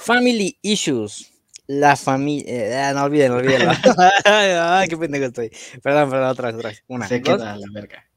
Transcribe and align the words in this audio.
Family 0.00 0.58
Issues. 0.62 1.30
La 1.66 1.94
familia. 1.94 2.90
Eh, 2.90 2.94
no 2.94 3.04
olviden, 3.04 3.32
olviden. 3.32 3.68
Ay, 4.24 4.88
qué 4.88 4.96
pendejo 4.96 5.26
estoy. 5.26 5.52
Perdón, 5.82 6.08
perdón, 6.08 6.28
otra 6.30 6.46
vez, 6.46 6.56
otra 6.56 6.70
vez. 6.70 6.82
Una, 6.88 7.06
Se 7.06 7.20
queda 7.20 7.54
la 7.56 7.66
verga. 7.70 8.08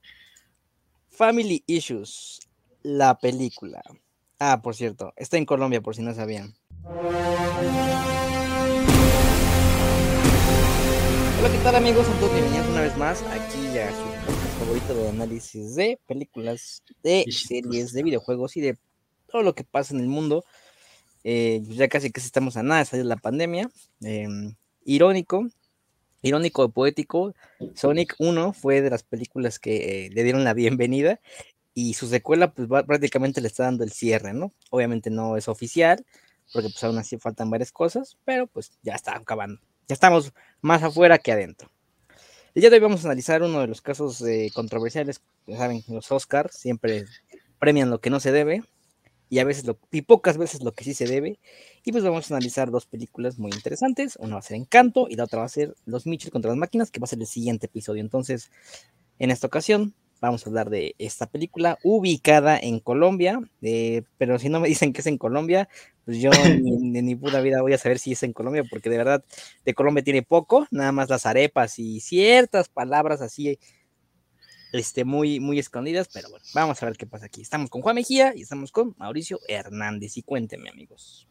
Family 1.09 1.61
Issues. 1.67 2.39
La 2.83 3.17
película. 3.17 3.83
Ah, 4.39 4.61
por 4.61 4.75
cierto, 4.75 5.11
está 5.17 5.35
en 5.37 5.45
Colombia, 5.45 5.81
por 5.81 5.93
si 5.93 6.01
no 6.01 6.13
sabían. 6.13 6.55
Hola, 11.39 11.51
¿qué 11.51 11.57
tal 11.63 11.75
amigos? 11.75 12.07
Son 12.07 12.17
todos 12.17 12.33
bienvenidos 12.33 12.67
una 12.69 12.81
vez 12.81 12.95
más 12.97 13.21
aquí 13.23 13.77
a 13.77 13.89
su 13.91 14.05
favorito 14.59 14.93
de 14.95 15.09
análisis 15.09 15.75
de 15.75 15.99
películas, 16.07 16.81
de 17.03 17.25
series, 17.29 17.91
de 17.91 18.03
videojuegos 18.03 18.55
y 18.55 18.61
de 18.61 18.77
todo 19.27 19.43
lo 19.43 19.53
que 19.53 19.65
pasa 19.65 19.93
en 19.93 19.99
el 19.99 20.07
mundo. 20.07 20.45
Eh, 21.23 21.61
pues 21.65 21.77
ya 21.77 21.87
casi 21.87 22.11
que 22.11 22.19
estamos 22.19 22.57
a 22.57 22.63
nada 22.63 22.79
de 22.79 22.85
salir 22.85 23.05
la 23.05 23.15
pandemia. 23.15 23.69
Em, 24.01 24.55
irónico, 24.85 25.47
irónico 26.21 26.65
y 26.65 26.69
poético, 26.69 27.33
Sonic 27.75 28.15
1 28.19 28.53
fue 28.53 28.81
de 28.81 28.89
las 28.89 29.03
películas 29.03 29.59
que 29.59 30.05
eh, 30.05 30.09
le 30.11 30.23
dieron 30.23 30.43
la 30.43 30.53
bienvenida 30.53 31.19
y 31.73 31.93
su 31.95 32.07
secuela 32.07 32.53
pues 32.53 32.67
prácticamente 32.85 33.41
le 33.41 33.47
está 33.47 33.63
dando 33.63 33.83
el 33.83 33.91
cierre, 33.91 34.33
¿no? 34.33 34.51
Obviamente 34.69 35.09
no 35.09 35.37
es 35.37 35.47
oficial, 35.47 36.05
porque 36.51 36.69
pues 36.69 36.83
aún 36.83 36.97
así 36.97 37.17
faltan 37.17 37.49
varias 37.49 37.71
cosas, 37.71 38.17
pero 38.25 38.47
pues 38.47 38.71
ya 38.83 38.93
está 38.93 39.15
acabando. 39.15 39.59
Ya 39.87 39.93
estamos 39.93 40.33
más 40.61 40.83
afuera 40.83 41.17
que 41.17 41.31
adentro. 41.31 41.69
Día 42.55 42.69
de 42.69 42.75
hoy 42.75 42.81
vamos 42.81 43.03
a 43.03 43.07
analizar 43.07 43.41
uno 43.41 43.61
de 43.61 43.67
los 43.67 43.81
casos 43.81 44.21
eh, 44.21 44.51
controversiales, 44.53 45.21
ya 45.47 45.57
saben, 45.57 45.83
los 45.87 46.11
Oscars 46.11 46.55
siempre 46.55 47.05
premian 47.57 47.89
lo 47.89 47.99
que 47.99 48.11
no 48.11 48.19
se 48.19 48.31
debe, 48.31 48.61
y 49.33 49.39
a 49.39 49.45
veces 49.45 49.65
lo, 49.65 49.79
y 49.91 50.03
pocas 50.03 50.37
veces 50.37 50.61
lo 50.61 50.73
que 50.73 50.83
sí 50.83 50.93
se 50.93 51.07
debe. 51.07 51.39
Y 51.83 51.91
pues 51.91 52.03
vamos 52.03 52.29
a 52.29 52.35
analizar 52.35 52.69
dos 52.69 52.85
películas 52.85 53.39
muy 53.39 53.49
interesantes. 53.51 54.15
Una 54.17 54.35
va 54.35 54.39
a 54.39 54.43
ser 54.43 54.57
Encanto 54.57 55.07
y 55.09 55.15
la 55.15 55.23
otra 55.23 55.39
va 55.39 55.45
a 55.45 55.49
ser 55.49 55.73
Los 55.87 56.05
Mitchell 56.05 56.29
contra 56.29 56.49
las 56.49 56.57
máquinas, 56.59 56.91
que 56.91 56.99
va 56.99 57.05
a 57.05 57.07
ser 57.07 57.19
el 57.19 57.25
siguiente 57.25 57.65
episodio. 57.65 58.01
Entonces, 58.01 58.51
en 59.17 59.31
esta 59.31 59.47
ocasión 59.47 59.95
vamos 60.21 60.45
a 60.45 60.49
hablar 60.51 60.69
de 60.69 60.93
esta 60.99 61.25
película 61.25 61.79
ubicada 61.83 62.59
en 62.59 62.79
Colombia, 62.79 63.41
eh, 63.63 64.03
pero 64.19 64.37
si 64.37 64.49
no 64.49 64.59
me 64.59 64.67
dicen 64.69 64.93
que 64.93 65.01
es 65.01 65.07
en 65.07 65.17
Colombia, 65.17 65.67
pues 66.05 66.19
yo 66.19 66.29
ni, 66.61 67.01
ni 67.01 67.15
puta 67.15 67.41
vida 67.41 67.63
voy 67.63 67.73
a 67.73 67.79
saber 67.79 67.97
si 67.97 68.11
es 68.11 68.21
en 68.21 68.33
Colombia, 68.33 68.63
porque 68.69 68.91
de 68.91 68.97
verdad 68.99 69.25
de 69.65 69.73
Colombia 69.73 70.03
tiene 70.03 70.21
poco, 70.21 70.67
nada 70.69 70.91
más 70.91 71.09
las 71.09 71.25
arepas 71.25 71.79
y 71.79 72.01
ciertas 72.01 72.69
palabras 72.69 73.19
así 73.19 73.57
este, 74.73 75.05
muy, 75.05 75.39
muy 75.39 75.59
escondidas, 75.59 76.09
pero 76.11 76.29
bueno, 76.29 76.43
vamos 76.53 76.81
a 76.81 76.85
ver 76.87 76.97
qué 76.97 77.05
pasa 77.05 77.27
aquí. 77.27 77.41
Estamos 77.41 77.69
con 77.69 77.81
Juan 77.81 77.95
Mejía 77.95 78.33
y 78.35 78.41
estamos 78.41 78.71
con 78.71 78.95
Mauricio 78.97 79.39
Hernández. 79.47 80.17
Y 80.17 80.23
cuéntenme, 80.23 80.69
amigos. 80.69 81.27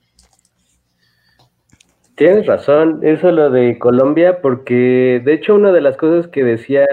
Tienes 2.15 2.47
razón, 2.47 3.01
eso 3.03 3.33
lo 3.33 3.51
de 3.51 3.79
Colombia, 3.79 4.41
porque 4.41 5.21
de 5.25 5.33
hecho 5.33 5.57
una 5.57 5.73
de 5.73 5.81
las 5.81 5.97
cosas 5.97 6.29
que 6.29 6.45
decía 6.45 6.87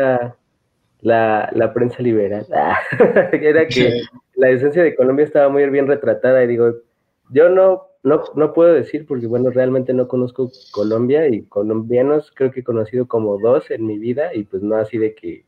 la, 1.02 1.50
la 1.54 1.74
prensa 1.74 2.02
liberal, 2.02 2.48
era 3.32 3.68
que 3.68 4.02
la 4.36 4.50
esencia 4.50 4.82
de 4.82 4.96
Colombia 4.96 5.26
estaba 5.26 5.50
muy 5.50 5.70
bien 5.70 5.88
retratada 5.88 6.44
y 6.44 6.48
digo, 6.48 6.74
yo 7.30 7.50
no, 7.50 7.90
no, 8.02 8.24
no 8.36 8.54
puedo 8.54 8.74
decir 8.74 9.06
porque 9.06 9.28
bueno, 9.28 9.52
realmente 9.52 9.94
no 9.94 10.08
conozco 10.08 10.50
Colombia 10.72 11.28
y 11.28 11.44
colombianos 11.44 12.32
creo 12.34 12.52
que 12.52 12.62
he 12.62 12.64
conocido 12.64 13.08
como 13.08 13.38
dos 13.38 13.70
en 13.70 13.86
mi 13.86 14.00
vida 14.00 14.34
y 14.34 14.46
pues 14.46 14.64
no 14.64 14.78
así 14.78 14.98
de 14.98 15.14
que 15.14 15.46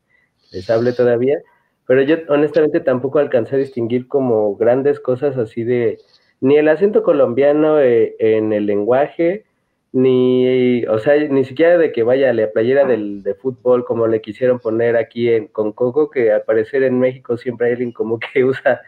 les 0.52 0.70
hable 0.70 0.94
todavía, 0.94 1.40
pero 1.88 2.04
yo 2.04 2.18
honestamente 2.30 2.80
tampoco 2.80 3.20
alcancé 3.20 3.56
a 3.56 3.60
distinguir 3.60 4.08
como 4.08 4.56
grandes 4.56 5.00
cosas 5.00 5.38
así 5.38 5.64
de 5.64 6.00
ni 6.42 6.58
el 6.58 6.68
acento 6.68 7.04
colombiano 7.04 7.80
eh, 7.80 8.16
en 8.20 8.52
el 8.52 8.66
lenguaje, 8.66 9.46
ni, 9.94 10.86
o 10.86 11.00
sea, 11.00 11.16
ni 11.18 11.46
siquiera 11.46 11.78
de 11.78 11.92
que 11.92 12.04
vaya 12.04 12.34
la 12.34 12.52
playera 12.52 12.86
del, 12.86 13.24
de 13.24 13.36
fútbol 13.36 13.86
como 13.86 14.08
le 14.08 14.22
quisieron 14.22 14.60
poner 14.60 14.96
aquí 14.96 15.30
en, 15.30 15.48
con 15.48 15.72
Coco, 15.74 16.10
que 16.10 16.32
al 16.32 16.44
parecer 16.44 16.84
en 16.84 17.00
México 17.00 17.38
siempre 17.38 17.68
hay 17.68 17.74
alguien 17.74 17.92
como 17.92 18.20
que 18.20 18.44
usa 18.46 18.82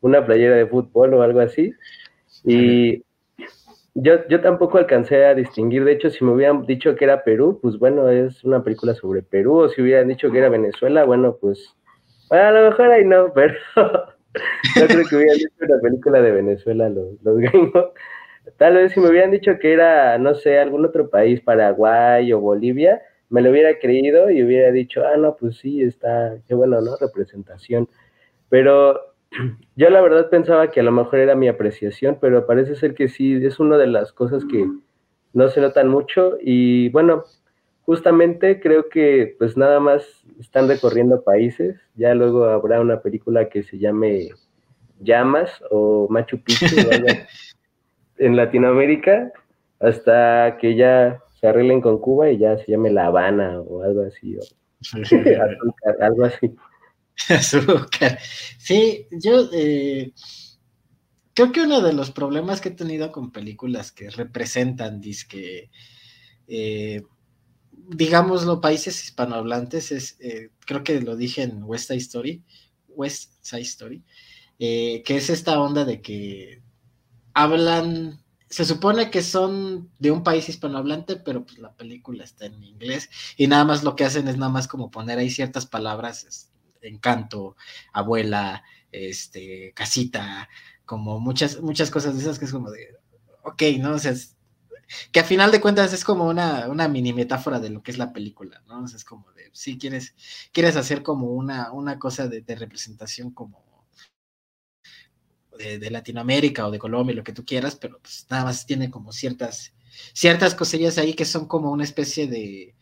una 0.00 0.24
playera 0.24 0.56
de 0.56 0.66
fútbol 0.66 1.14
o 1.14 1.22
algo 1.22 1.40
así. 1.40 1.72
Y 2.44 3.04
yo, 4.00 4.28
yo 4.28 4.40
tampoco 4.40 4.78
alcancé 4.78 5.24
a 5.24 5.34
distinguir, 5.34 5.84
de 5.84 5.92
hecho, 5.92 6.10
si 6.10 6.24
me 6.24 6.32
hubieran 6.32 6.64
dicho 6.66 6.94
que 6.94 7.04
era 7.04 7.24
Perú, 7.24 7.58
pues 7.60 7.78
bueno, 7.78 8.08
es 8.08 8.44
una 8.44 8.62
película 8.62 8.94
sobre 8.94 9.22
Perú, 9.22 9.58
o 9.58 9.68
si 9.68 9.82
hubieran 9.82 10.08
dicho 10.08 10.30
que 10.30 10.38
era 10.38 10.48
Venezuela, 10.48 11.04
bueno, 11.04 11.36
pues 11.40 11.74
a 12.30 12.50
lo 12.52 12.70
mejor 12.70 12.90
ahí 12.90 13.04
no, 13.04 13.32
pero 13.34 13.54
yo 14.76 14.86
creo 14.86 15.04
que 15.08 15.16
hubieran 15.16 15.38
dicho 15.38 15.54
una 15.60 15.80
película 15.80 16.20
de 16.20 16.30
Venezuela 16.30 16.88
los, 16.88 17.20
los 17.22 17.38
gringos. 17.38 17.86
Tal 18.56 18.74
vez 18.74 18.92
si 18.92 19.00
me 19.00 19.08
hubieran 19.08 19.30
dicho 19.30 19.58
que 19.58 19.72
era, 19.72 20.16
no 20.18 20.34
sé, 20.34 20.58
algún 20.58 20.84
otro 20.86 21.10
país, 21.10 21.40
Paraguay 21.40 22.32
o 22.32 22.40
Bolivia, 22.40 23.02
me 23.30 23.42
lo 23.42 23.50
hubiera 23.50 23.78
creído 23.78 24.30
y 24.30 24.42
hubiera 24.42 24.70
dicho, 24.70 25.02
ah, 25.06 25.16
no, 25.16 25.36
pues 25.36 25.58
sí, 25.58 25.82
está, 25.82 26.36
qué 26.46 26.54
bueno, 26.54 26.80
¿no? 26.80 26.96
Representación. 26.96 27.88
Pero 28.48 29.07
yo 29.76 29.90
la 29.90 30.00
verdad 30.00 30.30
pensaba 30.30 30.70
que 30.70 30.80
a 30.80 30.82
lo 30.82 30.92
mejor 30.92 31.18
era 31.18 31.34
mi 31.34 31.48
apreciación, 31.48 32.18
pero 32.20 32.46
parece 32.46 32.74
ser 32.74 32.94
que 32.94 33.08
sí, 33.08 33.34
es 33.44 33.60
una 33.60 33.76
de 33.76 33.86
las 33.86 34.12
cosas 34.12 34.44
que 34.44 34.66
no 35.32 35.48
se 35.48 35.60
notan 35.60 35.88
mucho. 35.88 36.38
Y 36.40 36.88
bueno, 36.90 37.24
justamente 37.82 38.60
creo 38.60 38.88
que 38.88 39.36
pues 39.38 39.56
nada 39.56 39.80
más 39.80 40.04
están 40.40 40.68
recorriendo 40.68 41.22
países, 41.22 41.76
ya 41.94 42.14
luego 42.14 42.44
habrá 42.44 42.80
una 42.80 43.00
película 43.00 43.48
que 43.48 43.62
se 43.62 43.78
llame 43.78 44.28
Llamas 45.00 45.62
o 45.70 46.06
Machu 46.10 46.42
Picchu 46.42 46.76
en 48.18 48.36
Latinoamérica 48.36 49.32
hasta 49.80 50.58
que 50.60 50.74
ya 50.74 51.20
se 51.40 51.46
arreglen 51.46 51.80
con 51.80 51.98
Cuba 51.98 52.30
y 52.30 52.38
ya 52.38 52.58
se 52.58 52.72
llame 52.72 52.90
La 52.90 53.06
Habana 53.06 53.60
o 53.60 53.82
algo 53.82 54.02
así, 54.02 54.36
o 54.36 54.40
algo 56.00 56.24
así. 56.24 56.54
Azúcar. 57.28 58.18
Sí, 58.58 59.06
yo 59.10 59.48
eh, 59.52 60.12
creo 61.34 61.52
que 61.52 61.62
uno 61.62 61.80
de 61.80 61.92
los 61.92 62.10
problemas 62.10 62.60
que 62.60 62.70
he 62.70 62.72
tenido 62.72 63.12
con 63.12 63.32
películas 63.32 63.92
que 63.92 64.10
representan, 64.10 65.00
disque, 65.00 65.70
eh, 66.46 67.02
digámoslo, 67.72 68.60
países 68.60 69.02
hispanohablantes, 69.04 69.92
es, 69.92 70.16
eh, 70.20 70.50
creo 70.66 70.84
que 70.84 71.00
lo 71.00 71.16
dije 71.16 71.42
en 71.42 71.62
West 71.64 71.88
Side 71.88 71.98
Story, 71.98 72.44
West 72.88 73.32
Side 73.42 73.62
Story, 73.62 74.04
que 74.58 75.04
es 75.06 75.30
esta 75.30 75.60
onda 75.60 75.84
de 75.84 76.02
que 76.02 76.62
hablan, 77.34 78.24
se 78.50 78.64
supone 78.64 79.10
que 79.10 79.22
son 79.22 79.90
de 79.98 80.10
un 80.10 80.24
país 80.24 80.48
hispanohablante, 80.48 81.16
pero 81.16 81.44
pues 81.46 81.58
la 81.58 81.74
película 81.76 82.24
está 82.24 82.46
en 82.46 82.64
inglés 82.64 83.08
y 83.36 83.46
nada 83.46 83.64
más 83.64 83.84
lo 83.84 83.94
que 83.94 84.04
hacen 84.04 84.26
es 84.26 84.36
nada 84.36 84.50
más 84.50 84.66
como 84.66 84.90
poner 84.90 85.18
ahí 85.18 85.30
ciertas 85.30 85.66
palabras, 85.66 86.50
encanto, 86.82 87.56
abuela, 87.92 88.62
este, 88.92 89.72
casita, 89.74 90.48
como 90.84 91.20
muchas, 91.20 91.60
muchas 91.60 91.90
cosas 91.90 92.14
de 92.14 92.22
esas 92.22 92.38
que 92.38 92.46
es 92.46 92.52
como 92.52 92.70
de, 92.70 92.96
ok, 93.42 93.62
¿no? 93.78 93.92
O 93.92 93.98
sea, 93.98 94.14
que 95.12 95.20
a 95.20 95.24
final 95.24 95.50
de 95.50 95.60
cuentas 95.60 95.92
es 95.92 96.04
como 96.04 96.26
una, 96.26 96.68
una, 96.68 96.88
mini 96.88 97.12
metáfora 97.12 97.60
de 97.60 97.70
lo 97.70 97.82
que 97.82 97.90
es 97.90 97.98
la 97.98 98.12
película, 98.12 98.62
¿no? 98.66 98.82
O 98.82 98.88
sea, 98.88 98.96
es 98.96 99.04
como 99.04 99.30
de, 99.32 99.50
si 99.52 99.78
quieres, 99.78 100.14
quieres 100.52 100.76
hacer 100.76 101.02
como 101.02 101.32
una, 101.32 101.72
una 101.72 101.98
cosa 101.98 102.26
de, 102.28 102.40
de 102.40 102.54
representación 102.56 103.30
como 103.32 103.86
de, 105.58 105.78
de, 105.78 105.90
Latinoamérica 105.90 106.66
o 106.66 106.70
de 106.70 106.78
Colombia, 106.78 107.16
lo 107.16 107.24
que 107.24 107.32
tú 107.32 107.44
quieras, 107.44 107.76
pero 107.76 107.98
pues 108.00 108.26
nada 108.30 108.44
más 108.44 108.64
tiene 108.64 108.90
como 108.90 109.12
ciertas, 109.12 109.74
ciertas 110.14 110.54
cosillas 110.54 110.96
ahí 110.98 111.14
que 111.14 111.24
son 111.24 111.46
como 111.46 111.70
una 111.70 111.84
especie 111.84 112.26
de, 112.28 112.74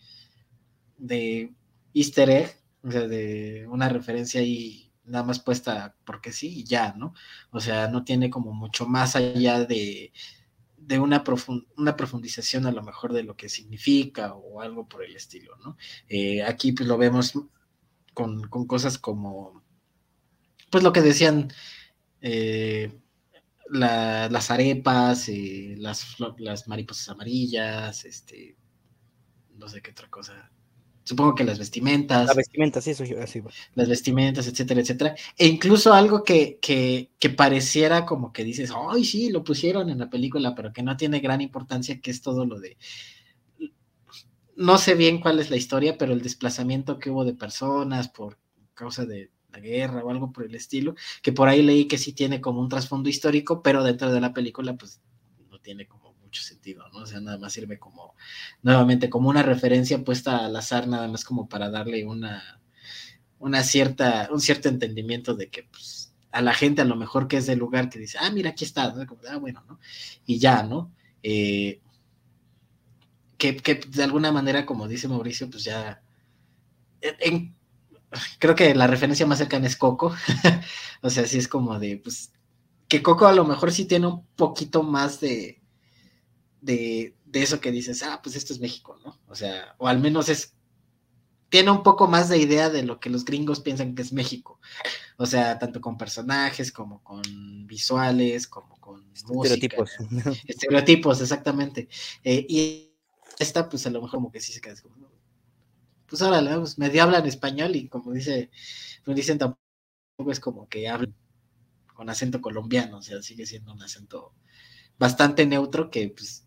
de 0.98 1.52
easter 1.94 2.30
egg, 2.30 2.56
o 2.86 2.90
sea, 2.90 3.08
de 3.08 3.66
una 3.68 3.88
referencia 3.88 4.40
ahí 4.40 4.92
nada 5.04 5.24
más 5.24 5.40
puesta 5.40 5.96
porque 6.04 6.32
sí 6.32 6.60
y 6.60 6.64
ya, 6.64 6.94
¿no? 6.96 7.14
O 7.50 7.60
sea, 7.60 7.88
no 7.88 8.04
tiene 8.04 8.30
como 8.30 8.52
mucho 8.52 8.86
más 8.86 9.16
allá 9.16 9.64
de, 9.64 10.12
de 10.76 10.98
una, 10.98 11.24
profund 11.24 11.64
una 11.76 11.96
profundización 11.96 12.66
a 12.66 12.72
lo 12.72 12.82
mejor 12.82 13.12
de 13.12 13.24
lo 13.24 13.36
que 13.36 13.48
significa 13.48 14.34
o 14.34 14.60
algo 14.60 14.88
por 14.88 15.02
el 15.04 15.16
estilo, 15.16 15.56
¿no? 15.64 15.76
Eh, 16.08 16.42
aquí 16.44 16.72
pues 16.72 16.88
lo 16.88 16.96
vemos 16.98 17.32
con, 18.14 18.42
con, 18.48 18.66
cosas 18.66 18.98
como, 18.98 19.64
pues 20.70 20.84
lo 20.84 20.92
que 20.92 21.02
decían 21.02 21.52
eh, 22.20 23.00
la, 23.70 24.28
las 24.30 24.50
arepas, 24.50 25.28
eh, 25.28 25.74
las, 25.78 26.16
las 26.38 26.68
mariposas 26.68 27.08
amarillas, 27.08 28.04
este, 28.04 28.56
no 29.56 29.68
sé 29.68 29.82
qué 29.82 29.90
otra 29.90 30.08
cosa, 30.08 30.50
supongo 31.06 31.36
que 31.36 31.44
las 31.44 31.58
vestimentas. 31.58 32.26
Las 32.26 32.36
vestimentas, 32.36 32.84
sí, 32.84 32.90
eso 32.90 33.04
así. 33.22 33.40
Las 33.74 33.88
vestimentas, 33.88 34.46
etcétera, 34.48 34.80
etcétera. 34.80 35.14
E 35.38 35.46
incluso 35.46 35.94
algo 35.94 36.24
que, 36.24 36.58
que, 36.60 37.12
que, 37.18 37.30
pareciera 37.30 38.04
como 38.04 38.32
que 38.32 38.42
dices, 38.42 38.72
ay, 38.74 39.04
sí, 39.04 39.30
lo 39.30 39.44
pusieron 39.44 39.88
en 39.88 39.98
la 39.98 40.10
película, 40.10 40.54
pero 40.54 40.72
que 40.72 40.82
no 40.82 40.96
tiene 40.96 41.20
gran 41.20 41.40
importancia, 41.40 42.00
que 42.00 42.10
es 42.10 42.20
todo 42.20 42.44
lo 42.44 42.58
de. 42.58 42.76
No 44.56 44.78
sé 44.78 44.94
bien 44.94 45.20
cuál 45.20 45.38
es 45.38 45.48
la 45.48 45.56
historia, 45.56 45.96
pero 45.96 46.12
el 46.12 46.22
desplazamiento 46.22 46.98
que 46.98 47.10
hubo 47.10 47.24
de 47.24 47.34
personas 47.34 48.08
por 48.08 48.38
causa 48.74 49.04
de 49.04 49.30
la 49.52 49.60
guerra 49.60 50.02
o 50.02 50.10
algo 50.10 50.32
por 50.32 50.44
el 50.44 50.54
estilo, 50.56 50.96
que 51.22 51.32
por 51.32 51.48
ahí 51.48 51.62
leí 51.62 51.86
que 51.86 51.98
sí 51.98 52.12
tiene 52.12 52.40
como 52.40 52.60
un 52.60 52.68
trasfondo 52.68 53.08
histórico, 53.08 53.62
pero 53.62 53.84
dentro 53.84 54.12
de 54.12 54.20
la 54.20 54.32
película, 54.32 54.74
pues 54.74 55.00
tiene 55.62 55.86
como 55.86 56.05
mucho 56.26 56.42
sentido, 56.42 56.84
¿no? 56.92 56.98
O 56.98 57.06
sea, 57.06 57.20
nada 57.20 57.38
más 57.38 57.52
sirve 57.52 57.78
como, 57.78 58.14
nuevamente, 58.62 59.08
como 59.08 59.30
una 59.30 59.42
referencia 59.42 60.04
puesta 60.04 60.44
al 60.44 60.56
azar, 60.56 60.86
nada 60.88 61.08
más 61.08 61.24
como 61.24 61.48
para 61.48 61.70
darle 61.70 62.04
una, 62.04 62.60
una 63.38 63.62
cierta, 63.62 64.28
un 64.30 64.40
cierto 64.40 64.68
entendimiento 64.68 65.34
de 65.34 65.48
que, 65.48 65.62
pues, 65.64 66.12
a 66.32 66.42
la 66.42 66.52
gente 66.52 66.82
a 66.82 66.84
lo 66.84 66.96
mejor 66.96 67.28
que 67.28 67.38
es 67.38 67.46
del 67.46 67.58
lugar 67.58 67.88
que 67.88 67.98
dice, 67.98 68.18
ah, 68.20 68.30
mira, 68.30 68.50
aquí 68.50 68.64
está, 68.64 68.94
ah, 69.30 69.36
bueno, 69.38 69.64
¿no? 69.68 69.78
Y 70.26 70.38
ya, 70.38 70.62
¿no? 70.62 70.92
Eh, 71.22 71.80
que, 73.38 73.56
que, 73.56 73.76
de 73.76 74.02
alguna 74.02 74.32
manera, 74.32 74.66
como 74.66 74.88
dice 74.88 75.08
Mauricio, 75.08 75.48
pues 75.50 75.64
ya, 75.64 76.02
en, 77.00 77.54
creo 78.38 78.54
que 78.54 78.74
la 78.74 78.86
referencia 78.86 79.26
más 79.26 79.38
cercana 79.38 79.66
es 79.66 79.76
Coco, 79.76 80.14
o 81.02 81.10
sea, 81.10 81.26
sí 81.26 81.38
es 81.38 81.48
como 81.48 81.78
de, 81.78 81.98
pues, 81.98 82.32
que 82.88 83.02
Coco 83.02 83.26
a 83.26 83.32
lo 83.32 83.44
mejor 83.44 83.72
sí 83.72 83.84
tiene 83.84 84.06
un 84.06 84.24
poquito 84.36 84.82
más 84.82 85.20
de, 85.20 85.60
de, 86.66 87.14
de 87.24 87.42
eso 87.42 87.60
que 87.60 87.70
dices, 87.70 88.02
ah, 88.02 88.20
pues 88.22 88.36
esto 88.36 88.52
es 88.52 88.60
México, 88.60 88.98
¿no? 89.04 89.18
O 89.28 89.34
sea, 89.34 89.74
o 89.78 89.88
al 89.88 90.00
menos 90.00 90.28
es 90.28 90.56
tiene 91.48 91.70
un 91.70 91.82
poco 91.82 92.08
más 92.08 92.28
de 92.28 92.38
idea 92.38 92.70
de 92.70 92.82
lo 92.82 92.98
que 92.98 93.08
los 93.08 93.24
gringos 93.24 93.60
piensan 93.60 93.94
que 93.94 94.02
es 94.02 94.12
México. 94.12 94.60
O 95.16 95.26
sea, 95.26 95.58
tanto 95.58 95.80
con 95.80 95.96
personajes 95.96 96.72
como 96.72 97.02
con 97.02 97.22
visuales, 97.66 98.48
como 98.48 98.78
con 98.80 99.08
estereotipos. 99.14 99.92
Estereotipos, 100.46 101.20
exactamente. 101.20 101.88
Eh, 102.24 102.44
y 102.48 102.92
esta, 103.38 103.68
pues 103.68 103.86
a 103.86 103.90
lo 103.90 104.02
mejor 104.02 104.18
como 104.18 104.32
que 104.32 104.40
sí 104.40 104.52
se 104.52 104.60
queda 104.60 104.74
como, 104.82 105.08
pues 106.08 106.20
ahora 106.22 106.58
pues 106.58 106.78
medio 106.78 107.02
hablan 107.02 107.26
español 107.26 107.76
y 107.76 107.88
como 107.88 108.12
dice, 108.12 108.50
me 109.04 109.14
dicen 109.14 109.38
tampoco 109.38 110.30
es 110.30 110.40
como 110.40 110.68
que 110.68 110.88
hablan 110.88 111.14
con 111.94 112.10
acento 112.10 112.40
colombiano, 112.40 112.98
o 112.98 113.02
sea, 113.02 113.22
sigue 113.22 113.46
siendo 113.46 113.72
un 113.72 113.82
acento 113.82 114.34
bastante 114.98 115.46
neutro 115.46 115.90
que 115.90 116.08
pues 116.08 116.45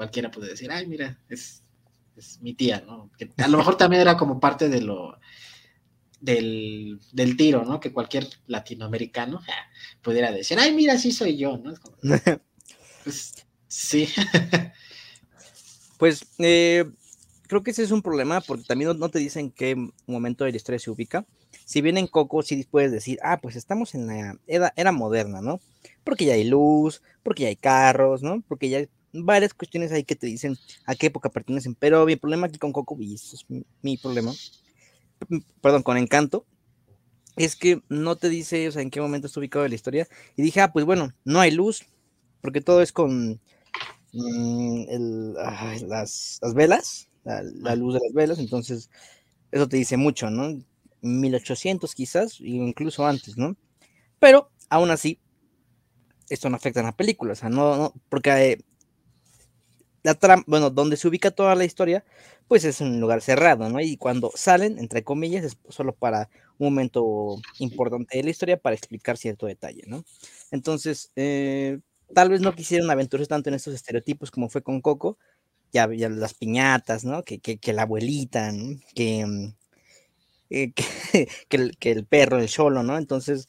cualquiera 0.00 0.30
puede 0.30 0.48
decir, 0.48 0.72
ay, 0.72 0.86
mira, 0.86 1.18
es 1.28 1.62
es 2.16 2.40
mi 2.40 2.54
tía, 2.54 2.82
¿no? 2.86 3.10
Que 3.18 3.30
a 3.42 3.48
lo 3.48 3.58
mejor 3.58 3.76
también 3.76 4.02
era 4.02 4.16
como 4.16 4.40
parte 4.40 4.68
de 4.68 4.80
lo 4.80 5.18
del, 6.20 7.00
tiro, 7.36 7.64
¿no? 7.64 7.80
Que 7.80 7.92
cualquier 7.92 8.28
latinoamericano 8.46 9.42
pudiera 10.02 10.30
decir, 10.32 10.58
ay, 10.58 10.72
mira, 10.72 10.98
sí 10.98 11.12
soy 11.12 11.36
yo, 11.36 11.58
¿no? 11.58 11.74
pues 13.04 13.34
sí. 13.68 14.08
pues 15.98 16.24
eh, 16.38 16.84
creo 17.46 17.62
que 17.62 17.72
ese 17.72 17.82
es 17.82 17.90
un 17.90 18.02
problema 18.02 18.40
porque 18.40 18.64
también 18.64 18.98
no, 18.98 19.08
te 19.08 19.18
dicen 19.18 19.50
qué 19.50 19.76
momento 20.06 20.44
de 20.44 20.52
la 20.52 20.56
historia 20.56 20.78
se 20.78 20.90
ubica. 20.90 21.26
Si 21.64 21.80
bien 21.80 21.98
en 21.98 22.06
Coco 22.06 22.42
sí 22.42 22.66
puedes 22.70 22.92
decir, 22.92 23.18
ah, 23.22 23.40
pues 23.40 23.56
estamos 23.56 23.94
en 23.94 24.06
la 24.06 24.38
era, 24.46 24.72
era 24.76 24.92
moderna, 24.92 25.40
¿no? 25.40 25.60
Porque 26.04 26.24
ya 26.24 26.34
hay 26.34 26.44
luz, 26.44 27.02
porque 27.22 27.44
ya 27.44 27.48
hay 27.48 27.56
carros, 27.56 28.22
¿no? 28.22 28.42
Porque 28.46 28.68
ya 28.68 28.86
varias 29.12 29.54
cuestiones 29.54 29.92
ahí 29.92 30.04
que 30.04 30.16
te 30.16 30.26
dicen 30.26 30.56
a 30.86 30.94
qué 30.94 31.06
época 31.06 31.30
pertenecen, 31.30 31.74
pero 31.74 32.06
mi 32.06 32.16
problema 32.16 32.46
aquí 32.46 32.58
con 32.58 32.72
Coco, 32.72 32.96
y 33.00 33.14
eso 33.14 33.36
es 33.36 33.46
mi, 33.82 33.96
problema, 33.96 34.32
perdón, 35.60 35.82
con 35.82 35.96
Encanto, 35.96 36.46
es 37.36 37.56
que 37.56 37.82
no 37.88 38.16
te 38.16 38.28
dice, 38.28 38.68
o 38.68 38.72
sea, 38.72 38.82
en 38.82 38.90
qué 38.90 39.00
momento 39.00 39.26
está 39.26 39.40
ubicado 39.40 39.64
en 39.64 39.70
la 39.70 39.74
historia, 39.76 40.08
y 40.36 40.42
dije, 40.42 40.60
ah, 40.60 40.72
pues 40.72 40.84
bueno, 40.84 41.12
no 41.24 41.40
hay 41.40 41.50
luz, 41.50 41.84
porque 42.40 42.60
todo 42.60 42.82
es 42.82 42.92
con 42.92 43.40
mm, 44.12 45.34
las, 45.88 46.54
velas, 46.54 47.08
la, 47.24 47.76
luz 47.76 47.94
de 47.94 48.00
las 48.04 48.12
velas, 48.14 48.38
entonces 48.38 48.90
eso 49.50 49.68
te 49.68 49.76
dice 49.76 49.96
mucho, 49.96 50.30
¿no? 50.30 50.62
1800 51.02 51.94
quizás, 51.94 52.40
incluso 52.40 53.06
antes, 53.06 53.36
¿no? 53.36 53.56
Pero 54.18 54.50
aún 54.68 54.90
así, 54.90 55.18
esto 56.28 56.48
no 56.50 56.56
afecta 56.56 56.80
a 56.80 56.84
la 56.84 56.96
película, 56.96 57.32
o 57.32 57.36
sea, 57.36 57.48
no, 57.48 57.76
no 57.76 57.94
porque 58.08 58.30
eh, 58.30 58.64
la 60.02 60.14
trama, 60.14 60.44
bueno, 60.46 60.70
donde 60.70 60.96
se 60.96 61.08
ubica 61.08 61.30
toda 61.30 61.54
la 61.54 61.64
historia, 61.64 62.04
pues 62.48 62.64
es 62.64 62.80
un 62.80 63.00
lugar 63.00 63.22
cerrado, 63.22 63.68
¿no? 63.68 63.80
Y 63.80 63.96
cuando 63.96 64.32
salen, 64.34 64.78
entre 64.78 65.04
comillas, 65.04 65.44
es 65.44 65.58
solo 65.68 65.94
para 65.94 66.30
un 66.58 66.66
momento 66.68 67.36
importante 67.58 68.16
de 68.16 68.24
la 68.24 68.30
historia 68.30 68.56
para 68.56 68.76
explicar 68.76 69.16
cierto 69.16 69.46
detalle, 69.46 69.82
¿no? 69.86 70.04
Entonces, 70.50 71.12
eh, 71.16 71.80
tal 72.14 72.30
vez 72.30 72.40
no 72.40 72.54
quisieron 72.54 72.90
aventurarse 72.90 73.28
tanto 73.28 73.48
en 73.50 73.54
estos 73.54 73.74
estereotipos 73.74 74.30
como 74.30 74.48
fue 74.48 74.62
con 74.62 74.80
Coco, 74.80 75.18
ya, 75.72 75.86
las 75.86 76.34
piñatas, 76.34 77.04
¿no? 77.04 77.22
Que, 77.22 77.38
que, 77.40 77.72
la 77.72 77.82
abuelita, 77.82 78.52
¿no? 78.52 78.80
Que, 78.94 79.24
mm, 79.26 79.54
eh, 80.50 80.72
que, 81.48 81.56
el, 81.56 81.76
que, 81.78 82.02
perro, 82.02 82.38
el 82.38 82.48
cholo, 82.48 82.82
¿no? 82.82 82.98
Entonces, 82.98 83.48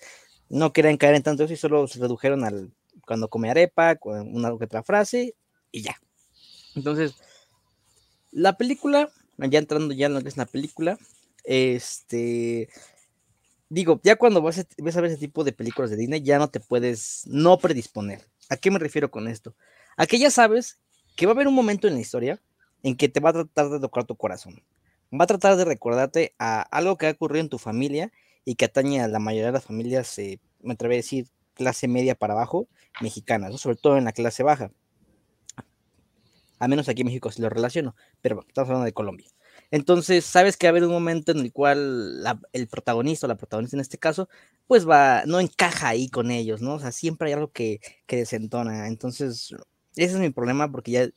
no 0.49 0.73
querían 0.73 0.97
caer 0.97 1.15
en 1.15 1.23
tanto 1.23 1.43
eso 1.45 1.53
y 1.53 1.57
solo 1.57 1.87
se 1.87 1.99
redujeron 1.99 2.43
al 2.43 2.71
cuando 3.05 3.29
come 3.29 3.49
arepa, 3.49 3.95
con 3.95 4.35
una 4.35 4.57
que 4.57 4.65
otra 4.65 4.83
frase 4.83 5.35
y 5.71 5.81
ya, 5.81 5.95
entonces, 6.75 7.15
la 8.31 8.57
película, 8.57 9.09
ya 9.37 9.59
entrando 9.59 9.93
ya 9.93 10.07
en 10.07 10.13
lo 10.13 10.21
que 10.21 10.29
es 10.29 10.37
la 10.37 10.45
película, 10.45 10.97
este, 11.43 12.69
digo, 13.69 13.99
ya 14.03 14.15
cuando 14.15 14.41
vas 14.41 14.59
a, 14.59 14.65
ver 15.01 15.05
ese 15.05 15.17
tipo 15.17 15.43
de 15.43 15.51
películas 15.51 15.89
de 15.89 15.97
Disney, 15.97 16.21
ya 16.21 16.39
no 16.39 16.49
te 16.49 16.59
puedes 16.59 17.23
no 17.27 17.57
predisponer. 17.57 18.25
¿A 18.49 18.57
qué 18.57 18.71
me 18.71 18.79
refiero 18.79 19.11
con 19.11 19.27
esto? 19.27 19.55
A 19.97 20.05
que 20.05 20.19
ya 20.19 20.31
sabes 20.31 20.79
que 21.15 21.25
va 21.25 21.33
a 21.33 21.35
haber 21.35 21.47
un 21.47 21.55
momento 21.55 21.87
en 21.87 21.95
la 21.95 21.99
historia 21.99 22.41
en 22.83 22.95
que 22.95 23.09
te 23.09 23.19
va 23.19 23.29
a 23.29 23.33
tratar 23.33 23.69
de 23.69 23.79
tocar 23.79 24.05
tu 24.05 24.15
corazón. 24.15 24.63
Va 25.13 25.25
a 25.25 25.27
tratar 25.27 25.57
de 25.57 25.65
recordarte 25.65 26.33
a 26.39 26.61
algo 26.61 26.97
que 26.97 27.07
ha 27.07 27.11
ocurrido 27.11 27.41
en 27.41 27.49
tu 27.49 27.57
familia 27.57 28.11
y 28.45 28.55
que 28.55 28.65
atañe 28.65 29.01
a 29.01 29.07
la 29.07 29.19
mayoría 29.19 29.47
de 29.47 29.51
las 29.53 29.65
familias, 29.65 30.17
eh, 30.19 30.39
me 30.61 30.73
atrevo 30.73 30.93
a 30.93 30.97
decir, 30.97 31.27
clase 31.53 31.87
media 31.87 32.15
para 32.15 32.33
abajo, 32.33 32.67
mexicanas, 33.01 33.59
sobre 33.59 33.75
todo 33.75 33.97
en 33.97 34.05
la 34.05 34.13
clase 34.13 34.41
baja 34.41 34.71
a 36.61 36.67
menos 36.67 36.87
aquí 36.87 37.01
en 37.01 37.07
México 37.07 37.31
si 37.31 37.41
lo 37.41 37.49
relaciono, 37.49 37.95
pero 38.21 38.45
estamos 38.47 38.69
hablando 38.69 38.85
de 38.85 38.93
Colombia. 38.93 39.27
Entonces, 39.71 40.23
sabes 40.23 40.57
que 40.57 40.67
va 40.67 40.69
a 40.69 40.73
haber 40.73 40.83
un 40.83 40.91
momento 40.91 41.31
en 41.31 41.39
el 41.39 41.51
cual 41.51 42.23
el 42.53 42.67
protagonista 42.67 43.25
o 43.25 43.29
la 43.29 43.35
protagonista 43.35 43.75
en 43.75 43.81
este 43.81 43.97
caso, 43.97 44.29
pues 44.67 44.87
va, 44.87 45.23
no 45.25 45.39
encaja 45.39 45.89
ahí 45.89 46.07
con 46.07 46.29
ellos, 46.29 46.61
¿no? 46.61 46.75
O 46.75 46.79
sea, 46.79 46.91
siempre 46.91 47.27
hay 47.27 47.33
algo 47.33 47.51
que, 47.51 47.79
que 48.05 48.17
desentona. 48.17 48.87
Entonces, 48.87 49.55
ese 49.95 50.13
es 50.13 50.19
mi 50.19 50.29
problema 50.29 50.71
porque 50.71 50.91
ya 50.91 51.09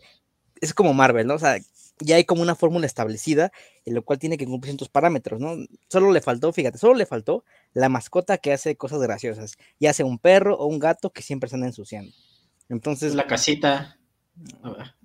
es 0.63 0.73
como 0.73 0.95
Marvel, 0.95 1.27
¿no? 1.27 1.35
O 1.35 1.39
sea, 1.39 1.59
ya 2.01 2.17
hay 2.17 2.25
como 2.25 2.41
una 2.41 2.55
fórmula 2.55 2.87
establecida 2.87 3.53
en 3.85 3.95
lo 3.95 4.03
cual 4.03 4.19
tiene 4.19 4.39
que 4.39 4.47
cumplir 4.47 4.71
ciertos 4.71 4.89
parámetros, 4.89 5.41
¿no? 5.41 5.57
Solo 5.89 6.11
le 6.11 6.23
faltó, 6.23 6.53
fíjate, 6.55 6.79
solo 6.79 6.95
le 6.95 7.05
faltó 7.05 7.45
la 7.75 7.91
mascota 7.91 8.39
que 8.39 8.55
hace 8.55 8.77
cosas 8.77 9.01
graciosas, 9.01 9.59
ya 9.79 9.93
sea 9.93 10.07
un 10.07 10.19
perro 10.19 10.57
o 10.57 10.67
un 10.67 10.79
gato 10.79 11.11
que 11.11 11.21
siempre 11.21 11.49
están 11.49 11.65
ensuciando. 11.65 12.13
Entonces, 12.71 13.15
la 13.15 13.27
casita. 13.27 13.99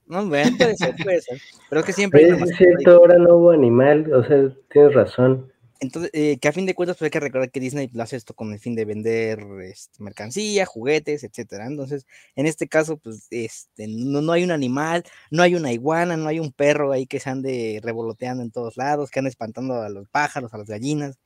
No, 0.09 0.25
bueno, 0.25 0.57
puede 0.57 0.75
ser, 0.75 0.95
puede 1.01 1.21
ser. 1.21 1.39
Pero 1.69 1.81
es 1.81 1.85
que 1.85 1.93
siempre. 1.93 2.27
Es 2.27 2.57
cierto, 2.57 2.95
ahora 2.95 3.17
no 3.19 3.35
hubo 3.35 3.51
animal, 3.51 4.11
o 4.11 4.25
sea, 4.25 4.49
tienes 4.71 4.93
razón. 4.95 5.53
Entonces, 5.79 6.11
eh, 6.13 6.37
que 6.41 6.47
a 6.49 6.51
fin 6.51 6.65
de 6.65 6.73
cuentas, 6.73 6.97
pues 6.97 7.07
hay 7.07 7.11
que 7.11 7.19
recordar 7.21 7.51
que 7.51 7.59
Disney 7.59 7.89
hace 7.99 8.17
esto 8.17 8.33
con 8.33 8.51
el 8.51 8.59
fin 8.59 8.75
de 8.75 8.83
vender 8.83 9.39
este, 9.63 10.03
mercancía, 10.03 10.65
juguetes, 10.65 11.23
etcétera. 11.23 11.67
Entonces, 11.67 12.05
en 12.35 12.47
este 12.47 12.67
caso, 12.67 12.97
pues, 12.97 13.27
este, 13.29 13.87
no, 13.87 14.21
no, 14.21 14.33
hay 14.33 14.43
un 14.43 14.51
animal, 14.51 15.03
no 15.31 15.43
hay 15.43 15.55
una 15.55 15.71
iguana, 15.71 16.17
no 16.17 16.27
hay 16.27 16.39
un 16.39 16.51
perro 16.51 16.91
ahí 16.91 17.05
que 17.05 17.19
se 17.21 17.29
ande 17.29 17.79
revoloteando 17.81 18.43
en 18.43 18.51
todos 18.51 18.75
lados, 18.77 19.11
que 19.11 19.19
ande 19.19 19.29
espantando 19.29 19.75
a 19.75 19.89
los 19.89 20.09
pájaros, 20.09 20.53
a 20.53 20.57
las 20.57 20.67
gallinas, 20.67 21.17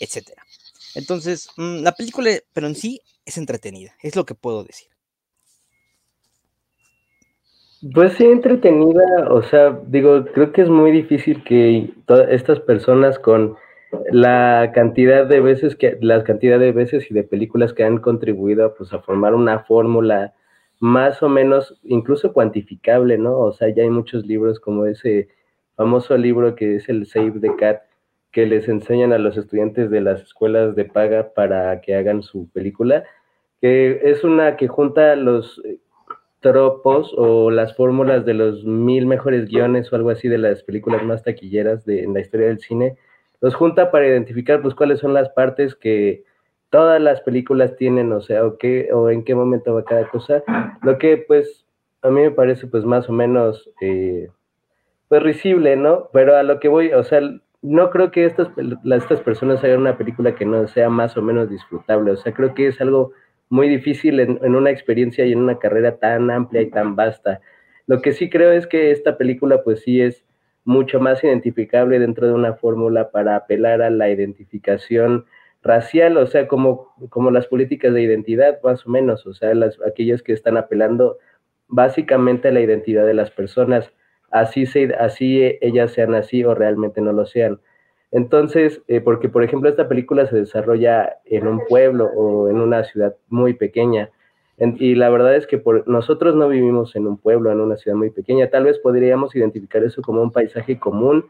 etcétera. 0.00 0.42
Entonces, 0.94 1.48
mm, 1.56 1.82
la 1.82 1.92
película, 1.92 2.30
pero 2.54 2.68
en 2.68 2.76
sí, 2.76 3.02
es 3.26 3.36
entretenida, 3.36 3.94
es 4.00 4.16
lo 4.16 4.24
que 4.24 4.34
puedo 4.34 4.64
decir. 4.64 4.88
Pues 7.94 8.14
sí, 8.14 8.24
entretenida, 8.24 9.28
o 9.30 9.40
sea, 9.42 9.78
digo, 9.86 10.24
creo 10.34 10.52
que 10.52 10.62
es 10.62 10.68
muy 10.68 10.90
difícil 10.90 11.44
que 11.44 11.92
todas 12.06 12.28
estas 12.30 12.58
personas 12.58 13.20
con 13.20 13.56
la 14.10 14.72
cantidad 14.74 15.26
de 15.26 15.40
veces 15.40 15.76
que, 15.76 15.96
las 16.00 16.24
cantidad 16.24 16.58
de 16.58 16.72
veces 16.72 17.08
y 17.08 17.14
de 17.14 17.22
películas 17.22 17.72
que 17.72 17.84
han 17.84 17.98
contribuido 17.98 18.74
pues 18.74 18.92
a 18.92 18.98
formar 19.00 19.32
una 19.34 19.60
fórmula 19.60 20.34
más 20.80 21.22
o 21.22 21.28
menos 21.28 21.78
incluso 21.84 22.32
cuantificable, 22.32 23.16
¿no? 23.16 23.38
O 23.38 23.52
sea, 23.52 23.68
ya 23.68 23.84
hay 23.84 23.90
muchos 23.90 24.26
libros 24.26 24.58
como 24.58 24.86
ese 24.86 25.28
famoso 25.76 26.16
libro 26.16 26.56
que 26.56 26.76
es 26.76 26.88
el 26.88 27.06
Save 27.06 27.38
the 27.40 27.54
Cat, 27.56 27.82
que 28.32 28.44
les 28.46 28.68
enseñan 28.68 29.12
a 29.12 29.18
los 29.18 29.36
estudiantes 29.36 29.88
de 29.88 30.00
las 30.00 30.20
escuelas 30.22 30.74
de 30.74 30.84
paga 30.84 31.32
para 31.32 31.80
que 31.80 31.94
hagan 31.94 32.22
su 32.22 32.50
película, 32.50 33.04
que 33.60 34.00
es 34.02 34.24
una 34.24 34.56
que 34.56 34.66
junta 34.66 35.14
los 35.14 35.62
tropos 36.40 37.12
o 37.16 37.50
las 37.50 37.76
fórmulas 37.76 38.24
de 38.24 38.34
los 38.34 38.64
mil 38.64 39.06
mejores 39.06 39.46
guiones 39.46 39.92
o 39.92 39.96
algo 39.96 40.10
así 40.10 40.28
de 40.28 40.38
las 40.38 40.62
películas 40.62 41.02
más 41.02 41.22
taquilleras 41.22 41.84
de, 41.84 42.04
en 42.04 42.14
la 42.14 42.20
historia 42.20 42.46
del 42.46 42.60
cine, 42.60 42.96
los 43.40 43.54
junta 43.54 43.90
para 43.90 44.06
identificar 44.06 44.62
pues 44.62 44.74
cuáles 44.74 45.00
son 45.00 45.14
las 45.14 45.28
partes 45.30 45.74
que 45.74 46.24
todas 46.70 47.00
las 47.00 47.20
películas 47.22 47.76
tienen, 47.76 48.12
o 48.12 48.20
sea, 48.20 48.44
o, 48.44 48.58
qué, 48.58 48.90
o 48.92 49.10
en 49.10 49.24
qué 49.24 49.34
momento 49.34 49.74
va 49.74 49.84
cada 49.84 50.08
cosa, 50.08 50.42
lo 50.82 50.98
que 50.98 51.16
pues 51.16 51.66
a 52.02 52.10
mí 52.10 52.20
me 52.20 52.30
parece 52.30 52.66
pues 52.66 52.84
más 52.84 53.08
o 53.08 53.12
menos 53.12 53.70
eh, 53.80 54.28
pues 55.08 55.22
risible, 55.22 55.76
¿no? 55.76 56.10
Pero 56.12 56.36
a 56.36 56.42
lo 56.42 56.60
que 56.60 56.68
voy, 56.68 56.92
o 56.92 57.02
sea, 57.02 57.20
no 57.62 57.90
creo 57.90 58.10
que 58.10 58.24
estas, 58.24 58.48
estas 58.84 59.20
personas 59.20 59.64
hagan 59.64 59.80
una 59.80 59.98
película 59.98 60.34
que 60.34 60.44
no 60.44 60.68
sea 60.68 60.88
más 60.88 61.16
o 61.16 61.22
menos 61.22 61.50
disfrutable, 61.50 62.12
o 62.12 62.16
sea, 62.16 62.32
creo 62.32 62.54
que 62.54 62.68
es 62.68 62.80
algo 62.80 63.12
muy 63.50 63.68
difícil 63.68 64.20
en, 64.20 64.54
una 64.54 64.70
experiencia 64.70 65.24
y 65.24 65.32
en 65.32 65.38
una 65.40 65.58
carrera 65.58 65.96
tan 65.96 66.30
amplia 66.30 66.62
y 66.62 66.70
tan 66.70 66.96
vasta. 66.96 67.40
Lo 67.86 68.02
que 68.02 68.12
sí 68.12 68.28
creo 68.28 68.52
es 68.52 68.66
que 68.66 68.90
esta 68.90 69.16
película 69.16 69.62
pues 69.62 69.80
sí 69.80 70.00
es 70.00 70.24
mucho 70.64 71.00
más 71.00 71.24
identificable 71.24 71.98
dentro 71.98 72.26
de 72.26 72.34
una 72.34 72.54
fórmula 72.54 73.10
para 73.10 73.36
apelar 73.36 73.80
a 73.80 73.90
la 73.90 74.10
identificación 74.10 75.24
racial, 75.62 76.16
o 76.18 76.26
sea, 76.26 76.46
como, 76.46 76.94
como 77.08 77.30
las 77.30 77.46
políticas 77.46 77.94
de 77.94 78.02
identidad, 78.02 78.60
más 78.62 78.86
o 78.86 78.90
menos, 78.90 79.26
o 79.26 79.34
sea, 79.34 79.54
las, 79.54 79.78
aquellas 79.86 80.22
que 80.22 80.32
están 80.32 80.56
apelando 80.56 81.18
básicamente 81.68 82.48
a 82.48 82.52
la 82.52 82.60
identidad 82.60 83.06
de 83.06 83.14
las 83.14 83.30
personas, 83.30 83.90
así, 84.30 84.66
se, 84.66 84.94
así 84.94 85.58
ellas 85.60 85.92
sean 85.92 86.14
así 86.14 86.44
o 86.44 86.54
realmente 86.54 87.00
no 87.00 87.12
lo 87.12 87.26
sean. 87.26 87.60
Entonces, 88.10 88.82
eh, 88.88 89.00
porque 89.00 89.28
por 89.28 89.42
ejemplo 89.42 89.68
esta 89.68 89.88
película 89.88 90.26
se 90.26 90.36
desarrolla 90.36 91.18
en 91.24 91.46
un 91.46 91.60
pueblo 91.66 92.06
o 92.06 92.48
en 92.48 92.60
una 92.60 92.84
ciudad 92.84 93.14
muy 93.28 93.54
pequeña, 93.54 94.10
y 94.60 94.96
la 94.96 95.08
verdad 95.08 95.36
es 95.36 95.46
que 95.46 95.58
por, 95.58 95.86
nosotros 95.86 96.34
no 96.34 96.48
vivimos 96.48 96.96
en 96.96 97.06
un 97.06 97.16
pueblo, 97.16 97.52
en 97.52 97.60
una 97.60 97.76
ciudad 97.76 97.96
muy 97.96 98.10
pequeña. 98.10 98.50
Tal 98.50 98.64
vez 98.64 98.78
podríamos 98.80 99.36
identificar 99.36 99.84
eso 99.84 100.02
como 100.02 100.20
un 100.20 100.32
paisaje 100.32 100.80
común 100.80 101.26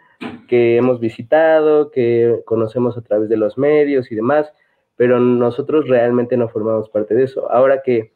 que 0.48 0.76
hemos 0.76 0.98
visitado, 0.98 1.90
que 1.90 2.40
conocemos 2.46 2.96
a 2.96 3.02
través 3.02 3.28
de 3.28 3.36
los 3.36 3.58
medios 3.58 4.10
y 4.10 4.14
demás, 4.14 4.50
pero 4.96 5.20
nosotros 5.20 5.88
realmente 5.88 6.38
no 6.38 6.48
formamos 6.48 6.88
parte 6.88 7.14
de 7.14 7.24
eso. 7.24 7.52
Ahora 7.52 7.82
que 7.82 8.14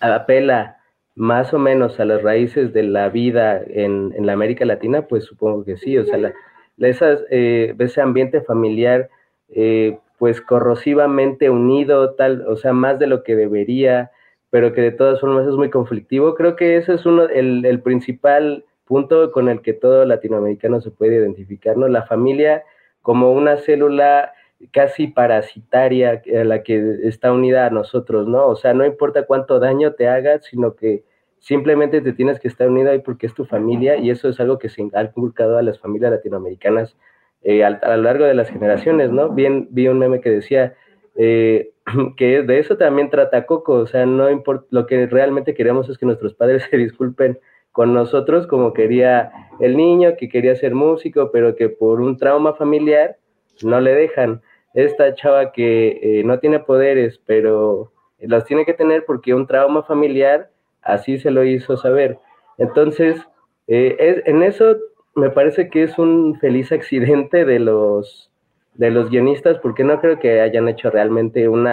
apela 0.00 0.78
más 1.14 1.54
o 1.54 1.60
menos 1.60 2.00
a 2.00 2.04
las 2.04 2.20
raíces 2.22 2.72
de 2.72 2.82
la 2.82 3.08
vida 3.08 3.62
en, 3.64 4.12
en 4.16 4.26
la 4.26 4.32
América 4.32 4.64
Latina, 4.64 5.02
pues 5.02 5.24
supongo 5.24 5.64
que 5.64 5.76
sí. 5.76 5.96
O 5.98 6.04
sea, 6.04 6.18
la, 6.18 6.34
esas, 6.78 7.24
eh, 7.30 7.74
ese 7.78 8.00
ambiente 8.00 8.40
familiar, 8.40 9.08
eh, 9.48 9.98
pues 10.18 10.40
corrosivamente 10.40 11.50
unido, 11.50 12.14
tal, 12.14 12.46
o 12.48 12.56
sea, 12.56 12.72
más 12.72 12.98
de 12.98 13.06
lo 13.06 13.22
que 13.22 13.36
debería, 13.36 14.10
pero 14.50 14.72
que 14.72 14.80
de 14.80 14.92
todas 14.92 15.20
formas 15.20 15.46
es 15.46 15.54
muy 15.54 15.70
conflictivo. 15.70 16.34
Creo 16.34 16.56
que 16.56 16.76
ese 16.76 16.94
es 16.94 17.06
uno, 17.06 17.24
el, 17.24 17.64
el 17.64 17.80
principal 17.80 18.64
punto 18.86 19.32
con 19.32 19.48
el 19.48 19.60
que 19.60 19.72
todo 19.72 20.04
latinoamericano 20.04 20.80
se 20.80 20.90
puede 20.90 21.16
identificar, 21.16 21.76
¿no? 21.76 21.88
La 21.88 22.04
familia 22.04 22.64
como 23.02 23.32
una 23.32 23.56
célula 23.56 24.32
casi 24.72 25.08
parasitaria 25.08 26.22
a 26.34 26.44
la 26.44 26.62
que 26.62 26.98
está 27.04 27.32
unida 27.32 27.66
a 27.66 27.70
nosotros, 27.70 28.26
¿no? 28.26 28.46
O 28.46 28.56
sea, 28.56 28.74
no 28.74 28.86
importa 28.86 29.26
cuánto 29.26 29.58
daño 29.58 29.92
te 29.94 30.08
haga, 30.08 30.40
sino 30.40 30.74
que 30.76 31.04
simplemente 31.38 32.00
te 32.00 32.12
tienes 32.12 32.40
que 32.40 32.48
estar 32.48 32.68
unido 32.68 32.90
ahí 32.90 33.00
porque 33.00 33.26
es 33.26 33.34
tu 33.34 33.44
familia 33.44 33.96
y 33.96 34.10
eso 34.10 34.28
es 34.28 34.40
algo 34.40 34.58
que 34.58 34.68
se 34.68 34.88
ha 34.94 35.02
inculcado 35.02 35.58
a 35.58 35.62
las 35.62 35.78
familias 35.78 36.10
latinoamericanas 36.10 36.96
eh, 37.42 37.64
a, 37.64 37.68
a, 37.68 37.96
lo 37.96 38.02
largo 38.02 38.24
de 38.24 38.34
las 38.34 38.50
generaciones, 38.50 39.12
¿no? 39.12 39.30
Bien, 39.30 39.68
vi 39.70 39.88
un 39.88 39.98
meme 39.98 40.20
que 40.20 40.30
decía, 40.30 40.74
eh, 41.16 41.70
que 42.16 42.42
de 42.42 42.58
eso 42.58 42.76
también 42.76 43.10
trata 43.10 43.46
Coco, 43.46 43.74
o 43.74 43.86
sea, 43.86 44.06
no 44.06 44.30
importa, 44.30 44.66
lo 44.70 44.86
que 44.86 45.06
realmente 45.06 45.54
queremos 45.54 45.88
es 45.88 45.98
que 45.98 46.06
nuestros 46.06 46.34
padres 46.34 46.64
se 46.70 46.76
disculpen 46.76 47.38
con 47.72 47.92
nosotros 47.92 48.46
como 48.46 48.72
quería 48.72 49.30
el 49.60 49.76
niño, 49.76 50.16
que 50.16 50.28
quería 50.28 50.56
ser 50.56 50.74
músico, 50.74 51.30
pero 51.30 51.56
que 51.56 51.68
por 51.68 52.00
un 52.00 52.16
trauma 52.16 52.54
familiar 52.54 53.18
no 53.62 53.80
le 53.80 53.94
dejan. 53.94 54.40
Esta 54.72 55.14
chava 55.14 55.52
que 55.52 56.00
eh, 56.02 56.24
no 56.24 56.38
tiene 56.38 56.60
poderes, 56.60 57.20
pero 57.26 57.92
los 58.18 58.44
tiene 58.44 58.64
que 58.64 58.72
tener 58.72 59.04
porque 59.04 59.34
un 59.34 59.46
trauma 59.46 59.82
familiar 59.82 60.50
así 60.82 61.18
se 61.18 61.30
lo 61.30 61.44
hizo 61.44 61.76
saber. 61.76 62.18
Entonces, 62.58 63.20
eh, 63.66 64.22
en 64.26 64.42
eso 64.42 64.76
me 65.14 65.30
parece 65.30 65.68
que 65.70 65.82
es 65.82 65.98
un 65.98 66.38
feliz 66.40 66.72
accidente 66.72 67.44
de 67.44 67.58
los 67.58 68.30
de 68.74 68.90
los 68.90 69.10
guionistas, 69.10 69.58
porque 69.58 69.84
no 69.84 70.00
creo 70.00 70.18
que 70.18 70.40
hayan 70.40 70.68
hecho 70.68 70.90
realmente 70.90 71.48
un 71.48 71.66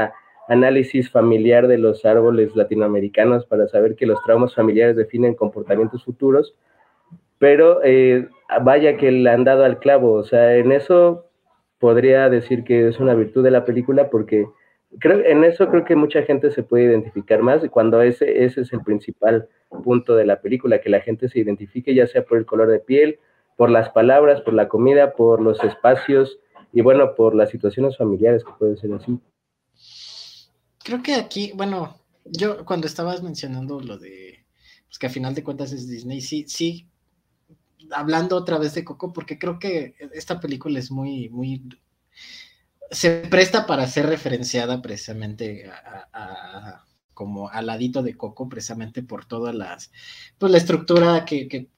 análisis 0.48 1.10
familiar 1.12 1.68
de 1.68 1.78
los 1.78 2.06
árboles 2.06 2.56
latinoamericanos 2.56 3.46
para 3.46 3.68
saber 3.68 3.96
que 3.96 4.06
los 4.06 4.22
traumas 4.24 4.56
familiares 4.56 4.96
definen 4.96 5.36
comportamientos 5.36 6.04
futuros, 6.04 6.56
pero 7.40 7.82
eh, 7.84 8.28
vaya 8.62 8.98
que 8.98 9.12
le 9.12 9.30
han 9.30 9.44
dado 9.44 9.66
al 9.66 9.80
clavo, 9.80 10.14
o 10.14 10.24
sea, 10.24 10.56
en 10.56 10.72
eso 10.72 11.26
podría 11.80 12.30
decir 12.30 12.64
que 12.64 12.88
es 12.88 13.00
una 13.00 13.14
virtud 13.14 13.44
de 13.44 13.52
la 13.52 13.66
película 13.66 14.10
porque 14.10 14.48
creo 15.00 15.20
en 15.26 15.44
eso 15.44 15.70
creo 15.70 15.86
que 15.86 15.96
mucha 15.96 16.24
gente 16.24 16.52
se 16.52 16.64
puede 16.64 16.86
identificar 16.86 17.42
más 17.42 17.62
cuando 17.70 18.02
ese, 18.02 18.44
ese 18.46 18.62
es 18.62 18.74
el 18.74 18.82
principal 18.82 19.48
punto 19.84 20.16
de 20.16 20.26
la 20.26 20.42
película, 20.42 20.82
que 20.82 20.90
la 20.90 21.02
gente 21.02 21.30
se 21.30 21.40
identifique 21.40 21.96
ya 21.96 22.08
sea 22.08 22.24
por 22.26 22.38
el 22.38 22.46
color 22.46 22.70
de 22.70 22.80
piel, 22.80 23.20
por 23.58 23.70
las 23.70 23.90
palabras, 23.90 24.42
por 24.42 24.54
la 24.54 24.68
comida, 24.68 25.14
por 25.14 25.42
los 25.42 25.64
espacios, 25.64 26.40
y 26.74 26.82
bueno, 26.82 27.16
por 27.16 27.36
las 27.36 27.52
situaciones 27.52 27.98
familiares 27.98 28.44
que 28.44 28.52
pueden 28.58 28.78
ser 28.78 28.92
así. 28.94 29.20
Creo 30.84 31.02
que 31.04 31.16
aquí, 31.16 31.52
bueno, 31.56 31.96
yo 32.26 32.66
cuando 32.66 32.88
estabas 32.88 33.22
mencionando 33.22 33.80
lo 33.80 33.98
de, 33.98 34.46
pues 34.88 34.98
que 34.98 35.08
a 35.08 35.12
final 35.12 35.36
de 35.36 35.44
cuentas 35.44 35.72
es 35.72 35.88
Disney, 35.88 36.20
sí, 36.20 36.46
sí, 36.48 36.90
hablando 37.92 38.36
otra 38.36 38.58
vez 38.58 38.74
de 38.74 38.84
Coco, 38.84 39.14
porque 39.14 39.38
creo 39.38 39.60
que 39.60 39.96
esta 40.14 40.40
película 40.40 40.80
es 40.80 40.92
muy, 40.92 41.30
muy, 41.30 41.64
se 42.92 43.22
presta 43.30 43.66
para 43.66 43.88
ser 43.88 44.08
referenciada 44.08 44.82
precisamente 44.82 45.70
como 47.14 47.50
al 47.50 47.68
ladito 47.68 48.02
de 48.02 48.18
Coco, 48.18 48.50
precisamente 48.50 49.04
por 49.04 49.26
todas 49.26 49.54
las, 49.54 49.92
pues 50.38 50.52
la 50.52 50.58
estructura 50.58 51.26
que, 51.26 51.48
que, 51.48 51.70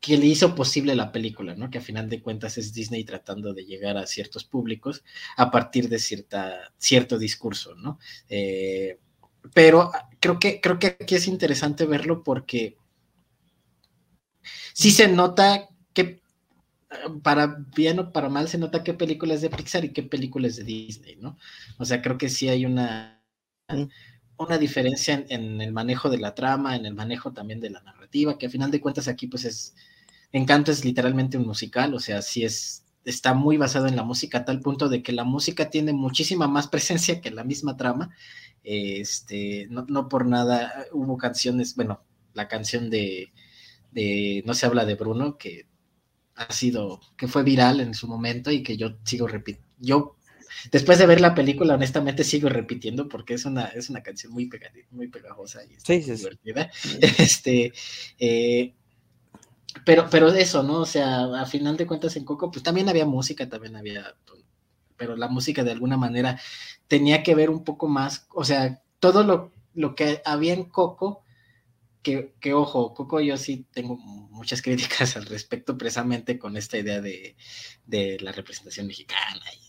que 0.00 0.16
le 0.16 0.26
hizo 0.26 0.54
posible 0.54 0.94
la 0.94 1.12
película, 1.12 1.54
¿no? 1.54 1.70
Que 1.70 1.78
a 1.78 1.82
final 1.82 2.08
de 2.08 2.22
cuentas 2.22 2.56
es 2.58 2.72
Disney 2.72 3.04
tratando 3.04 3.52
de 3.52 3.64
llegar 3.64 3.96
a 3.96 4.06
ciertos 4.06 4.44
públicos 4.44 5.02
a 5.36 5.50
partir 5.50 5.88
de 5.88 5.98
cierta, 5.98 6.72
cierto 6.78 7.18
discurso, 7.18 7.74
¿no? 7.74 7.98
Eh, 8.28 8.98
pero 9.52 9.90
creo 10.20 10.38
que, 10.38 10.60
creo 10.60 10.78
que 10.78 10.88
aquí 11.00 11.14
es 11.14 11.26
interesante 11.26 11.86
verlo 11.86 12.22
porque 12.22 12.76
sí 14.72 14.90
se 14.90 15.08
nota 15.08 15.68
para 17.22 17.64
bien 17.76 17.98
o 17.98 18.12
para 18.12 18.28
mal 18.28 18.48
se 18.48 18.58
nota 18.58 18.84
qué 18.84 18.94
películas 18.94 19.40
de 19.40 19.50
Pixar 19.50 19.84
y 19.84 19.92
qué 19.92 20.02
películas 20.02 20.56
de 20.56 20.64
Disney, 20.64 21.16
¿no? 21.16 21.38
O 21.78 21.84
sea, 21.84 22.02
creo 22.02 22.18
que 22.18 22.28
sí 22.28 22.48
hay 22.48 22.64
una, 22.66 23.22
una 24.38 24.58
diferencia 24.58 25.14
en, 25.14 25.26
en, 25.30 25.60
el 25.60 25.72
manejo 25.72 26.10
de 26.10 26.18
la 26.18 26.34
trama, 26.34 26.76
en 26.76 26.86
el 26.86 26.94
manejo 26.94 27.32
también 27.32 27.60
de 27.60 27.70
la 27.70 27.82
narrativa, 27.82 28.38
que 28.38 28.46
a 28.46 28.50
final 28.50 28.70
de 28.70 28.80
cuentas 28.80 29.08
aquí 29.08 29.26
pues 29.26 29.44
es 29.44 29.74
Encanto 30.32 30.70
es 30.70 30.84
literalmente 30.84 31.38
un 31.38 31.46
musical, 31.46 31.94
o 31.94 32.00
sea, 32.00 32.20
sí 32.22 32.44
es, 32.44 32.84
está 33.04 33.32
muy 33.34 33.56
basado 33.56 33.86
en 33.86 33.96
la 33.96 34.02
música 34.02 34.38
a 34.38 34.44
tal 34.44 34.60
punto 34.60 34.88
de 34.88 35.02
que 35.02 35.12
la 35.12 35.24
música 35.24 35.70
tiene 35.70 35.92
muchísima 35.92 36.48
más 36.48 36.68
presencia 36.68 37.20
que 37.20 37.30
la 37.30 37.44
misma 37.44 37.76
trama. 37.76 38.10
Este, 38.62 39.66
no, 39.70 39.86
no 39.88 40.08
por 40.08 40.26
nada 40.26 40.86
hubo 40.92 41.16
canciones, 41.16 41.74
bueno, 41.76 42.04
la 42.34 42.48
canción 42.48 42.90
de, 42.90 43.32
de 43.92 44.42
No 44.46 44.54
se 44.54 44.66
habla 44.66 44.84
de 44.84 44.94
Bruno, 44.96 45.38
que 45.38 45.66
ha 46.38 46.52
sido, 46.52 47.00
que 47.16 47.28
fue 47.28 47.42
viral 47.42 47.80
en 47.80 47.94
su 47.94 48.06
momento 48.06 48.50
y 48.50 48.62
que 48.62 48.76
yo 48.76 48.96
sigo 49.04 49.26
repitiendo. 49.26 49.68
Yo, 49.78 50.16
después 50.70 50.98
de 50.98 51.06
ver 51.06 51.20
la 51.20 51.34
película, 51.34 51.74
honestamente 51.74 52.24
sigo 52.24 52.48
repitiendo 52.48 53.08
porque 53.08 53.34
es 53.34 53.44
una, 53.44 53.66
es 53.66 53.90
una 53.90 54.02
canción 54.02 54.32
muy, 54.32 54.48
muy 54.90 55.08
pegajosa 55.08 55.64
y 55.64 55.74
sí, 55.84 56.02
sí, 56.02 56.12
divertida. 56.14 56.70
Sí. 56.72 56.98
Este, 57.18 57.72
eh, 58.18 58.74
pero, 59.84 60.08
pero 60.10 60.28
eso, 60.28 60.62
¿no? 60.62 60.80
O 60.80 60.86
sea, 60.86 61.24
a 61.40 61.46
final 61.46 61.76
de 61.76 61.86
cuentas 61.86 62.16
en 62.16 62.24
Coco, 62.24 62.50
pues 62.50 62.62
también 62.62 62.88
había 62.88 63.04
música, 63.04 63.48
también 63.48 63.76
había, 63.76 64.14
pero 64.96 65.16
la 65.16 65.28
música 65.28 65.64
de 65.64 65.72
alguna 65.72 65.96
manera 65.96 66.40
tenía 66.86 67.22
que 67.22 67.34
ver 67.34 67.50
un 67.50 67.64
poco 67.64 67.88
más, 67.88 68.26
o 68.34 68.44
sea, 68.44 68.82
todo 69.00 69.24
lo, 69.24 69.52
lo 69.74 69.94
que 69.94 70.22
había 70.24 70.54
en 70.54 70.64
Coco, 70.64 71.22
que, 72.02 72.34
que, 72.40 72.54
ojo, 72.54 72.94
Coco 72.94 73.20
yo 73.20 73.36
sí 73.36 73.66
tengo 73.72 73.96
muchas 73.96 74.62
críticas 74.62 75.16
al 75.16 75.26
respecto 75.26 75.76
precisamente 75.76 76.38
con 76.38 76.56
esta 76.56 76.78
idea 76.78 77.00
de, 77.00 77.36
de 77.86 78.18
la 78.20 78.32
representación 78.32 78.86
mexicana 78.86 79.42
y 79.60 79.68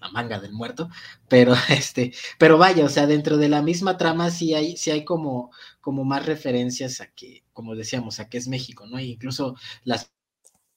la 0.00 0.08
manga 0.10 0.40
del 0.40 0.52
muerto, 0.52 0.88
pero 1.28 1.54
este, 1.68 2.12
pero 2.38 2.58
vaya, 2.58 2.84
o 2.84 2.88
sea, 2.88 3.06
dentro 3.06 3.36
de 3.36 3.48
la 3.48 3.62
misma 3.62 3.96
trama 3.96 4.30
sí 4.30 4.54
hay, 4.54 4.76
sí 4.76 4.90
hay 4.90 5.04
como, 5.04 5.50
como 5.80 6.04
más 6.04 6.26
referencias 6.26 7.00
a 7.00 7.06
que, 7.12 7.44
como 7.52 7.74
decíamos, 7.74 8.20
a 8.20 8.28
que 8.28 8.38
es 8.38 8.48
México, 8.48 8.86
¿no? 8.86 8.98
E 8.98 9.04
incluso 9.04 9.56
las 9.84 10.12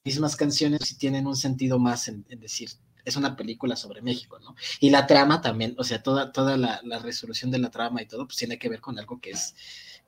mismas 0.04 0.36
canciones 0.36 0.82
sí 0.84 0.98
tienen 0.98 1.26
un 1.26 1.36
sentido 1.36 1.78
más 1.78 2.08
en, 2.08 2.24
decir, 2.38 2.70
es 3.04 3.16
una 3.16 3.36
película 3.36 3.76
sobre 3.76 4.02
México, 4.02 4.38
¿no? 4.38 4.54
Y 4.80 4.90
la 4.90 5.06
trama 5.06 5.40
también, 5.40 5.74
o 5.78 5.84
sea, 5.84 6.02
toda, 6.02 6.32
toda 6.32 6.56
la 6.56 6.98
resolución 6.98 7.50
de 7.50 7.58
la 7.58 7.70
trama 7.70 8.02
y 8.02 8.06
todo, 8.06 8.26
pues 8.26 8.38
tiene 8.38 8.58
que 8.58 8.68
ver 8.68 8.80
con 8.80 8.98
algo 8.98 9.20
que 9.20 9.30
es, 9.30 9.54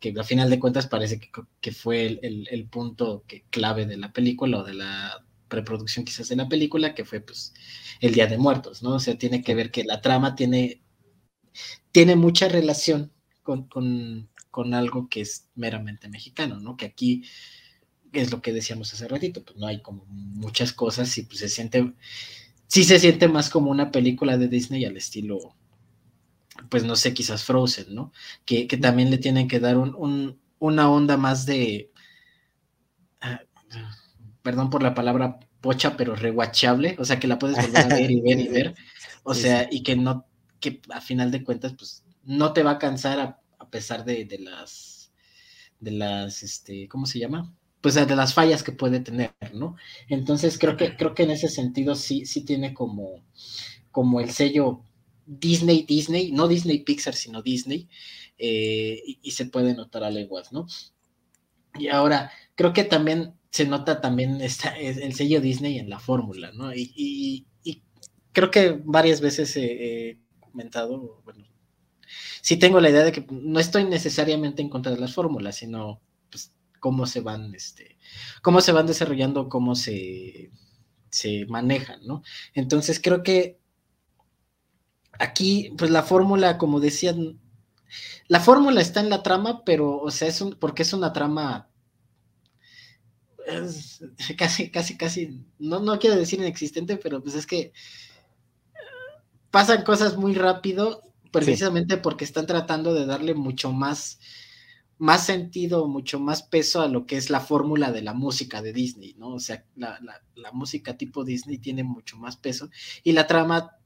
que 0.00 0.14
al 0.16 0.24
final 0.24 0.50
de 0.50 0.58
cuentas 0.58 0.86
parece 0.86 1.18
que, 1.18 1.30
que 1.60 1.72
fue 1.72 2.06
el, 2.06 2.20
el, 2.22 2.48
el 2.50 2.66
punto 2.66 3.24
que, 3.26 3.44
clave 3.50 3.86
de 3.86 3.96
la 3.96 4.12
película 4.12 4.58
o 4.58 4.64
de 4.64 4.74
la 4.74 5.24
preproducción 5.48 6.04
quizás 6.04 6.28
de 6.28 6.36
la 6.36 6.48
película, 6.48 6.94
que 6.94 7.04
fue 7.04 7.20
pues 7.20 7.54
el 8.00 8.12
Día 8.12 8.26
de 8.26 8.38
Muertos, 8.38 8.82
¿no? 8.82 8.94
O 8.96 9.00
sea, 9.00 9.16
tiene 9.16 9.42
que 9.42 9.54
ver 9.54 9.70
que 9.70 9.84
la 9.84 10.00
trama 10.00 10.34
tiene, 10.34 10.82
tiene 11.92 12.16
mucha 12.16 12.48
relación 12.48 13.12
con, 13.42 13.68
con, 13.68 14.28
con 14.50 14.74
algo 14.74 15.08
que 15.08 15.20
es 15.22 15.48
meramente 15.54 16.08
mexicano, 16.08 16.60
¿no? 16.60 16.76
Que 16.76 16.86
aquí 16.86 17.24
es 18.12 18.30
lo 18.30 18.42
que 18.42 18.52
decíamos 18.52 18.92
hace 18.92 19.08
ratito, 19.08 19.44
pues 19.44 19.56
no 19.56 19.66
hay 19.66 19.80
como 19.82 20.04
muchas 20.06 20.72
cosas 20.72 21.16
y 21.18 21.22
pues 21.22 21.40
se 21.40 21.48
siente, 21.48 21.92
sí 22.66 22.84
se 22.84 22.98
siente 22.98 23.28
más 23.28 23.50
como 23.50 23.70
una 23.70 23.90
película 23.90 24.36
de 24.38 24.48
Disney 24.48 24.84
al 24.84 24.96
estilo 24.96 25.55
pues 26.68 26.84
no 26.84 26.96
sé, 26.96 27.14
quizás 27.14 27.44
Frozen, 27.44 27.94
¿no? 27.94 28.12
Que, 28.44 28.66
también 28.80 29.10
le 29.10 29.18
tienen 29.18 29.48
que 29.48 29.60
dar 29.60 29.76
un, 29.78 30.38
una 30.58 30.90
onda 30.90 31.16
más 31.16 31.46
de, 31.46 31.90
ah, 33.20 33.40
perdón 34.42 34.70
por 34.70 34.82
la 34.82 34.94
palabra 34.94 35.40
pocha, 35.60 35.96
pero 35.96 36.14
rewatchable, 36.14 36.96
o 36.98 37.04
sea, 37.04 37.18
que 37.18 37.26
la 37.26 37.38
puedes 37.38 37.56
volver 37.56 37.92
a 37.92 37.96
ver 37.96 38.10
y 38.10 38.20
ver 38.22 38.40
y 38.40 38.48
ver, 38.48 38.74
o 39.22 39.34
sea, 39.34 39.68
y 39.70 39.82
que 39.82 39.96
no, 39.96 40.26
que 40.60 40.80
a 40.90 41.00
final 41.00 41.30
de 41.30 41.42
cuentas, 41.42 41.74
pues 41.76 42.04
no 42.24 42.52
te 42.52 42.62
va 42.62 42.72
a 42.72 42.78
cansar 42.78 43.20
a, 43.20 43.40
pesar 43.70 44.04
de, 44.04 44.24
de, 44.24 44.38
las, 44.38 45.10
de 45.80 45.90
las, 45.90 46.42
este, 46.42 46.88
¿cómo 46.88 47.06
se 47.06 47.18
llama? 47.18 47.52
Pues 47.80 47.94
de 47.94 48.16
las 48.16 48.32
fallas 48.32 48.62
que 48.62 48.72
puede 48.72 49.00
tener, 49.00 49.32
¿no? 49.52 49.76
Entonces 50.08 50.56
creo 50.58 50.76
que, 50.76 50.96
creo 50.96 51.14
que 51.14 51.24
en 51.24 51.30
ese 51.30 51.48
sentido 51.48 51.94
sí, 51.94 52.26
sí 52.26 52.44
tiene 52.44 52.72
como, 52.72 53.22
como 53.90 54.20
el 54.20 54.30
sello 54.30 54.82
Disney, 55.26 55.82
Disney, 55.82 56.32
no 56.32 56.48
Disney 56.48 56.78
Pixar, 56.84 57.14
sino 57.14 57.42
Disney, 57.42 57.88
eh, 58.38 59.02
y, 59.22 59.30
se 59.32 59.46
puede 59.46 59.74
notar 59.74 60.04
a 60.04 60.10
leguas, 60.10 60.52
¿no? 60.52 60.66
Y 61.78 61.88
ahora, 61.88 62.30
creo 62.54 62.72
que 62.72 62.84
también 62.84 63.34
se 63.50 63.66
nota 63.66 64.00
también 64.00 64.40
esta, 64.40 64.76
el 64.78 65.14
sello 65.14 65.40
Disney 65.40 65.78
en 65.78 65.90
la 65.90 65.98
fórmula, 65.98 66.52
¿no? 66.52 66.72
Y, 66.74 67.46
creo 68.32 68.50
que 68.50 68.78
varias 68.84 69.22
veces 69.22 69.56
he, 69.56 70.18
comentado, 70.40 71.22
bueno, 71.24 71.46
sí 72.42 72.58
tengo 72.58 72.80
la 72.80 72.90
idea 72.90 73.02
de 73.02 73.12
que 73.12 73.26
no 73.30 73.58
estoy 73.58 73.84
necesariamente 73.84 74.60
en 74.60 74.68
contra 74.68 74.92
de 74.92 75.00
las 75.00 75.14
fórmulas, 75.14 75.56
sino 75.56 76.02
pues, 76.30 76.52
cómo 76.78 77.06
se 77.06 77.20
van, 77.20 77.54
este, 77.54 77.96
cómo 78.42 78.60
se 78.60 78.72
van 78.72 78.86
desarrollando, 78.86 79.48
cómo 79.48 79.74
se, 79.74 80.50
se 81.08 81.46
manejan, 81.46 82.00
¿no? 82.06 82.22
Entonces 82.52 83.00
creo 83.02 83.22
que 83.22 83.58
aquí, 85.18 85.72
pues 85.76 85.90
la 85.90 86.02
fórmula, 86.02 86.58
como 86.58 86.80
decían, 86.80 87.38
la 88.28 88.40
fórmula 88.40 88.80
está 88.80 89.00
en 89.00 89.10
la 89.10 89.22
trama, 89.22 89.64
pero, 89.64 89.98
o 89.98 90.10
sea, 90.10 90.28
es 90.28 90.40
un, 90.40 90.54
porque 90.54 90.82
es 90.82 90.92
una 90.92 91.12
trama 91.12 91.68
casi, 94.36 94.70
casi, 94.70 94.96
casi, 94.96 95.40
no, 95.58 95.80
no 95.80 95.98
quiero 95.98 96.16
decir 96.16 96.40
inexistente, 96.40 96.96
pero 96.96 97.22
pues 97.22 97.34
es 97.34 97.46
que 97.46 97.72
pasan 99.50 99.84
cosas 99.84 100.16
muy 100.16 100.34
rápido, 100.34 101.02
precisamente 101.30 101.96
porque 101.96 102.24
están 102.24 102.46
tratando 102.46 102.94
de 102.94 103.06
darle 103.06 103.34
mucho 103.34 103.72
más, 103.72 104.18
más 104.98 105.24
sentido, 105.24 105.86
mucho 105.86 106.18
más 106.18 106.42
peso 106.42 106.80
a 106.80 106.88
lo 106.88 107.06
que 107.06 107.16
es 107.16 107.30
la 107.30 107.40
fórmula 107.40 107.92
de 107.92 108.02
la 108.02 108.14
música 108.14 108.62
de 108.62 108.72
Disney, 108.72 109.14
¿no? 109.14 109.34
O 109.34 109.40
sea, 109.40 109.64
la, 109.76 110.00
la 110.34 110.52
música 110.52 110.96
tipo 110.96 111.24
Disney 111.24 111.58
tiene 111.58 111.84
mucho 111.84 112.16
más 112.16 112.36
peso 112.36 112.70
y 113.04 113.12
la 113.12 113.26
trama 113.26 113.76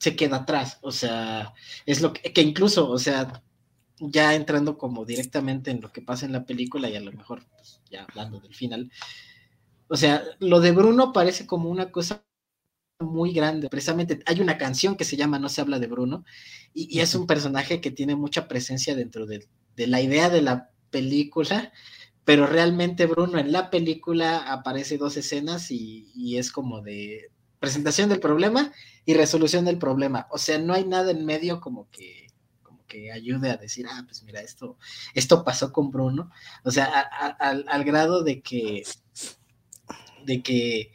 se 0.00 0.16
queda 0.16 0.38
atrás, 0.38 0.78
o 0.80 0.92
sea, 0.92 1.52
es 1.84 2.00
lo 2.00 2.14
que, 2.14 2.40
incluso, 2.40 2.88
o 2.90 2.98
sea, 2.98 3.42
ya 3.98 4.34
entrando 4.34 4.78
como 4.78 5.04
directamente 5.04 5.70
en 5.70 5.82
lo 5.82 5.92
que 5.92 6.00
pasa 6.00 6.24
en 6.24 6.32
la 6.32 6.46
película 6.46 6.88
y 6.88 6.96
a 6.96 7.00
lo 7.00 7.12
mejor, 7.12 7.44
pues, 7.54 7.82
ya 7.90 8.04
hablando 8.04 8.40
del 8.40 8.54
final, 8.54 8.90
o 9.88 9.96
sea, 9.96 10.24
lo 10.38 10.60
de 10.60 10.72
Bruno 10.72 11.12
parece 11.12 11.46
como 11.46 11.68
una 11.68 11.92
cosa 11.92 12.24
muy 13.00 13.32
grande. 13.32 13.68
Precisamente 13.68 14.20
hay 14.26 14.40
una 14.40 14.56
canción 14.58 14.96
que 14.96 15.04
se 15.04 15.16
llama 15.16 15.38
No 15.38 15.48
se 15.48 15.60
habla 15.60 15.78
de 15.78 15.86
Bruno 15.86 16.24
y, 16.72 17.00
es 17.00 17.14
un 17.14 17.26
personaje 17.26 17.80
que 17.80 17.90
tiene 17.90 18.14
mucha 18.16 18.48
presencia 18.48 18.94
dentro 18.94 19.26
de, 19.26 19.48
la 19.76 20.00
idea 20.00 20.30
de 20.30 20.42
la 20.42 20.70
película, 20.90 21.72
pero 22.24 22.46
realmente 22.46 23.06
Bruno 23.06 23.38
en 23.38 23.52
la 23.52 23.70
película 23.70 24.52
aparece 24.52 24.96
dos 24.98 25.16
escenas 25.16 25.70
y 25.70 26.36
es 26.38 26.52
como 26.52 26.80
de 26.82 27.30
presentación 27.60 28.08
del 28.08 28.18
problema 28.20 28.72
y 29.04 29.14
resolución 29.14 29.64
del 29.64 29.78
problema. 29.78 30.26
O 30.30 30.38
sea, 30.38 30.58
no 30.58 30.74
hay 30.74 30.84
nada 30.84 31.12
en 31.12 31.24
medio 31.24 31.60
como 31.60 31.88
que 31.90 32.26
como 32.62 32.84
que 32.86 33.12
ayude 33.12 33.50
a 33.50 33.56
decir, 33.56 33.86
ah, 33.88 34.02
pues 34.06 34.22
mira, 34.24 34.40
esto, 34.40 34.76
esto 35.14 35.44
pasó 35.44 35.72
con 35.72 35.90
Bruno. 35.90 36.30
O 36.64 36.70
sea, 36.70 36.86
al 36.88 37.84
grado 37.84 38.24
de 38.24 38.42
que, 38.42 38.84
de 40.24 40.42
que 40.42 40.92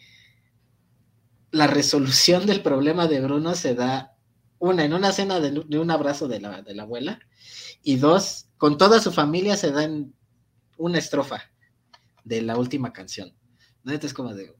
la 1.55 1.67
resolución 1.67 2.45
del 2.45 2.61
problema 2.61 3.07
de 3.07 3.21
Bruno 3.21 3.55
se 3.55 3.75
da, 3.75 4.13
una, 4.59 4.83
en 4.83 4.93
una 4.93 5.13
cena 5.13 5.39
de, 5.39 5.77
un 5.77 5.89
abrazo 5.89 6.27
de 6.27 6.41
la, 6.41 6.61
de 6.61 6.75
la 6.75 6.83
abuela, 6.83 7.19
y 7.81 7.95
dos, 7.95 8.47
con 8.57 8.77
toda 8.77 8.99
su 8.99 9.13
familia 9.13 9.55
se 9.55 9.71
da 9.71 9.85
en 9.85 10.13
una 10.77 10.97
estrofa 10.97 11.43
de 12.25 12.41
la 12.41 12.57
última 12.57 12.91
canción. 12.91 13.33
¿No? 13.83 13.93
Entonces, 13.93 14.13
como 14.13 14.33
de, 14.33 14.53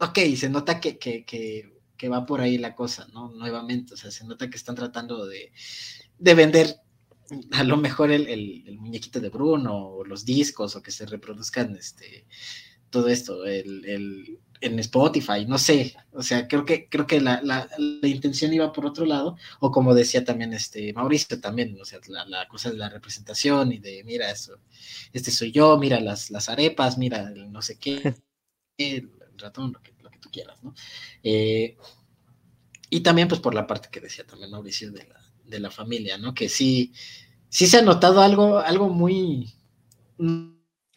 ok, 0.00 0.18
se 0.36 0.48
nota 0.48 0.80
que, 0.80 0.98
que, 0.98 2.08
va 2.08 2.26
por 2.26 2.40
ahí 2.40 2.58
la 2.58 2.74
cosa, 2.74 3.08
¿no? 3.12 3.30
Nuevamente, 3.30 3.94
o 3.94 3.96
sea, 3.96 4.10
se 4.10 4.24
nota 4.24 4.48
que 4.48 4.56
están 4.56 4.74
tratando 4.74 5.26
de, 5.26 5.52
vender 6.18 6.76
a 7.52 7.64
lo 7.64 7.76
mejor 7.76 8.10
el, 8.10 8.76
muñequito 8.78 9.20
de 9.20 9.28
Bruno 9.28 9.88
o 9.88 10.04
los 10.04 10.24
discos 10.24 10.76
o 10.76 10.82
que 10.82 10.90
se 10.90 11.06
reproduzcan 11.06 11.76
este, 11.76 12.26
todo 12.90 13.08
esto 13.08 13.44
el, 13.44 14.38
en 14.60 14.78
Spotify, 14.78 15.44
no 15.46 15.58
sé, 15.58 15.94
o 16.12 16.22
sea, 16.22 16.48
creo 16.48 16.64
que, 16.64 16.88
creo 16.88 17.06
que 17.06 17.20
la, 17.20 17.40
la, 17.42 17.68
intención 18.02 18.52
iba 18.52 18.72
por 18.72 18.86
otro 18.86 19.04
lado, 19.04 19.36
o 19.60 19.70
como 19.70 19.94
decía 19.94 20.24
también 20.24 20.52
este 20.52 20.92
Mauricio 20.92 21.40
también, 21.40 21.76
o 21.80 21.84
sea, 21.84 22.00
la, 22.26 22.48
cosa 22.48 22.70
de 22.70 22.76
la 22.76 22.88
representación 22.88 23.72
y 23.72 23.78
de, 23.78 24.02
mira, 24.04 24.30
eso, 24.30 24.58
este 25.12 25.30
soy 25.30 25.52
yo, 25.52 25.78
mira 25.78 26.00
las, 26.00 26.30
las 26.30 26.48
arepas, 26.48 26.98
mira 26.98 27.30
no 27.30 27.62
sé 27.62 27.78
qué, 27.78 28.14
ratón, 29.38 29.72
lo 29.72 29.80
que, 29.80 29.92
tú 30.20 30.30
quieras, 30.30 30.62
¿no? 30.62 30.74
Eh, 31.22 31.76
y 32.90 33.00
también, 33.00 33.28
pues, 33.28 33.40
por 33.40 33.54
la 33.54 33.66
parte 33.66 33.88
que 33.90 34.00
decía 34.00 34.26
también 34.26 34.50
Mauricio 34.50 34.90
de 34.90 35.06
la, 35.06 35.20
de 35.44 35.60
la 35.60 35.70
familia, 35.70 36.18
¿no? 36.18 36.34
Que 36.34 36.48
sí, 36.48 36.92
sí 37.48 37.66
se 37.66 37.78
ha 37.78 37.82
notado 37.82 38.20
algo, 38.20 38.58
algo 38.58 38.88
muy... 38.88 39.52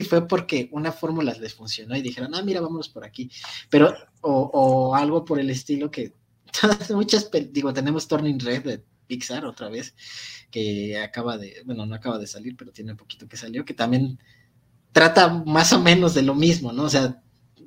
Fue 0.09 0.27
porque 0.27 0.67
una 0.71 0.91
fórmula 0.91 1.33
les 1.33 1.53
funcionó 1.53 1.95
y 1.95 2.01
dijeron, 2.01 2.33
ah, 2.33 2.41
mira, 2.41 2.59
vámonos 2.61 2.89
por 2.89 3.05
aquí. 3.05 3.29
Pero, 3.69 3.93
o, 4.21 4.95
algo 4.95 5.23
por 5.23 5.39
el 5.39 5.49
estilo 5.49 5.91
que 5.91 6.15
muchas, 6.89 7.29
digo, 7.51 7.71
tenemos 7.73 8.07
Turning 8.07 8.39
Red 8.39 8.63
de 8.63 8.83
Pixar 9.05 9.45
otra 9.45 9.69
vez, 9.69 9.93
que 10.49 10.97
acaba 10.97 11.37
de, 11.37 11.61
bueno, 11.65 11.85
no 11.85 11.95
acaba 11.95 12.17
de 12.17 12.27
salir, 12.27 12.55
pero 12.57 12.71
tiene 12.71 12.91
un 12.91 12.97
poquito 12.97 13.27
que 13.27 13.37
salió, 13.37 13.63
que 13.63 13.73
también 13.73 14.19
trata 14.91 15.29
más 15.29 15.71
o 15.73 15.79
menos 15.79 16.13
de 16.13 16.23
lo 16.23 16.33
mismo, 16.33 16.73
¿no? 16.73 16.83
O 16.83 16.89
sea, 16.89 17.21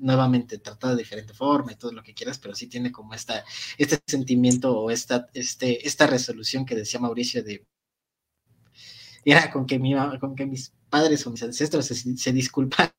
nuevamente 0.05 0.59
tratada 0.59 0.95
de 0.95 1.03
diferente 1.03 1.33
forma 1.33 1.73
y 1.73 1.77
todo 1.77 1.93
lo 1.93 2.03
que 2.03 2.15
quieras, 2.15 2.39
pero 2.39 2.55
sí 2.55 2.67
tiene 2.67 2.93
como 2.93 3.15
esta, 3.15 3.45
este 3.79 3.99
sentimiento 4.07 4.79
o 4.79 4.91
esta, 4.91 5.29
este, 5.33 5.87
esta 5.89 6.07
resolución 6.07 6.67
que 6.67 6.75
decía 6.75 7.01
Mauricio 7.01 7.43
de 7.43 7.67
era 9.25 9.51
con 9.51 9.65
que, 9.65 9.79
mi, 9.79 9.95
con 10.21 10.37
que 10.37 10.45
mis 10.45 10.75
padres 10.91 11.27
o 11.27 11.31
mis 11.31 11.43
ancestros 11.43 11.87
se, 11.87 12.33
disculpan 12.33 12.91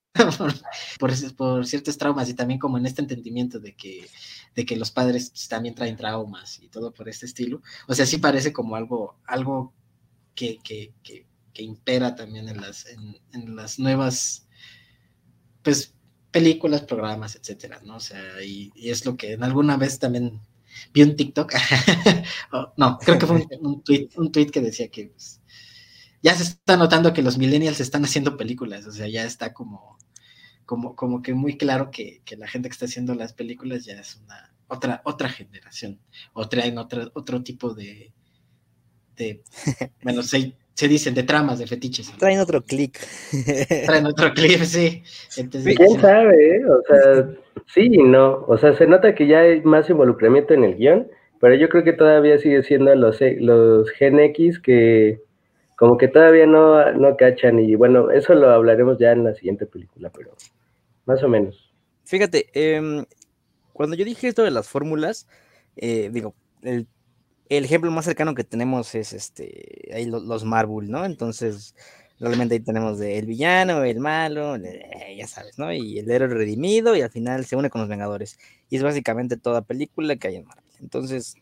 por, 0.99 1.13
por, 1.35 1.67
ciertos 1.67 1.99
traumas 1.99 2.27
y 2.29 2.33
también 2.33 2.59
como 2.59 2.79
en 2.79 2.87
este 2.87 3.01
entendimiento 3.01 3.59
de 3.59 3.75
que, 3.75 4.09
de 4.55 4.65
que 4.65 4.75
los 4.75 4.89
padres 4.89 5.31
también 5.47 5.75
traen 5.75 5.95
traumas 5.95 6.59
y 6.59 6.69
todo 6.69 6.91
por 6.91 7.07
este 7.07 7.27
estilo. 7.27 7.61
O 7.87 7.93
sea, 7.93 8.07
sí 8.07 8.17
parece 8.17 8.51
como 8.51 8.75
algo, 8.75 9.19
algo 9.27 9.75
que, 10.33 10.57
que, 10.63 10.95
que, 11.03 11.27
que 11.53 11.61
impera 11.61 12.15
también 12.15 12.49
en 12.49 12.59
las, 12.59 12.87
en, 12.87 13.19
en 13.33 13.55
las 13.55 13.77
nuevas, 13.77 14.47
pues 15.61 15.94
películas, 16.35 16.81
programas, 16.81 17.37
etcétera, 17.37 17.79
¿no? 17.85 17.95
O 17.95 17.99
sea, 18.01 18.43
y, 18.43 18.69
es 18.75 19.05
lo 19.05 19.15
que 19.15 19.31
en 19.31 19.43
alguna 19.45 19.77
vez 19.77 19.99
también 19.99 20.41
vi 20.93 21.01
un 21.01 21.15
TikTok, 21.15 21.53
no, 22.77 22.97
creo 22.97 23.17
que 23.17 23.25
fue 23.25 23.47
un, 23.61 23.81
tweet, 23.81 24.09
un 24.17 24.33
tweet 24.33 24.47
que 24.47 24.59
decía 24.59 24.89
que 24.89 25.07
pues, 25.07 25.39
ya 26.21 26.35
se 26.35 26.43
está 26.43 26.75
notando 26.75 27.13
que 27.13 27.21
los 27.21 27.37
millennials 27.37 27.79
están 27.79 28.03
haciendo 28.03 28.35
películas, 28.35 28.85
o 28.85 28.91
sea, 28.91 29.07
ya 29.07 29.23
está 29.23 29.53
como, 29.53 29.97
como, 30.65 30.93
como 30.97 31.21
que 31.21 31.33
muy 31.33 31.55
claro 31.57 31.89
que, 31.89 32.21
la 32.37 32.49
gente 32.49 32.67
que 32.67 32.73
está 32.73 32.83
haciendo 32.83 33.15
las 33.15 33.31
películas 33.31 33.85
ya 33.85 33.93
es 33.93 34.17
una 34.17 34.53
otra, 34.67 35.01
otra 35.05 35.29
generación, 35.29 36.01
o 36.33 36.49
traen 36.49 36.77
otro, 36.77 37.11
otro 37.13 37.43
tipo 37.43 37.73
de, 37.73 38.11
de 39.15 39.41
bueno, 40.03 40.21
sé, 40.23 40.57
se 40.75 40.89
dicen 40.89 41.15
de 41.15 41.23
tramas, 41.23 41.57
de 41.57 41.67
fetiches. 41.67 42.11
Traen 42.17 42.39
otro 42.39 42.61
clic. 42.61 42.99
Traen 43.85 44.05
otro 44.05 44.33
clic, 44.33 44.61
sí. 44.63 45.01
¿Quién 45.33 46.01
sabe? 46.01 46.57
Eh? 46.57 46.61
O 46.65 46.81
sea, 46.85 47.29
sí 47.73 47.89
y 47.93 48.03
no. 48.03 48.43
O 48.47 48.57
sea, 48.57 48.75
se 48.75 48.85
nota 48.85 49.15
que 49.15 49.25
ya 49.25 49.39
hay 49.39 49.61
más 49.61 49.89
involucramiento 49.89 50.53
en 50.53 50.65
el 50.65 50.75
guion, 50.75 51.07
pero 51.39 51.55
yo 51.55 51.69
creo 51.69 51.85
que 51.85 51.93
todavía 51.93 52.37
sigue 52.39 52.61
siendo 52.61 52.93
los, 52.93 53.21
eh, 53.21 53.37
los 53.39 53.89
Gen 53.91 54.19
X 54.19 54.59
que 54.59 55.21
como 55.77 55.97
que 55.97 56.09
todavía 56.09 56.45
no, 56.45 56.91
no 56.93 57.15
cachan 57.17 57.59
y 57.59 57.75
bueno, 57.75 58.11
eso 58.11 58.33
lo 58.33 58.49
hablaremos 58.49 58.97
ya 58.97 59.11
en 59.11 59.23
la 59.23 59.33
siguiente 59.33 59.65
película, 59.65 60.09
pero 60.09 60.35
más 61.05 61.23
o 61.23 61.29
menos. 61.29 61.73
Fíjate, 62.03 62.47
em, 62.53 63.05
cuando 63.73 63.95
yo 63.95 64.05
dije 64.05 64.27
esto 64.27 64.43
de 64.43 64.51
las 64.51 64.67
fórmulas, 64.67 65.27
eh, 65.77 66.09
digo, 66.11 66.35
el 66.63 66.87
el 67.49 67.65
ejemplo 67.65 67.91
más 67.91 68.05
cercano 68.05 68.35
que 68.35 68.43
tenemos 68.43 68.95
es 68.95 69.13
este, 69.13 69.89
ahí 69.93 70.05
los, 70.05 70.43
Marvel, 70.43 70.89
¿no? 70.89 71.05
Entonces, 71.05 71.75
realmente 72.19 72.55
ahí 72.55 72.59
tenemos 72.59 72.97
de 72.99 73.17
el 73.17 73.25
villano, 73.25 73.83
el 73.83 73.99
malo, 73.99 74.55
eh, 74.55 75.15
ya 75.17 75.27
sabes, 75.27 75.57
¿no? 75.59 75.71
Y 75.73 75.99
el 75.99 76.09
héroe 76.09 76.27
redimido 76.27 76.95
y 76.95 77.01
al 77.01 77.11
final 77.11 77.45
se 77.45 77.55
une 77.55 77.69
con 77.69 77.81
los 77.81 77.89
Vengadores. 77.89 78.39
Y 78.69 78.77
es 78.77 78.83
básicamente 78.83 79.37
toda 79.37 79.61
película 79.61 80.15
que 80.15 80.27
hay 80.27 80.35
en 80.37 80.45
Marvel. 80.45 80.65
Entonces, 80.81 81.35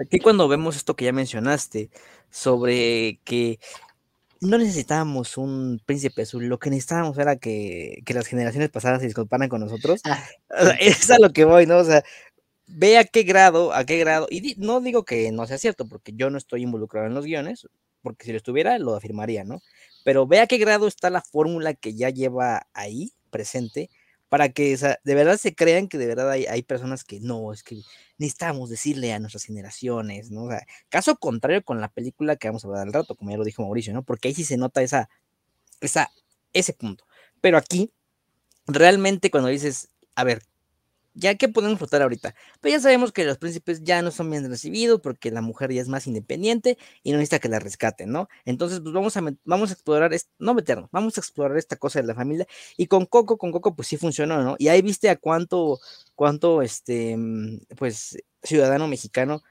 aquí 0.00 0.18
cuando 0.18 0.48
vemos 0.48 0.76
esto 0.76 0.96
que 0.96 1.04
ya 1.04 1.12
mencionaste, 1.12 1.90
sobre 2.30 3.20
que 3.24 3.58
no 4.40 4.58
necesitábamos 4.58 5.36
un 5.36 5.80
príncipe 5.84 6.22
azul, 6.22 6.46
lo 6.46 6.58
que 6.58 6.70
necesitábamos 6.70 7.18
era 7.18 7.36
que, 7.36 8.02
las 8.06 8.26
generaciones 8.26 8.70
pasadas 8.70 9.00
se 9.00 9.06
disculparan 9.06 9.48
con 9.48 9.60
nosotros. 9.60 10.00
Ah, 10.04 10.74
es 10.80 11.10
a 11.10 11.18
lo 11.18 11.32
que 11.32 11.44
voy, 11.44 11.66
¿no? 11.66 11.78
O 11.78 11.84
sea, 11.84 12.04
ve 12.68 12.98
a 12.98 13.04
qué 13.04 13.22
grado, 13.22 13.72
a 13.72 13.84
qué 13.84 13.98
grado, 13.98 14.26
y 14.30 14.54
no 14.58 14.80
digo 14.80 15.04
que 15.04 15.32
no 15.32 15.46
sea 15.46 15.58
cierto, 15.58 15.88
porque 15.88 16.12
yo 16.14 16.30
no 16.30 16.38
estoy 16.38 16.62
involucrado 16.62 17.06
en 17.06 17.14
los 17.14 17.24
guiones, 17.24 17.68
porque 18.02 18.26
si 18.26 18.32
lo 18.32 18.36
estuviera, 18.36 18.78
lo 18.78 18.94
afirmaría, 18.94 19.44
¿no? 19.44 19.60
Pero 20.04 20.26
ve 20.26 20.40
a 20.40 20.46
qué 20.46 20.58
grado 20.58 20.86
está 20.86 21.10
la 21.10 21.22
fórmula 21.22 21.74
que 21.74 21.94
ya 21.94 22.10
lleva 22.10 22.66
ahí 22.72 23.12
presente 23.30 23.90
para 24.28 24.50
que 24.50 24.76
de 25.04 25.14
verdad 25.14 25.38
se 25.38 25.54
crean 25.54 25.88
que 25.88 25.98
de 25.98 26.06
verdad 26.06 26.30
hay, 26.30 26.44
hay, 26.46 26.62
personas 26.62 27.02
que 27.02 27.18
no, 27.20 27.52
es 27.52 27.62
que 27.62 27.80
necesitamos 28.18 28.68
decirle 28.68 29.12
a 29.12 29.18
nuestras 29.18 29.44
generaciones, 29.44 30.30
¿no? 30.30 30.44
O 30.44 30.50
sea, 30.50 30.66
caso 30.90 31.16
contrario 31.16 31.64
con 31.64 31.80
la 31.80 31.88
película 31.88 32.36
que 32.36 32.48
vamos 32.48 32.64
a 32.64 32.68
hablar 32.68 32.86
al 32.86 32.92
rato, 32.92 33.16
como 33.16 33.30
ya 33.30 33.38
lo 33.38 33.44
dijo 33.44 33.62
Mauricio, 33.62 33.94
¿no? 33.94 34.02
Porque 34.02 34.28
ahí 34.28 34.34
sí 34.34 34.44
se 34.44 34.58
nota 34.58 34.82
esa, 34.82 35.08
esa, 35.80 36.10
ese 36.52 36.74
punto. 36.74 37.06
Pero 37.40 37.56
aquí, 37.56 37.90
realmente 38.66 39.30
cuando 39.30 39.48
dices, 39.48 39.88
a 40.14 40.24
ver, 40.24 40.42
ya 41.18 41.34
que 41.34 41.48
podemos 41.48 41.78
votar 41.78 42.02
ahorita. 42.02 42.34
Pero 42.60 42.76
ya 42.76 42.80
sabemos 42.80 43.12
que 43.12 43.24
los 43.24 43.38
príncipes 43.38 43.82
ya 43.82 44.02
no 44.02 44.10
son 44.10 44.30
bien 44.30 44.48
recibidos 44.48 45.00
porque 45.00 45.30
la 45.30 45.40
mujer 45.42 45.72
ya 45.72 45.82
es 45.82 45.88
más 45.88 46.06
independiente 46.06 46.78
y 47.02 47.10
no 47.10 47.18
necesita 47.18 47.40
que 47.40 47.48
la 47.48 47.58
rescaten, 47.58 48.10
¿no? 48.10 48.28
Entonces, 48.44 48.80
pues 48.80 48.92
vamos 48.94 49.16
a, 49.16 49.22
vamos 49.44 49.70
a 49.70 49.72
explorar, 49.74 50.12
no 50.38 50.54
meternos, 50.54 50.88
vamos 50.92 51.18
a 51.18 51.20
explorar 51.20 51.58
esta 51.58 51.76
cosa 51.76 52.00
de 52.00 52.06
la 52.06 52.14
familia. 52.14 52.46
Y 52.76 52.86
con 52.86 53.06
Coco, 53.06 53.36
con 53.36 53.52
Coco, 53.52 53.74
pues 53.74 53.88
sí 53.88 53.96
funcionó, 53.96 54.42
¿no? 54.42 54.56
Y 54.58 54.68
ahí 54.68 54.80
viste 54.82 55.10
a 55.10 55.16
cuánto, 55.16 55.80
cuánto, 56.14 56.62
este, 56.62 57.16
mm, 57.16 57.60
pues, 57.76 58.16
ciudadano 58.42 58.86
mexicano 58.88 59.42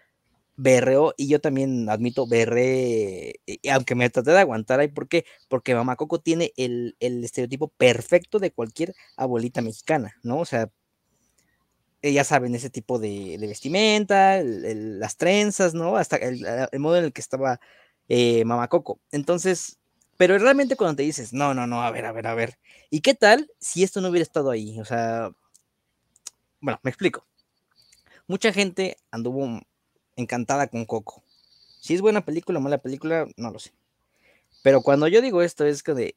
berreó 0.57 1.13
y 1.17 1.27
yo 1.27 1.39
también 1.39 1.89
admito 1.89 2.27
berré, 2.27 3.35
aunque 3.71 3.95
me 3.95 4.09
traté 4.09 4.31
de 4.31 4.39
aguantar 4.39 4.79
ahí, 4.79 4.87
¿por 4.89 5.07
qué? 5.07 5.25
Porque 5.49 5.75
Mamá 5.75 5.95
Coco 5.95 6.19
tiene 6.19 6.51
el, 6.57 6.95
el 6.99 7.23
estereotipo 7.23 7.69
perfecto 7.69 8.39
de 8.39 8.51
cualquier 8.51 8.95
abuelita 9.17 9.61
mexicana, 9.61 10.15
¿no? 10.23 10.39
O 10.39 10.45
sea, 10.45 10.69
eh, 12.07 12.13
ya 12.13 12.23
saben, 12.23 12.55
ese 12.55 12.69
tipo 12.69 12.99
de, 12.99 13.37
vestimenta, 13.39 14.41
las 14.43 15.17
trenzas, 15.17 15.73
¿no? 15.73 15.97
Hasta 15.97 16.15
el, 16.17 16.45
modo 16.79 16.97
en 16.97 17.05
el 17.05 17.13
que 17.13 17.21
estaba 17.21 17.59
eh, 18.07 18.45
Mamacoco. 18.45 19.01
Entonces, 19.11 19.77
pero 20.15 20.37
realmente 20.37 20.77
cuando 20.77 20.95
te 20.95 21.03
dices, 21.03 21.33
no, 21.33 21.53
no, 21.53 21.67
no, 21.67 21.83
a 21.83 21.91
ver, 21.91 22.05
a 22.05 22.13
ver, 22.13 22.27
a 22.27 22.33
ver, 22.33 22.59
¿y 22.89 23.01
qué 23.01 23.13
tal 23.13 23.51
si 23.59 23.83
esto 23.83 23.99
no 23.99 24.09
hubiera 24.09 24.23
estado 24.23 24.51
ahí? 24.51 24.79
O 24.79 24.85
sea, 24.85 25.31
bueno, 26.61 26.79
me 26.83 26.89
explico. 26.89 27.25
Mucha 28.27 28.53
gente 28.53 28.97
anduvo 29.11 29.61
encantada 30.15 30.67
con 30.67 30.85
Coco. 30.85 31.23
Si 31.81 31.93
es 31.93 32.01
buena 32.01 32.23
película 32.23 32.59
o 32.59 32.61
mala 32.61 32.77
película, 32.77 33.27
no 33.35 33.51
lo 33.51 33.59
sé. 33.59 33.73
Pero 34.63 34.81
cuando 34.81 35.07
yo 35.07 35.21
digo 35.21 35.41
esto 35.41 35.65
es 35.65 35.83
que 35.83 35.93
de, 35.93 36.15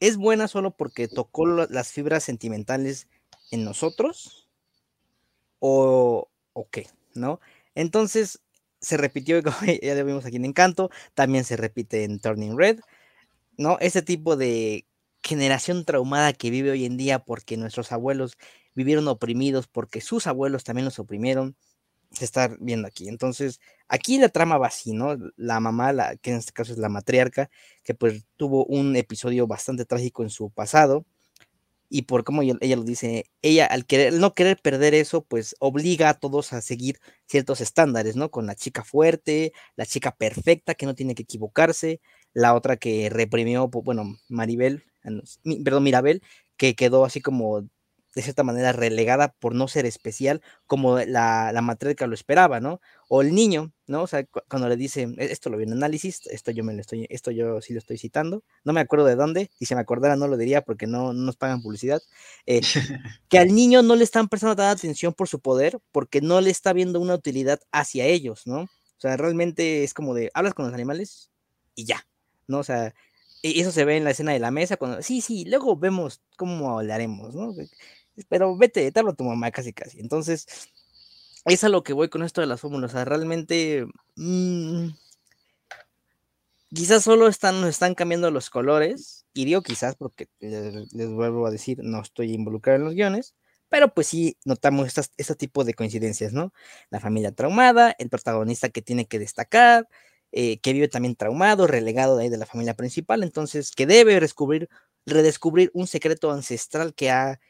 es 0.00 0.18
buena 0.18 0.48
solo 0.48 0.70
porque 0.72 1.08
tocó 1.08 1.46
las 1.46 1.92
fibras 1.92 2.24
sentimentales 2.24 3.08
en 3.50 3.64
nosotros 3.64 4.41
o, 5.64 6.28
qué, 6.70 6.88
¿no? 7.14 7.40
Entonces 7.74 8.40
se 8.80 8.96
repitió, 8.96 9.40
ya 9.82 9.94
lo 9.94 10.04
vimos 10.04 10.24
aquí 10.24 10.36
en 10.36 10.44
Encanto, 10.44 10.90
también 11.14 11.44
se 11.44 11.56
repite 11.56 12.04
en 12.04 12.18
Turning 12.18 12.58
Red, 12.58 12.80
¿no? 13.56 13.78
Ese 13.80 14.02
tipo 14.02 14.36
de 14.36 14.86
generación 15.22 15.84
traumada 15.84 16.32
que 16.32 16.50
vive 16.50 16.72
hoy 16.72 16.84
en 16.84 16.96
día 16.96 17.20
porque 17.20 17.56
nuestros 17.56 17.92
abuelos 17.92 18.36
vivieron 18.74 19.06
oprimidos, 19.06 19.68
porque 19.68 20.00
sus 20.00 20.26
abuelos 20.26 20.64
también 20.64 20.84
los 20.84 20.98
oprimieron, 20.98 21.56
se 22.10 22.24
está 22.24 22.56
viendo 22.58 22.88
aquí. 22.88 23.08
Entonces, 23.08 23.60
aquí 23.88 24.18
la 24.18 24.30
trama 24.30 24.58
va 24.58 24.66
así, 24.66 24.92
¿no? 24.92 25.16
La 25.36 25.60
mamá, 25.60 25.92
la, 25.92 26.16
que 26.16 26.32
en 26.32 26.38
este 26.38 26.52
caso 26.52 26.72
es 26.72 26.78
la 26.78 26.88
matriarca, 26.88 27.50
que 27.84 27.94
pues 27.94 28.24
tuvo 28.36 28.64
un 28.66 28.96
episodio 28.96 29.46
bastante 29.46 29.84
trágico 29.84 30.24
en 30.24 30.30
su 30.30 30.50
pasado, 30.50 31.06
y 31.92 32.02
por 32.02 32.24
cómo 32.24 32.40
ella, 32.42 32.76
lo 32.76 32.84
dice, 32.84 33.26
ella 33.42 33.66
al 33.66 33.84
querer, 33.84 34.14
no 34.14 34.34
querer 34.34 34.58
perder 34.62 34.94
eso, 34.94 35.24
pues 35.24 35.54
obliga 35.60 36.08
a 36.08 36.14
todos 36.14 36.54
a 36.54 36.62
seguir 36.62 36.98
ciertos 37.26 37.60
estándares, 37.60 38.16
¿no? 38.16 38.30
Con 38.30 38.46
la 38.46 38.54
chica 38.54 38.82
fuerte, 38.82 39.52
la 39.76 39.84
chica 39.84 40.16
perfecta 40.16 40.74
que 40.74 40.86
no 40.86 40.94
tiene 40.94 41.14
que 41.14 41.24
equivocarse, 41.24 42.00
la 42.32 42.54
otra 42.54 42.78
que 42.78 43.10
reprimió, 43.10 43.68
bueno, 43.68 44.16
Maribel, 44.28 44.84
ah, 45.04 45.10
perdón, 45.62 45.82
Mirabel, 45.84 46.22
que 46.56 46.74
quedó 46.74 47.04
así 47.04 47.20
como 47.20 47.68
de 48.14 48.22
cierta 48.22 48.42
manera 48.42 48.72
relegada 48.72 49.34
por 49.38 49.54
no 49.54 49.68
ser 49.68 49.86
especial 49.86 50.42
como 50.66 50.98
la, 50.98 51.52
la 51.52 51.62
matriarca 51.62 52.06
lo 52.06 52.14
esperaba, 52.14 52.60
¿no? 52.60 52.80
O 53.08 53.22
el 53.22 53.34
niño, 53.34 53.72
¿no? 53.86 54.02
O 54.02 54.06
sea, 54.06 54.24
cuando 54.48 54.68
le 54.68 54.76
dice, 54.76 55.02
e-, 55.18 55.32
esto 55.32 55.50
lo 55.50 55.56
vi 55.56 55.64
en 55.64 55.72
análisis, 55.72 56.26
esto 56.26 56.50
yo 56.50 56.64
me 56.64 56.74
lo 56.74 56.80
estoy, 56.80 57.06
esto 57.10 57.30
yo 57.30 57.60
sí 57.60 57.72
lo 57.72 57.78
estoy 57.78 57.98
citando, 57.98 58.44
no 58.64 58.72
me 58.72 58.80
acuerdo 58.80 59.06
de 59.06 59.16
dónde, 59.16 59.50
y 59.58 59.66
si 59.66 59.74
me 59.74 59.80
acordara 59.80 60.16
no 60.16 60.28
lo 60.28 60.36
diría 60.36 60.62
porque 60.62 60.86
no, 60.86 61.12
nos 61.12 61.36
pagan 61.36 61.62
publicidad, 61.62 62.02
eh, 62.46 62.60
que 63.28 63.38
al 63.38 63.54
niño 63.54 63.82
no 63.82 63.96
le 63.96 64.04
están 64.04 64.28
prestando 64.28 64.56
tanta 64.56 64.72
atención 64.72 65.14
por 65.14 65.28
su 65.28 65.40
poder 65.40 65.78
porque 65.92 66.20
no 66.20 66.40
le 66.40 66.50
está 66.50 66.72
viendo 66.72 67.00
una 67.00 67.14
utilidad 67.14 67.60
hacia 67.70 68.06
ellos, 68.06 68.46
¿no? 68.46 68.62
O 68.62 69.00
sea, 69.02 69.16
realmente 69.16 69.82
es 69.84 69.94
como 69.94 70.14
de, 70.14 70.30
hablas 70.34 70.54
con 70.54 70.64
los 70.66 70.74
animales 70.74 71.30
y 71.74 71.84
ya, 71.86 72.06
¿no? 72.46 72.58
O 72.58 72.64
sea, 72.64 72.94
y 73.42 73.60
eso 73.60 73.72
se 73.72 73.84
ve 73.84 73.96
en 73.96 74.04
la 74.04 74.12
escena 74.12 74.32
de 74.32 74.38
la 74.38 74.52
mesa 74.52 74.76
cuando, 74.76 75.02
sí, 75.02 75.20
sí, 75.20 75.44
luego 75.44 75.76
vemos 75.76 76.22
cómo 76.36 76.78
hablaremos, 76.78 77.34
¿no? 77.34 77.52
Pero 78.28 78.56
vete, 78.56 78.90
te 78.92 79.00
a 79.00 79.12
tu 79.12 79.24
mamá 79.24 79.50
casi 79.50 79.72
casi. 79.72 80.00
Entonces, 80.00 80.46
es 81.44 81.64
a 81.64 81.68
lo 81.68 81.82
que 81.82 81.92
voy 81.92 82.08
con 82.08 82.22
esto 82.22 82.40
de 82.40 82.46
las 82.46 82.60
fórmulas. 82.60 82.92
O 82.92 82.94
sea, 82.94 83.04
realmente, 83.04 83.86
mm, 84.16 84.88
quizás 86.74 87.04
solo 87.04 87.28
están, 87.28 87.64
están 87.64 87.94
cambiando 87.94 88.30
los 88.30 88.50
colores, 88.50 89.26
y 89.34 89.44
digo 89.44 89.62
quizás 89.62 89.96
porque 89.96 90.28
les, 90.40 91.08
vuelvo 91.10 91.46
a 91.46 91.50
decir, 91.50 91.78
no 91.82 92.00
estoy 92.02 92.32
involucrado 92.32 92.78
en 92.78 92.84
los 92.84 92.94
guiones, 92.94 93.34
pero 93.68 93.94
pues 93.94 94.06
sí 94.08 94.36
notamos 94.44 94.86
estas, 94.88 95.12
este 95.16 95.34
tipo 95.34 95.64
de 95.64 95.74
coincidencias, 95.74 96.32
¿no? 96.32 96.52
La 96.90 97.00
familia 97.00 97.32
traumada, 97.32 97.94
el 97.98 98.10
protagonista 98.10 98.68
que 98.68 98.82
tiene 98.82 99.06
que 99.06 99.18
destacar, 99.18 99.88
eh, 100.32 100.58
que 100.60 100.72
vive 100.72 100.88
también 100.88 101.16
traumado, 101.16 101.66
relegado 101.66 102.16
de 102.16 102.24
ahí 102.24 102.28
de 102.30 102.38
la 102.38 102.46
familia 102.46 102.74
principal, 102.74 103.22
entonces 103.22 103.70
que 103.70 103.86
debe 103.86 104.14
redescubrir, 104.14 104.68
redescubrir 105.06 105.70
un 105.74 105.86
secreto 105.86 106.30
ancestral 106.30 106.94
que 106.94 107.10
ha 107.10 107.40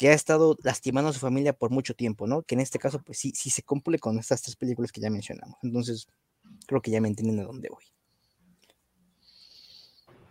que 0.00 0.08
ha 0.08 0.14
estado 0.14 0.56
lastimando 0.64 1.10
a 1.10 1.12
su 1.12 1.20
familia 1.20 1.52
por 1.52 1.70
mucho 1.70 1.92
tiempo, 1.92 2.26
¿no? 2.26 2.40
Que 2.40 2.54
en 2.54 2.62
este 2.62 2.78
caso, 2.78 3.02
pues 3.04 3.18
sí, 3.18 3.32
sí 3.34 3.50
se 3.50 3.62
cumple 3.62 3.98
con 3.98 4.18
estas 4.18 4.40
tres 4.40 4.56
películas 4.56 4.92
que 4.92 5.00
ya 5.02 5.10
mencionamos. 5.10 5.58
Entonces, 5.62 6.08
creo 6.66 6.80
que 6.80 6.90
ya 6.90 7.02
me 7.02 7.08
entienden 7.08 7.36
de 7.36 7.42
dónde 7.42 7.68
voy. 7.68 7.84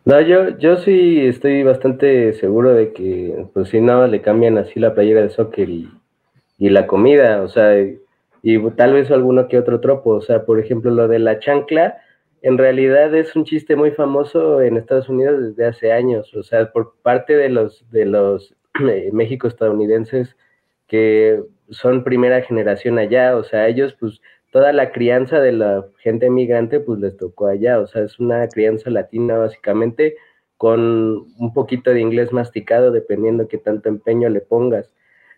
No, 0.05 0.19
yo, 0.21 0.57
yo 0.57 0.77
sí 0.77 1.19
estoy 1.19 1.61
bastante 1.61 2.33
seguro 2.33 2.73
de 2.73 2.93
que, 2.93 3.45
pues 3.53 3.69
si 3.69 3.79
no, 3.79 4.07
le 4.07 4.23
cambian 4.23 4.57
así 4.57 4.79
la 4.79 4.95
playera 4.95 5.21
de 5.21 5.29
soccer 5.29 5.69
y, 5.69 5.87
y 6.57 6.69
la 6.69 6.87
comida, 6.87 7.43
o 7.43 7.47
sea, 7.47 7.79
y, 7.79 7.99
y 8.41 8.71
tal 8.71 8.93
vez 8.93 9.11
alguno 9.11 9.47
que 9.47 9.59
otro 9.59 9.81
tropo, 9.81 10.15
o 10.15 10.21
sea, 10.21 10.45
por 10.45 10.59
ejemplo, 10.59 10.89
lo 10.89 11.07
de 11.07 11.19
la 11.19 11.37
chancla, 11.37 11.99
en 12.41 12.57
realidad 12.57 13.13
es 13.13 13.35
un 13.35 13.45
chiste 13.45 13.75
muy 13.75 13.91
famoso 13.91 14.63
en 14.63 14.77
Estados 14.77 15.09
Unidos 15.09 15.39
desde 15.43 15.67
hace 15.67 15.91
años, 15.91 16.33
o 16.33 16.41
sea, 16.41 16.71
por 16.71 16.95
parte 17.03 17.37
de 17.37 17.49
los, 17.49 17.87
de 17.91 18.05
los 18.05 18.55
México 19.11 19.47
estadounidenses 19.47 20.35
que 20.87 21.41
son 21.69 22.03
primera 22.03 22.41
generación 22.41 22.97
allá, 22.97 23.37
o 23.37 23.43
sea, 23.43 23.67
ellos 23.67 23.95
pues 23.99 24.21
toda 24.51 24.73
la 24.73 24.91
crianza 24.91 25.39
de 25.39 25.51
la 25.51 25.85
gente 25.99 26.29
migrante 26.29 26.79
pues 26.79 26.99
les 26.99 27.15
tocó 27.17 27.47
allá, 27.47 27.79
o 27.79 27.87
sea, 27.87 28.03
es 28.03 28.19
una 28.19 28.47
crianza 28.47 28.89
latina 28.89 29.37
básicamente 29.37 30.15
con 30.57 31.27
un 31.37 31.53
poquito 31.53 31.91
de 31.91 32.01
inglés 32.01 32.33
masticado 32.33 32.91
dependiendo 32.91 33.47
qué 33.47 33.57
tanto 33.57 33.89
empeño 33.89 34.29
le 34.29 34.41
pongas, 34.41 34.91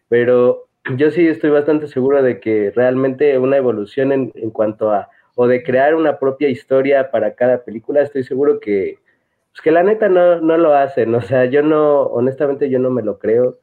pero 0.07 0.67
yo 0.97 1.11
sí 1.11 1.27
estoy 1.27 1.51
bastante 1.51 1.87
seguro 1.87 2.23
de 2.23 2.39
que 2.39 2.71
realmente 2.71 3.37
una 3.37 3.57
evolución 3.57 4.11
en 4.11 4.51
cuanto 4.51 4.91
a, 4.91 5.09
o 5.35 5.47
de 5.47 5.63
crear 5.63 5.95
una 5.95 6.17
propia 6.17 6.49
historia 6.49 7.11
para 7.11 7.35
cada 7.35 7.63
película, 7.63 8.01
estoy 8.01 8.23
seguro 8.23 8.59
que 8.59 8.97
pues 9.51 9.61
que 9.63 9.71
la 9.71 9.83
neta 9.83 10.09
no, 10.09 10.39
no 10.41 10.57
lo 10.57 10.73
hacen, 10.73 11.13
o 11.15 11.21
sea, 11.21 11.45
yo 11.45 11.61
no, 11.61 12.03
honestamente 12.03 12.69
yo 12.69 12.79
no 12.79 12.89
me 12.89 13.03
lo 13.03 13.19
creo. 13.19 13.59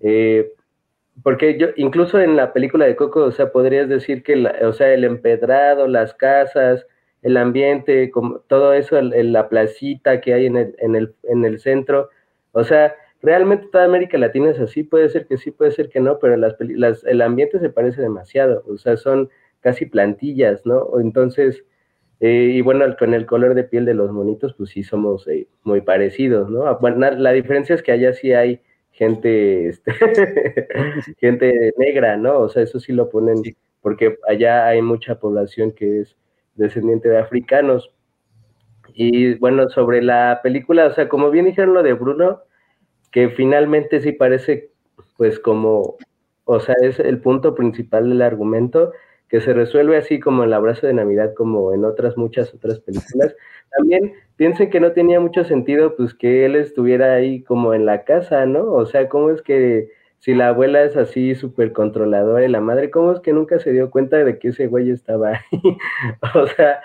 Eh, 0.00 0.52
porque 1.22 1.58
yo, 1.58 1.68
incluso 1.76 2.20
en 2.20 2.36
la 2.36 2.52
película 2.52 2.86
de 2.86 2.96
Coco, 2.96 3.24
o 3.24 3.32
sea, 3.32 3.50
podrías 3.52 3.88
decir 3.88 4.22
que, 4.22 4.34
o 4.62 4.72
sea, 4.72 4.92
el 4.92 5.04
empedrado, 5.04 5.88
las 5.88 6.14
casas, 6.14 6.86
el 7.22 7.36
ambiente, 7.36 8.10
como, 8.10 8.40
todo 8.40 8.72
eso, 8.72 9.00
la 9.00 9.48
placita 9.48 10.20
que 10.20 10.34
hay 10.34 10.46
en 10.46 10.56
el, 10.56 10.76
en, 10.78 10.96
el, 10.96 11.14
en 11.24 11.44
el 11.44 11.58
centro, 11.60 12.10
o 12.52 12.64
sea, 12.64 12.94
realmente 13.22 13.68
toda 13.70 13.84
América 13.84 14.16
Latina 14.18 14.50
es 14.50 14.60
así, 14.60 14.84
puede 14.84 15.08
ser 15.08 15.26
que 15.26 15.36
sí, 15.36 15.50
puede 15.50 15.72
ser 15.72 15.88
que 15.88 16.00
no, 16.00 16.18
pero 16.18 16.36
las, 16.36 16.54
las, 16.60 17.04
el 17.04 17.20
ambiente 17.20 17.58
se 17.58 17.70
parece 17.70 18.00
demasiado, 18.00 18.62
o 18.66 18.78
sea, 18.78 18.96
son 18.96 19.28
casi 19.60 19.86
plantillas, 19.86 20.64
¿no? 20.64 21.00
Entonces, 21.00 21.64
eh, 22.20 22.52
y 22.54 22.60
bueno, 22.62 22.84
con 22.98 23.14
el 23.14 23.26
color 23.26 23.54
de 23.54 23.64
piel 23.64 23.84
de 23.84 23.94
los 23.94 24.10
monitos, 24.12 24.54
pues 24.54 24.70
sí 24.70 24.82
somos 24.82 25.26
eh, 25.28 25.46
muy 25.62 25.80
parecidos, 25.80 26.50
¿no? 26.50 26.66
Ah, 26.66 26.78
la 27.16 27.32
diferencia 27.32 27.74
es 27.74 27.82
que 27.82 27.92
allá 27.92 28.12
sí 28.12 28.32
hay 28.32 28.60
gente, 28.90 29.68
este, 29.68 29.92
gente 31.18 31.72
negra, 31.76 32.16
¿no? 32.16 32.40
O 32.40 32.48
sea, 32.48 32.62
eso 32.62 32.80
sí 32.80 32.92
lo 32.92 33.08
ponen 33.08 33.42
porque 33.80 34.18
allá 34.28 34.66
hay 34.66 34.82
mucha 34.82 35.20
población 35.20 35.72
que 35.72 36.00
es 36.00 36.16
descendiente 36.56 37.08
de 37.08 37.18
africanos. 37.18 37.92
Y 38.94 39.34
bueno, 39.34 39.68
sobre 39.68 40.02
la 40.02 40.40
película, 40.42 40.86
o 40.86 40.92
sea, 40.92 41.08
como 41.08 41.30
bien 41.30 41.44
dijeron 41.44 41.74
lo 41.74 41.82
de 41.84 41.92
Bruno, 41.92 42.42
que 43.12 43.28
finalmente 43.30 44.00
sí 44.00 44.12
parece 44.12 44.72
pues 45.16 45.38
como, 45.38 45.96
o 46.44 46.60
sea, 46.60 46.74
es 46.82 46.98
el 46.98 47.20
punto 47.20 47.54
principal 47.54 48.08
del 48.08 48.22
argumento, 48.22 48.92
que 49.28 49.40
se 49.40 49.52
resuelve 49.52 49.96
así 49.96 50.20
como 50.20 50.42
en 50.42 50.48
el 50.48 50.54
abrazo 50.54 50.86
de 50.86 50.94
Navidad, 50.94 51.34
como 51.34 51.72
en 51.72 51.84
otras 51.84 52.16
muchas 52.16 52.52
otras 52.54 52.80
películas. 52.80 53.36
También 53.76 54.12
piensen 54.36 54.70
que 54.70 54.80
no 54.80 54.92
tenía 54.92 55.20
mucho 55.20 55.44
sentido 55.44 55.94
pues 55.96 56.14
que 56.14 56.46
él 56.46 56.56
estuviera 56.56 57.14
ahí 57.14 57.42
como 57.42 57.74
en 57.74 57.86
la 57.86 58.04
casa, 58.04 58.46
¿no? 58.46 58.72
O 58.72 58.86
sea, 58.86 59.08
¿cómo 59.08 59.30
es 59.30 59.42
que 59.42 59.90
si 60.18 60.34
la 60.34 60.48
abuela 60.48 60.82
es 60.82 60.96
así 60.96 61.34
súper 61.34 61.72
controladora 61.72 62.44
y 62.44 62.48
la 62.48 62.60
madre, 62.60 62.90
¿cómo 62.90 63.12
es 63.12 63.20
que 63.20 63.32
nunca 63.32 63.58
se 63.58 63.72
dio 63.72 63.90
cuenta 63.90 64.16
de 64.16 64.38
que 64.38 64.48
ese 64.48 64.66
güey 64.66 64.90
estaba 64.90 65.30
ahí? 65.30 65.60
o 66.34 66.46
sea, 66.46 66.80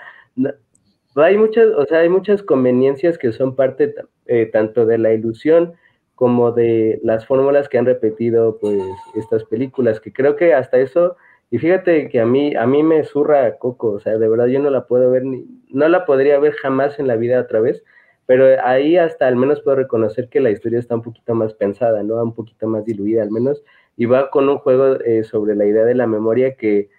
hay 1.16 1.36
muchas, 1.36 1.68
o 1.76 1.84
sea, 1.86 2.00
hay 2.00 2.08
muchas 2.08 2.42
conveniencias 2.42 3.18
que 3.18 3.32
son 3.32 3.56
parte 3.56 3.94
eh, 4.26 4.46
tanto 4.52 4.86
de 4.86 4.98
la 4.98 5.12
ilusión 5.12 5.74
como 6.14 6.52
de 6.52 7.00
las 7.02 7.26
fórmulas 7.26 7.68
que 7.68 7.78
han 7.78 7.86
repetido 7.86 8.58
pues 8.60 8.80
estas 9.16 9.44
películas, 9.44 10.00
que 10.00 10.12
creo 10.12 10.36
que 10.36 10.54
hasta 10.54 10.78
eso 10.78 11.16
y 11.54 11.58
fíjate 11.58 12.08
que 12.08 12.18
a 12.18 12.26
mí, 12.26 12.56
a 12.56 12.66
mí 12.66 12.82
me 12.82 13.04
zurra 13.04 13.58
Coco, 13.58 13.92
o 13.92 14.00
sea, 14.00 14.18
de 14.18 14.28
verdad 14.28 14.46
yo 14.46 14.58
no 14.58 14.70
la 14.70 14.88
puedo 14.88 15.08
ver, 15.12 15.22
ni, 15.24 15.46
no 15.68 15.86
la 15.86 16.04
podría 16.04 16.36
ver 16.40 16.54
jamás 16.54 16.98
en 16.98 17.06
la 17.06 17.14
vida 17.14 17.40
otra 17.40 17.60
vez, 17.60 17.84
pero 18.26 18.60
ahí 18.64 18.96
hasta 18.96 19.28
al 19.28 19.36
menos 19.36 19.60
puedo 19.60 19.76
reconocer 19.76 20.28
que 20.28 20.40
la 20.40 20.50
historia 20.50 20.80
está 20.80 20.96
un 20.96 21.02
poquito 21.02 21.32
más 21.36 21.54
pensada, 21.54 22.02
¿no? 22.02 22.20
Un 22.20 22.34
poquito 22.34 22.66
más 22.66 22.84
diluida 22.84 23.22
al 23.22 23.30
menos, 23.30 23.62
y 23.96 24.06
va 24.06 24.30
con 24.30 24.48
un 24.48 24.58
juego 24.58 24.98
eh, 25.02 25.22
sobre 25.22 25.54
la 25.54 25.64
idea 25.64 25.84
de 25.84 25.94
la 25.94 26.08
memoria 26.08 26.56
que, 26.56 26.90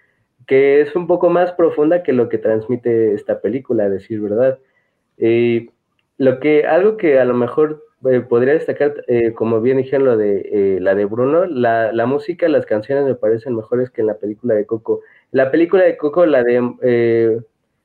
que 0.46 0.80
es 0.80 0.96
un 0.96 1.06
poco 1.06 1.28
más 1.28 1.52
profunda 1.52 2.02
que 2.02 2.14
lo 2.14 2.30
que 2.30 2.38
transmite 2.38 3.12
esta 3.12 3.42
película, 3.42 3.90
decir 3.90 4.22
verdad. 4.22 4.58
Y 5.18 5.68
lo 6.16 6.40
que, 6.40 6.64
algo 6.64 6.96
que 6.96 7.18
a 7.18 7.26
lo 7.26 7.34
mejor 7.34 7.84
eh, 8.04 8.20
podría 8.20 8.52
destacar, 8.52 8.94
eh, 9.08 9.32
como 9.32 9.60
bien 9.62 9.78
dijeron 9.78 10.04
lo 10.04 10.16
de 10.18 10.40
eh, 10.52 10.80
la 10.80 10.94
de 10.94 11.06
Bruno, 11.06 11.46
la, 11.46 11.92
la, 11.92 12.04
música, 12.04 12.46
las 12.46 12.66
canciones 12.66 13.06
me 13.06 13.14
parecen 13.14 13.56
mejores 13.56 13.90
que 13.90 14.02
en 14.02 14.08
la 14.08 14.18
película 14.18 14.54
de 14.54 14.66
Coco. 14.66 15.00
La 15.32 15.50
película 15.50 15.84
de 15.84 15.96
Coco, 15.96 16.26
la 16.26 16.44
de, 16.44 17.40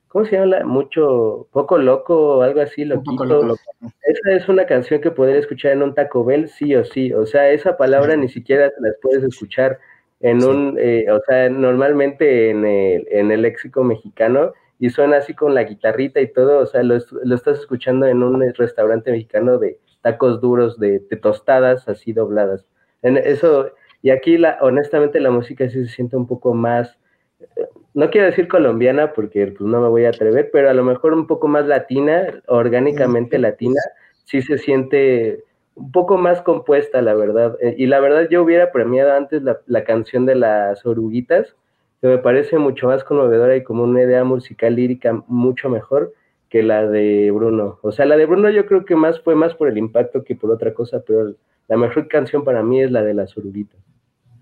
¿cómo 0.08 0.24
se 0.26 0.32
llama? 0.36 0.64
Mucho, 0.64 1.48
poco 1.50 1.78
loco 1.78 2.38
o 2.38 2.42
algo 2.42 2.60
así, 2.60 2.84
loquito. 2.84 3.24
Loco, 3.24 3.56
Esa 4.02 4.32
es 4.32 4.48
una 4.50 4.66
canción 4.66 5.00
que 5.00 5.10
podría 5.10 5.38
escuchar 5.38 5.72
en 5.72 5.82
un 5.82 5.94
Taco 5.94 6.24
Bell, 6.24 6.48
sí 6.48 6.74
o 6.76 6.84
sí. 6.84 7.12
O 7.14 7.24
sea, 7.24 7.50
esa 7.50 7.78
palabra 7.78 8.14
ni 8.14 8.28
siquiera 8.28 8.70
las 8.80 8.94
puedes 9.00 9.24
escuchar 9.24 9.78
en 10.20 10.44
un, 10.44 10.78
o 11.10 11.20
sea, 11.26 11.48
normalmente 11.48 12.50
en 12.50 12.66
el, 12.66 13.08
en 13.10 13.32
el 13.32 13.42
léxico 13.42 13.82
mexicano 13.82 14.52
y 14.78 14.90
suena 14.90 15.16
así 15.16 15.32
con 15.34 15.54
la 15.54 15.64
guitarrita 15.64 16.20
y 16.20 16.32
todo, 16.32 16.58
o 16.58 16.66
sea, 16.66 16.82
lo, 16.82 16.98
lo 17.24 17.34
estás 17.34 17.60
escuchando 17.60 18.06
en 18.06 18.22
un 18.22 18.42
restaurante 18.54 19.10
mexicano 19.10 19.58
de 19.58 19.78
tacos 20.02 20.40
duros 20.40 20.78
de, 20.78 21.00
tostadas 21.22 21.88
así 21.88 22.12
dobladas. 22.12 22.66
En 23.02 23.16
eso, 23.16 23.70
y 24.02 24.10
aquí 24.10 24.36
la, 24.36 24.58
honestamente 24.60 25.20
la 25.20 25.30
música 25.30 25.68
sí 25.68 25.86
se 25.86 25.94
siente 25.94 26.16
un 26.16 26.26
poco 26.26 26.54
más, 26.54 26.98
eh, 27.40 27.66
no 27.94 28.10
quiero 28.10 28.26
decir 28.26 28.48
colombiana 28.48 29.12
porque 29.12 29.46
pues, 29.46 29.68
no 29.68 29.80
me 29.80 29.88
voy 29.88 30.04
a 30.04 30.10
atrever, 30.10 30.50
pero 30.52 30.68
a 30.68 30.74
lo 30.74 30.84
mejor 30.84 31.14
un 31.14 31.26
poco 31.26 31.48
más 31.48 31.66
latina, 31.66 32.42
orgánicamente 32.46 33.38
latina, 33.38 33.80
sí 34.24 34.42
se 34.42 34.58
siente 34.58 35.44
un 35.74 35.90
poco 35.92 36.18
más 36.18 36.42
compuesta, 36.42 37.00
la 37.00 37.14
verdad. 37.14 37.56
Eh, 37.60 37.74
y 37.78 37.86
la 37.86 38.00
verdad 38.00 38.28
yo 38.28 38.42
hubiera 38.42 38.72
premiado 38.72 39.12
antes 39.12 39.42
la, 39.42 39.60
la 39.66 39.84
canción 39.84 40.26
de 40.26 40.34
las 40.34 40.84
oruguitas, 40.84 41.56
que 42.00 42.08
me 42.08 42.18
parece 42.18 42.58
mucho 42.58 42.88
más 42.88 43.04
conmovedora 43.04 43.56
y 43.56 43.62
como 43.62 43.84
una 43.84 44.02
idea 44.02 44.24
musical 44.24 44.74
lírica 44.74 45.22
mucho 45.28 45.70
mejor 45.70 46.12
que 46.52 46.62
la 46.62 46.86
de 46.86 47.30
Bruno. 47.30 47.78
O 47.80 47.92
sea, 47.92 48.04
la 48.04 48.14
de 48.14 48.26
Bruno 48.26 48.50
yo 48.50 48.66
creo 48.66 48.84
que 48.84 48.94
más 48.94 49.18
fue 49.22 49.34
más 49.34 49.54
por 49.54 49.68
el 49.68 49.78
impacto 49.78 50.22
que 50.22 50.34
por 50.36 50.50
otra 50.50 50.74
cosa, 50.74 51.00
pero 51.00 51.34
la 51.66 51.78
mejor 51.78 52.08
canción 52.08 52.44
para 52.44 52.62
mí 52.62 52.82
es 52.82 52.90
la 52.90 53.02
de 53.02 53.14
las 53.14 53.34
oruguitas. 53.38 53.80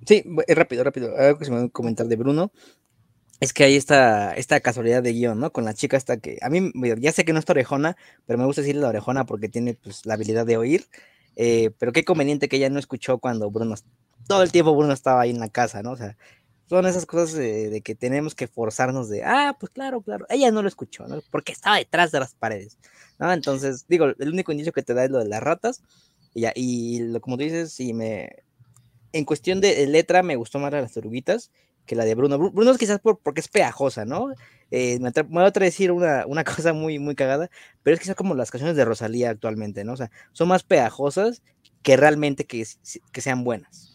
Sí, 0.05 0.25
rápido, 0.49 0.83
rápido. 0.83 1.17
Algo 1.17 1.39
que 1.39 1.45
se 1.45 1.53
me 1.53 1.59
va 1.59 1.65
a 1.67 1.69
comentar 1.69 2.09
de 2.09 2.17
Bruno 2.17 2.51
es 3.39 3.53
que 3.53 3.63
hay 3.63 3.77
esta, 3.77 4.33
esta 4.33 4.59
casualidad 4.59 5.05
de 5.05 5.13
guion, 5.13 5.39
¿no? 5.39 5.53
Con 5.53 5.65
la 5.65 5.73
chica 5.73 5.97
hasta 5.97 6.17
que, 6.17 6.39
a 6.43 6.51
mí, 6.51 6.73
ya 6.99 7.13
sé 7.13 7.25
que 7.25 7.33
no 7.33 7.39
es 7.39 7.49
orejona, 7.49 7.97
pero 8.27 8.41
me 8.41 8.45
gusta 8.45 8.63
decirle 8.63 8.83
la 8.83 8.89
orejona 8.89 9.25
porque 9.25 9.49
tiene 9.49 9.75
pues, 9.75 10.05
la 10.05 10.15
habilidad 10.15 10.45
de 10.45 10.57
oír, 10.57 10.87
eh, 11.37 11.71
pero 11.79 11.93
qué 11.93 12.05
conveniente 12.05 12.49
que 12.49 12.57
ella 12.57 12.71
no 12.71 12.81
escuchó 12.81 13.19
cuando 13.19 13.53
Bruno, 13.53 13.77
todo 14.27 14.43
el 14.43 14.51
tiempo 14.51 14.75
Bruno 14.75 14.93
estaba 14.93 15.21
ahí 15.21 15.31
en 15.31 15.39
la 15.39 15.49
casa, 15.49 15.81
¿no? 15.85 15.93
O 15.93 15.97
sea, 15.97 16.17
son 16.71 16.87
esas 16.87 17.05
cosas 17.05 17.33
de, 17.33 17.83
que 17.85 17.97
tenemos 17.97 18.37
que 18.37 18.47
forzarnos 18.47 19.09
de, 19.09 19.25
ah, 19.25 19.57
pues 19.59 19.71
claro, 19.71 20.03
claro, 20.03 20.25
ella 20.29 20.53
no 20.53 20.63
lo 20.63 20.69
escuchó, 20.69 21.05
¿no? 21.09 21.21
Porque 21.33 21.51
estaba 21.51 21.79
detrás 21.79 22.13
de 22.13 22.21
las 22.21 22.35
paredes, 22.35 22.79
¿no? 23.19 23.33
Entonces, 23.33 23.87
digo, 23.89 24.07
el 24.17 24.29
único 24.29 24.53
indicio 24.53 24.73
que 24.73 24.85
te 24.85 24.95
da 24.95 25.03
es 25.03 25.11
lo 25.11 25.19
de 25.19 25.27
las 25.27 25.43
ratas, 25.43 25.83
y, 26.33 26.43
ya, 26.43 26.53
y 26.55 27.01
lo, 27.01 27.21
como 27.21 27.37
tú 27.37 27.43
dices, 27.43 27.73
sí, 27.73 27.93
me, 27.93 28.45
en 29.13 29.25
cuestión 29.25 29.61
de 29.61 29.85
letra 29.89 30.23
me 30.23 30.37
gustó 30.37 30.61
más 30.61 30.71
las 30.71 30.97
oruguitas 30.97 31.51
que 31.87 31.97
la 31.97 32.05
de 32.05 32.15
Bruno. 32.15 32.39
Bruno 32.39 32.71
es 32.71 32.79
quizás 32.79 33.01
por, 33.01 33.19
porque 33.19 33.41
es 33.41 33.49
pegajosa, 33.49 34.05
¿no? 34.05 34.33
Eh, 34.71 35.01
me, 35.01 35.11
voy 35.11 35.43
a 35.43 35.51
decir 35.51 35.91
una, 35.91 36.25
una, 36.25 36.45
cosa 36.45 36.73
muy, 36.73 37.01
muy 37.01 37.17
cagada, 37.17 37.51
pero 37.83 37.95
es 37.95 38.01
quizás 38.01 38.15
como 38.15 38.37
las 38.37 38.53
canciones 38.53 38.77
de 38.77 38.85
Rosalía 38.85 39.31
actualmente, 39.31 39.83
¿no? 39.83 39.95
O 39.95 39.97
sea, 39.97 40.13
son 40.31 40.47
más 40.47 40.63
pegajosas 40.63 41.43
que 41.83 41.97
realmente 41.97 42.45
que, 42.45 42.65
que 43.11 43.21
sean 43.21 43.43
buenas. 43.43 43.89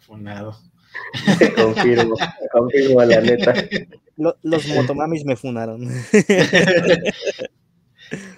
Funado. 0.00 0.73
confirmo, 1.56 2.16
confirmo 2.52 3.02
la 3.04 3.20
neta. 3.20 3.54
los 4.16 4.68
motomamis 4.68 5.24
me 5.24 5.36
funaron. 5.36 5.88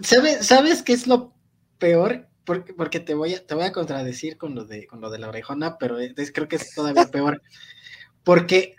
¿Sabes, 0.01 0.47
¿Sabes 0.47 0.83
qué 0.83 0.93
es 0.93 1.07
lo 1.07 1.35
peor? 1.79 2.29
Porque, 2.45 2.73
porque 2.75 3.01
te, 3.01 3.15
voy 3.15 3.35
a, 3.35 3.45
te 3.45 3.55
voy 3.55 3.65
a 3.65 3.73
contradecir 3.73 4.37
con 4.37 4.55
lo, 4.55 4.65
de, 4.65 4.87
con 4.87 5.01
lo 5.01 5.11
de 5.11 5.19
la 5.19 5.29
orejona, 5.29 5.79
pero 5.79 5.97
creo 6.33 6.49
que 6.49 6.57
es 6.57 6.75
todavía 6.75 7.07
peor. 7.11 7.43
Porque 8.23 8.77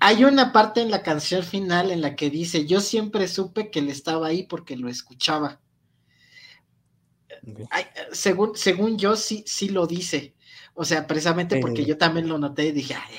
hay 0.00 0.24
una 0.24 0.52
parte 0.52 0.80
en 0.80 0.90
la 0.90 1.02
canción 1.02 1.42
final 1.42 1.90
en 1.90 2.00
la 2.00 2.16
que 2.16 2.30
dice, 2.30 2.66
yo 2.66 2.80
siempre 2.80 3.28
supe 3.28 3.70
que 3.70 3.80
él 3.80 3.88
estaba 3.88 4.28
ahí 4.28 4.44
porque 4.44 4.76
lo 4.76 4.88
escuchaba. 4.88 5.60
según, 8.12 8.56
según 8.56 8.98
yo, 8.98 9.16
sí, 9.16 9.44
sí 9.46 9.68
lo 9.68 9.86
dice. 9.86 10.33
O 10.76 10.84
sea, 10.84 11.06
precisamente 11.06 11.60
porque 11.60 11.84
yo 11.84 11.96
también 11.96 12.28
lo 12.28 12.36
noté 12.36 12.66
y 12.66 12.72
dije, 12.72 12.94
Ay, 12.94 13.14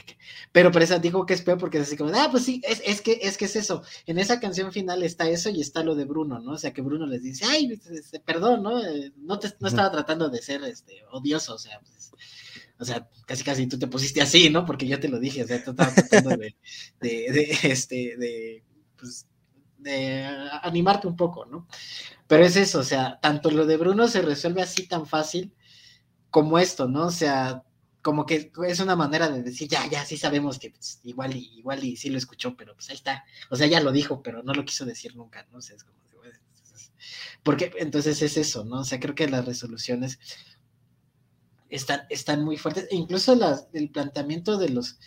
pero 0.52 0.72
presa 0.72 1.00
dijo 1.00 1.26
que 1.26 1.34
es 1.34 1.42
peor 1.42 1.58
porque 1.58 1.78
es 1.78 1.88
así 1.88 1.96
como, 1.96 2.12
ah, 2.14 2.28
pues 2.30 2.44
sí, 2.44 2.62
es, 2.68 2.82
es, 2.86 3.02
que, 3.02 3.20
es 3.22 3.38
que 3.38 3.46
es 3.46 3.56
eso. 3.56 3.82
En 4.06 4.20
esa 4.20 4.42
canción 4.42 4.74
final 4.74 5.04
está 5.04 5.30
eso 5.30 5.50
y 5.50 5.62
está 5.62 5.82
lo 5.82 5.96
de 5.96 6.04
Bruno, 6.04 6.40
¿no? 6.40 6.52
O 6.52 6.58
sea, 6.58 6.74
que 6.74 6.82
Bruno 6.82 7.06
les 7.06 7.24
dice, 7.24 7.46
ay, 7.46 7.80
este, 7.92 8.20
perdón, 8.20 8.64
¿no? 8.64 8.86
Eh, 8.86 9.14
no, 9.18 9.40
te, 9.40 9.54
no 9.60 9.70
estaba 9.70 9.90
tratando 9.90 10.30
de 10.30 10.42
ser 10.42 10.64
este, 10.64 11.04
odioso, 11.12 11.56
o 11.56 11.58
sea, 11.58 11.80
pues, 11.80 12.12
o 12.78 12.84
sea, 12.84 13.10
casi 13.26 13.44
casi 13.46 13.68
tú 13.68 13.80
te 13.80 13.88
pusiste 13.88 14.22
así, 14.22 14.50
¿no? 14.50 14.66
Porque 14.66 14.86
yo 14.86 15.00
te 15.00 15.08
lo 15.08 15.18
dije, 15.18 15.44
o 15.44 15.48
sea, 15.48 15.64
tú 15.64 15.72
estabas 15.72 15.96
tratando 15.96 16.32
de, 16.32 16.56
de, 17.00 17.32
de, 17.32 17.58
este, 17.64 18.18
de, 18.18 18.64
pues, 18.98 19.28
de 19.78 20.26
animarte 20.62 21.08
un 21.08 21.16
poco, 21.16 21.46
¿no? 21.46 21.68
Pero 22.28 22.46
es 22.46 22.58
eso, 22.58 22.80
o 22.80 22.84
sea, 22.84 23.20
tanto 23.22 23.50
lo 23.50 23.66
de 23.66 23.78
Bruno 23.78 24.10
se 24.10 24.22
resuelve 24.22 24.62
así 24.62 24.88
tan 24.88 25.06
fácil 25.06 25.54
como 26.36 26.60
esto, 26.60 26.90
¿no? 26.90 27.06
O 27.06 27.12
sea, 27.12 27.64
como 28.02 28.26
que 28.26 28.52
es 28.68 28.80
una 28.82 28.98
manera 28.98 29.30
de 29.30 29.42
decir, 29.42 29.70
ya, 29.70 29.88
ya, 29.90 30.04
sí 30.04 30.18
sabemos 30.18 30.60
que 30.60 30.70
pues, 30.70 31.00
igual 31.06 31.34
y 31.34 31.50
igual 31.58 31.82
y 31.82 31.96
sí 31.96 32.10
lo 32.10 32.18
escuchó, 32.18 32.58
pero 32.58 32.74
pues 32.74 32.90
ahí 32.90 32.98
está. 32.98 33.24
O 33.50 33.56
sea, 33.56 33.68
ya 33.68 33.80
lo 33.80 33.94
dijo, 33.94 34.22
pero 34.22 34.44
no 34.44 34.54
lo 34.54 34.66
quiso 34.66 34.84
decir 34.84 35.16
nunca, 35.16 35.48
¿no? 35.50 35.60
O 35.60 35.62
sea, 35.62 35.78
es 35.78 35.86
como, 35.86 35.98
porque 37.42 37.72
entonces 37.78 38.22
es 38.22 38.36
eso, 38.36 38.66
¿no? 38.66 38.82
O 38.82 38.84
sea, 38.84 39.00
creo 39.00 39.16
que 39.16 39.30
las 39.30 39.46
resoluciones 39.46 40.20
están, 41.70 42.02
están 42.10 42.44
muy 42.44 42.58
fuertes, 42.58 42.90
e 42.92 42.98
incluso 42.98 43.34
las, 43.34 43.70
el 43.72 43.90
planteamiento 43.90 44.58
de 44.58 44.68
los 44.68 45.00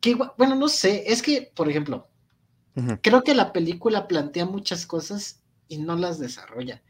que 0.00 0.16
bueno, 0.36 0.56
no 0.56 0.66
sé, 0.66 1.04
es 1.06 1.22
que, 1.22 1.52
por 1.54 1.68
ejemplo, 1.68 2.08
creo 3.00 3.22
que 3.22 3.36
la 3.36 3.52
película 3.52 4.08
plantea 4.08 4.44
muchas 4.44 4.86
cosas 4.86 5.44
y 5.68 5.78
no 5.78 5.94
las 5.94 6.18
desarrolla. 6.18 6.82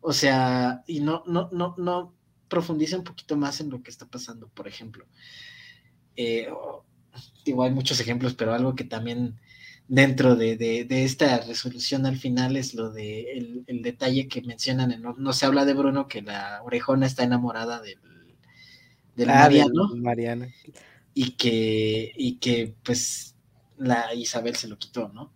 O 0.00 0.12
sea, 0.12 0.82
y 0.88 0.98
no, 0.98 1.22
no, 1.26 1.50
no, 1.52 1.76
no, 1.78 2.14
profundice 2.54 2.96
un 2.96 3.02
poquito 3.02 3.36
más 3.36 3.60
en 3.60 3.68
lo 3.68 3.82
que 3.82 3.90
está 3.90 4.06
pasando, 4.06 4.46
por 4.46 4.68
ejemplo. 4.68 5.06
Eh, 6.14 6.48
digo, 7.44 7.64
hay 7.64 7.72
muchos 7.72 7.98
ejemplos, 7.98 8.34
pero 8.34 8.54
algo 8.54 8.76
que 8.76 8.84
también 8.84 9.40
dentro 9.88 10.36
de, 10.36 10.86
esta 10.88 11.38
resolución 11.40 12.06
al 12.06 12.16
final 12.16 12.56
es 12.56 12.74
lo 12.74 12.92
de 12.92 13.64
el, 13.66 13.82
detalle 13.82 14.28
que 14.28 14.40
mencionan, 14.42 14.92
en, 14.92 15.02
no, 15.02 15.32
se 15.32 15.46
habla 15.46 15.64
de 15.64 15.74
Bruno, 15.74 16.06
que 16.06 16.22
la 16.22 16.62
orejona 16.62 17.06
está 17.06 17.24
enamorada 17.24 17.82
del, 17.82 17.98
del 19.16 19.30
ah, 19.30 19.50
Mariano. 19.96 20.46
Y 21.12 21.32
que, 21.32 22.12
y 22.16 22.36
que 22.36 22.74
pues 22.84 23.34
la 23.78 24.14
Isabel 24.14 24.54
se 24.54 24.68
lo 24.68 24.78
quitó, 24.78 25.08
¿no? 25.08 25.32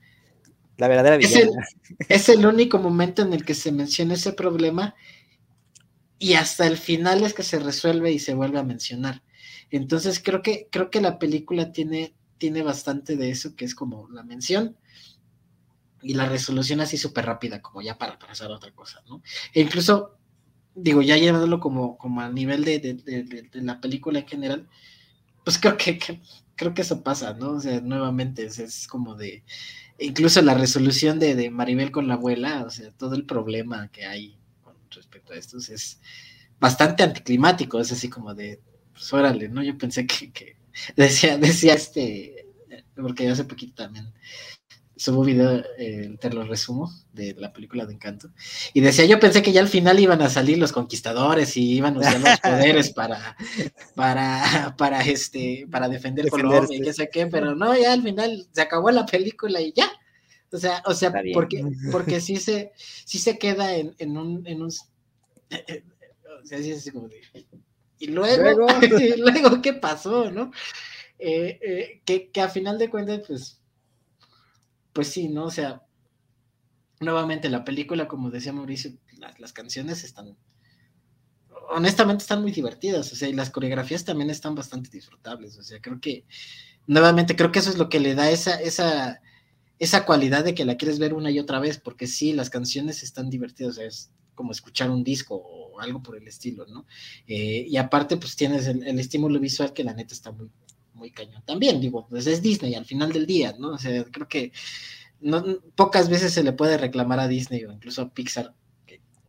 La 0.76 0.86
verdadera 0.86 1.16
es 1.16 1.34
el, 1.34 1.50
es 2.08 2.28
el 2.28 2.46
único 2.46 2.78
momento 2.78 3.22
en 3.22 3.32
el 3.32 3.44
que 3.44 3.54
se 3.54 3.72
menciona 3.72 4.14
ese 4.14 4.32
problema 4.32 4.94
y 6.18 6.34
hasta 6.34 6.66
el 6.66 6.76
final 6.76 7.24
es 7.24 7.34
que 7.34 7.42
se 7.42 7.58
resuelve 7.58 8.12
y 8.12 8.18
se 8.18 8.34
vuelve 8.34 8.58
a 8.58 8.64
mencionar. 8.64 9.22
Entonces 9.70 10.20
creo 10.22 10.42
que, 10.42 10.68
creo 10.70 10.90
que 10.90 11.00
la 11.00 11.18
película 11.18 11.72
tiene, 11.72 12.14
tiene 12.38 12.62
bastante 12.62 13.16
de 13.16 13.30
eso, 13.30 13.54
que 13.54 13.64
es 13.64 13.74
como 13.74 14.08
la 14.08 14.22
mención 14.22 14.76
y 16.02 16.14
la 16.14 16.26
resolución 16.26 16.80
así 16.80 16.96
súper 16.96 17.26
rápida, 17.26 17.60
como 17.60 17.82
ya 17.82 17.98
para 17.98 18.18
pasar 18.18 18.50
a 18.50 18.56
otra 18.56 18.72
cosa, 18.72 19.02
¿no? 19.08 19.22
E 19.52 19.60
incluso, 19.60 20.16
digo, 20.74 21.02
ya 21.02 21.16
llevándolo 21.16 21.60
como, 21.60 21.98
como 21.98 22.20
a 22.20 22.30
nivel 22.30 22.64
de, 22.64 22.78
de, 22.78 23.48
la 23.62 23.80
película 23.80 24.20
en 24.20 24.28
general, 24.28 24.68
pues 25.44 25.58
creo 25.58 25.76
que, 25.76 25.98
creo 26.56 26.74
que 26.74 26.82
eso 26.82 27.02
pasa, 27.02 27.34
¿no? 27.34 27.52
O 27.52 27.60
sea, 27.60 27.80
nuevamente 27.80 28.46
es, 28.46 28.86
como 28.86 29.14
de, 29.14 29.44
incluso 29.98 30.40
la 30.42 30.54
resolución 30.54 31.18
de, 31.18 31.50
Maribel 31.50 31.90
con 31.90 32.08
la 32.08 32.14
abuela, 32.14 32.64
o 32.64 32.70
sea, 32.70 32.90
todo 32.92 33.14
el 33.14 33.24
problema 33.24 33.88
que 33.88 34.06
hay 34.06 34.38
respecto 34.90 35.32
a 35.32 35.36
estos 35.36 35.68
es 35.68 36.00
bastante 36.58 37.02
anticlimático, 37.02 37.80
es 37.80 37.92
así 37.92 38.08
como 38.08 38.34
de, 38.34 38.60
pues 38.92 39.12
órale, 39.12 39.48
¿no? 39.48 39.62
Yo 39.62 39.76
pensé 39.78 40.06
que, 40.06 40.32
que 40.32 40.56
decía, 40.96 41.38
decía 41.38 41.74
este, 41.74 42.46
porque 42.94 43.28
hace 43.28 43.44
poquito 43.44 43.74
también 43.74 44.12
subo 44.98 45.22
video, 45.22 45.62
eh, 45.78 46.16
te 46.20 46.30
lo 46.30 46.44
resumo, 46.44 46.92
de 47.12 47.34
la 47.38 47.52
película 47.52 47.86
de 47.86 47.94
Encanto, 47.94 48.30
y 48.74 48.80
decía, 48.80 49.04
yo 49.04 49.20
pensé 49.20 49.42
que 49.42 49.52
ya 49.52 49.60
al 49.60 49.68
final 49.68 49.98
iban 50.00 50.20
a 50.22 50.28
salir 50.28 50.58
los 50.58 50.72
conquistadores 50.72 51.56
y 51.56 51.74
iban 51.74 51.96
a 51.96 52.00
usar 52.00 52.20
los 52.20 52.40
poderes 52.40 52.90
para, 52.90 53.36
para, 53.94 54.74
para, 54.76 55.00
este, 55.02 55.66
para 55.70 55.88
defender 55.88 56.28
Colombia 56.28 56.76
y 56.76 56.82
qué 56.82 56.92
sé 56.92 57.08
qué, 57.10 57.26
pero 57.28 57.54
no, 57.54 57.76
ya 57.76 57.92
al 57.92 58.02
final 58.02 58.48
se 58.50 58.60
acabó 58.60 58.90
la 58.90 59.06
película 59.06 59.60
y 59.60 59.72
ya. 59.72 59.90
O 60.50 60.56
sea, 60.56 60.82
o 60.86 60.94
sea, 60.94 61.12
porque, 61.34 61.62
porque 61.92 62.20
sí 62.20 62.36
se, 62.36 62.72
sí 62.76 63.18
se 63.18 63.38
queda 63.38 63.74
en, 63.74 63.94
en 63.98 64.16
un, 64.16 64.46
en 64.46 64.62
un 64.62 64.68
o 64.68 66.46
sea, 66.46 66.58
sí 66.62 66.70
es 66.70 66.90
como 66.92 67.08
de, 67.08 67.20
y 67.98 68.08
luego, 68.08 68.66
luego, 69.18 69.62
¿qué 69.62 69.72
pasó, 69.72 70.30
no? 70.30 70.52
Eh, 71.18 71.58
eh, 71.60 72.02
que, 72.04 72.30
que 72.30 72.40
a 72.40 72.48
final 72.48 72.78
de 72.78 72.90
cuentas, 72.90 73.22
pues, 73.26 73.60
pues 74.92 75.08
sí, 75.08 75.28
¿no? 75.28 75.46
O 75.46 75.50
sea, 75.50 75.82
nuevamente 77.00 77.48
la 77.48 77.64
película, 77.64 78.06
como 78.06 78.30
decía 78.30 78.52
Mauricio, 78.52 78.92
las, 79.38 79.52
canciones 79.52 80.04
están, 80.04 80.36
honestamente 81.70 82.22
están 82.22 82.42
muy 82.42 82.52
divertidas, 82.52 83.12
o 83.12 83.16
sea, 83.16 83.28
y 83.28 83.32
las 83.32 83.50
coreografías 83.50 84.04
también 84.04 84.30
están 84.30 84.54
bastante 84.54 84.90
disfrutables, 84.90 85.58
o 85.58 85.62
sea, 85.62 85.80
creo 85.80 86.00
que, 86.00 86.24
nuevamente, 86.86 87.34
creo 87.34 87.50
que 87.50 87.58
eso 87.58 87.70
es 87.70 87.78
lo 87.78 87.88
que 87.88 88.00
le 88.00 88.14
da 88.14 88.30
esa, 88.30 88.60
esa, 88.60 89.20
esa 89.78 90.04
cualidad 90.04 90.44
de 90.44 90.54
que 90.54 90.64
la 90.64 90.76
quieres 90.76 90.98
ver 90.98 91.14
una 91.14 91.30
y 91.30 91.38
otra 91.38 91.60
vez, 91.60 91.78
porque 91.78 92.06
sí, 92.06 92.32
las 92.32 92.50
canciones 92.50 93.02
están 93.02 93.30
divertidas, 93.30 93.78
es 93.78 94.10
como 94.34 94.52
escuchar 94.52 94.90
un 94.90 95.02
disco 95.02 95.36
o 95.36 95.80
algo 95.80 96.02
por 96.02 96.16
el 96.16 96.26
estilo, 96.26 96.66
¿no? 96.66 96.86
Eh, 97.26 97.66
y 97.68 97.76
aparte, 97.76 98.16
pues 98.16 98.36
tienes 98.36 98.66
el, 98.66 98.86
el, 98.86 98.98
estímulo 98.98 99.38
visual 99.40 99.72
que 99.72 99.84
la 99.84 99.94
neta 99.94 100.14
está 100.14 100.32
muy, 100.32 100.48
muy 100.94 101.10
cañón. 101.10 101.42
También, 101.44 101.80
digo, 101.80 102.06
pues 102.08 102.26
es 102.26 102.42
Disney 102.42 102.74
al 102.74 102.84
final 102.84 103.12
del 103.12 103.26
día, 103.26 103.54
¿no? 103.58 103.70
O 103.70 103.78
sea, 103.78 104.04
creo 104.04 104.28
que 104.28 104.52
no, 105.20 105.44
pocas 105.74 106.08
veces 106.08 106.32
se 106.32 106.44
le 106.44 106.52
puede 106.52 106.78
reclamar 106.78 107.20
a 107.20 107.28
Disney 107.28 107.64
o 107.64 107.72
incluso 107.72 108.02
a 108.02 108.12
Pixar 108.12 108.54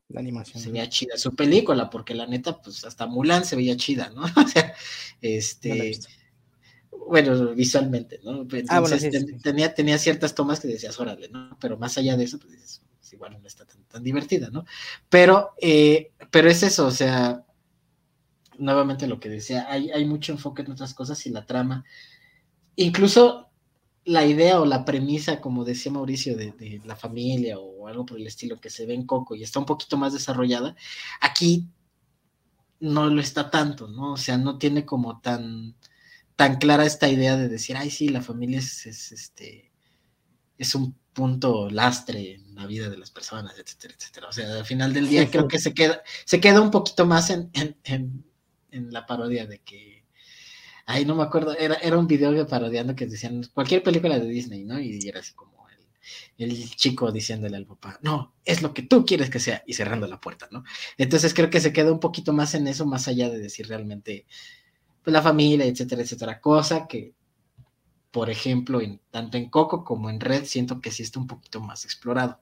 la 0.10 0.22
animación 0.22 0.62
se 0.62 0.72
veía 0.72 0.90
chida 0.90 1.18
su 1.18 1.36
película, 1.36 1.90
porque 1.90 2.16
la 2.16 2.26
neta, 2.26 2.60
pues 2.62 2.84
hasta 2.84 3.06
Mulan 3.06 3.46
se 3.46 3.56
veía 3.56 3.78
chida, 3.78 4.10
¿no? 4.10 4.24
O 4.44 4.48
sea, 4.48 4.74
este. 5.22 6.00
Bueno, 7.08 7.54
visualmente, 7.56 8.20
¿no? 8.24 8.48
Ah, 8.70 8.78
Entonces, 8.78 9.42
Tenía, 9.42 9.74
tenía 9.74 9.98
ciertas 9.98 10.36
tomas 10.36 10.60
que 10.60 10.68
decías, 10.68 11.00
órale, 11.00 11.30
¿no? 11.30 11.58
Pero 11.60 11.78
más 11.78 11.98
allá 11.98 12.18
de 12.18 12.26
eso, 12.26 12.40
pues 12.40 12.82
igual 13.12 13.38
no 13.42 13.48
está 13.48 13.66
tan, 13.66 14.04
divertida, 14.04 14.50
¿no? 14.52 14.66
Pero, 15.10 15.52
eh, 15.62 16.12
pero 16.32 16.50
es 16.50 16.64
eso, 16.64 16.86
o 16.88 16.92
sea, 16.92 17.44
nuevamente 18.58 19.08
lo 19.08 19.20
que 19.20 19.30
decía, 19.30 19.66
hay, 19.70 19.90
hay 19.92 20.06
mucho 20.06 20.32
enfoque 20.32 20.62
en 20.62 20.72
otras 20.72 20.94
cosas 20.94 21.26
y 21.26 21.32
la 21.32 21.46
trama, 21.46 21.84
incluso 22.76 23.50
la 24.06 24.26
idea 24.26 24.60
o 24.60 24.66
la 24.66 24.86
premisa, 24.86 25.42
como 25.42 25.66
decía 25.66 25.92
Mauricio, 25.92 26.36
de, 26.36 26.82
la 26.86 26.96
familia 26.96 27.60
o 27.60 27.88
algo 27.88 28.06
por 28.06 28.18
el 28.18 28.28
estilo 28.28 28.60
que 28.60 28.70
se 28.70 28.86
ve 28.86 28.94
en 28.94 29.06
Coco 29.06 29.36
y 29.36 29.44
está 29.44 29.60
un 29.60 29.66
poquito 29.66 29.98
más 29.98 30.14
desarrollada, 30.14 30.76
aquí 31.22 31.68
no 32.80 33.10
lo 33.10 33.22
está 33.22 33.50
tanto, 33.50 33.88
¿no? 33.88 34.14
O 34.14 34.18
sea, 34.18 34.38
no 34.38 34.58
tiene 34.58 34.86
como 34.86 35.20
tan, 35.20 35.76
tan 36.39 36.56
clara 36.56 36.86
esta 36.86 37.10
idea 37.10 37.36
de 37.36 37.49
decir, 37.49 37.75
ay, 37.75 37.89
sí, 37.89 38.08
la 38.08 38.21
familia 38.21 38.60
es, 38.60 38.86
este, 38.86 39.73
es 40.58 40.73
un 40.73 40.95
punto 41.12 41.69
lastre 41.69 42.36
en 42.36 42.56
la 42.56 42.65
vida 42.65 42.89
de 42.89 42.97
las 42.97 43.12
personas, 43.12 43.60
etcétera, 43.60 43.93
etcétera. 43.97 44.30
O 44.30 44.32
sea, 44.32 44.54
al 44.54 44.63
final 44.65 44.93
del 44.93 45.10
día 45.10 45.30
creo 45.30 45.49
que 45.49 45.60
se 45.60 45.73
queda, 45.73 46.02
se 46.23 46.39
queda 46.39 46.62
un 46.62 46.71
poquito 46.71 47.06
más 47.06 47.30
en, 47.30 47.52
en 47.84 48.23
la 48.71 49.06
parodia 49.06 49.47
de 49.47 49.60
que, 49.60 50.06
ay, 50.86 51.04
no 51.04 51.13
me 51.13 51.23
acuerdo, 51.23 51.58
era, 51.58 51.75
era 51.75 51.97
un 51.97 52.08
video 52.08 52.47
parodiando 52.47 52.95
que 52.95 53.06
decían 53.06 53.43
cualquier 53.54 53.84
película 53.84 54.17
de 54.17 54.30
Disney, 54.30 54.63
¿no? 54.63 54.80
Y 54.80 55.10
era 55.10 55.19
así 55.19 55.34
como 55.34 55.67
el, 56.38 56.49
el 56.49 56.69
chico 56.69 57.12
diciéndole 57.12 57.58
al 57.58 57.65
papá, 57.65 57.99
no, 58.02 58.34
es 58.45 58.62
lo 58.62 58.73
que 58.73 58.84
tú 58.84 59.06
quieres 59.06 59.30
que 59.30 59.41
sea, 59.41 59.62
y 59.67 59.73
cerrando 59.73 60.08
la 60.08 60.21
puerta, 60.21 60.47
¿no? 60.52 60.63
Entonces 60.97 61.34
creo 61.34 61.49
que 61.49 61.60
se 61.60 61.73
queda 61.73 61.91
un 61.91 61.99
poquito 61.99 62.32
más 62.32 62.54
en 62.54 62.65
eso, 62.69 62.86
más 62.86 63.10
allá 63.10 63.30
de 63.30 63.39
decir 63.39 63.67
realmente, 63.67 64.25
pues 65.04 65.14
la 65.14 65.22
familia, 65.22 65.66
etcétera, 65.66 66.02
etcétera, 66.02 66.40
cosa 66.40 66.88
que 66.88 67.14
por 68.12 68.30
ejemplo, 68.30 68.82
en, 68.82 69.00
tanto 69.12 69.38
en 69.38 69.50
Coco 69.50 69.84
como 69.84 70.10
en 70.10 70.20
Red, 70.20 70.46
siento 70.46 70.82
que 70.82 70.92
sí 70.92 71.04
está 71.04 71.20
un 71.20 71.28
poquito 71.28 71.62
más 71.62 71.86
explorado. 71.86 72.40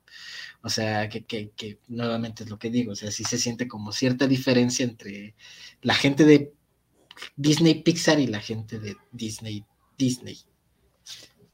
O 0.61 0.69
sea, 0.69 1.09
que, 1.09 1.25
que, 1.25 1.79
nuevamente 1.87 2.43
es 2.43 2.49
lo 2.49 2.57
que 2.57 2.69
digo, 2.69 2.93
o 2.93 2.95
sea, 2.95 3.11
sí 3.11 3.23
se 3.23 3.37
siente 3.37 3.67
como 3.67 3.91
cierta 3.91 4.27
diferencia 4.27 4.85
entre 4.85 5.35
la 5.81 5.93
gente 5.93 6.23
de 6.23 6.53
Disney 7.35 7.83
Pixar 7.83 8.19
y 8.19 8.27
la 8.27 8.39
gente 8.39 8.79
de 8.79 8.95
Disney 9.11 9.65
Disney. 9.97 10.37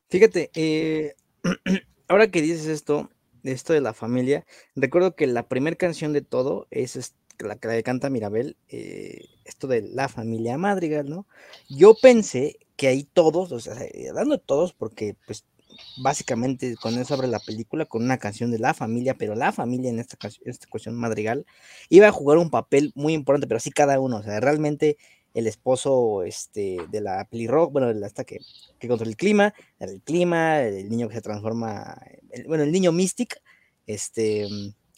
Fíjate, 0.10 0.52
eh, 0.54 1.16
ahora 2.08 2.30
que 2.30 2.42
dices 2.42 2.68
esto, 2.68 3.10
esto 3.44 3.74
de 3.74 3.82
la 3.82 3.94
familia, 3.94 4.46
recuerdo 4.76 5.16
que 5.16 5.26
la 5.28 5.48
primera 5.48 5.76
canción 5.76 6.13
de 6.13 6.22
todo 6.22 6.68
es 6.70 7.16
la 7.39 7.56
que 7.56 7.84
canta 7.84 8.10
Mirabel, 8.10 8.58
eh, 8.69 9.26
esto 9.46 9.67
de 9.67 9.82
la 9.82 10.08
familia 10.08 10.58
Madrigal, 10.58 11.10
¿no? 11.10 11.28
Yo 11.69 11.96
pensé 12.02 12.58
que 12.76 12.88
ahí 12.88 13.04
todos, 13.04 13.52
o 13.52 13.60
sea, 13.60 13.76
dando 14.13 14.38
todos, 14.38 14.74
porque 14.74 15.15
pues 15.26 15.46
básicamente 15.98 16.76
con 16.76 16.98
eso 16.98 17.13
abre 17.13 17.28
la 17.28 17.39
película, 17.39 17.86
con 17.86 18.04
una 18.04 18.17
canción 18.17 18.52
de 18.52 18.60
la 18.60 18.74
familia, 18.74 19.15
pero 19.15 19.36
la 19.36 19.52
familia 19.52 19.89
en 19.89 20.00
esta, 20.00 20.17
esta 20.46 20.67
cuestión 20.67 20.96
madrigal 20.96 21.46
iba 21.89 22.08
a 22.08 22.12
jugar 22.12 22.38
un 22.38 22.50
papel 22.50 22.91
muy 22.96 23.13
importante, 23.13 23.48
pero 23.48 23.58
así 23.58 23.72
cada 23.72 24.00
uno, 24.00 24.17
o 24.17 24.24
sea, 24.24 24.39
realmente 24.39 24.98
el 25.34 25.48
esposo 25.48 26.24
este, 26.24 26.78
de 26.91 27.02
la 27.02 27.26
pelirroja, 27.26 27.72
bueno, 27.72 28.06
hasta 28.06 28.24
que, 28.24 28.39
que 28.80 28.88
controla 28.88 29.10
el 29.10 29.17
clima, 29.17 29.54
el 29.80 30.02
clima, 30.02 30.62
el 30.62 30.89
niño 30.89 31.08
que 31.10 31.15
se 31.15 31.22
transforma, 31.22 32.00
bueno, 32.48 32.63
el 32.63 32.72
niño 32.72 32.91
Mystic, 32.91 33.41
este, 33.88 34.48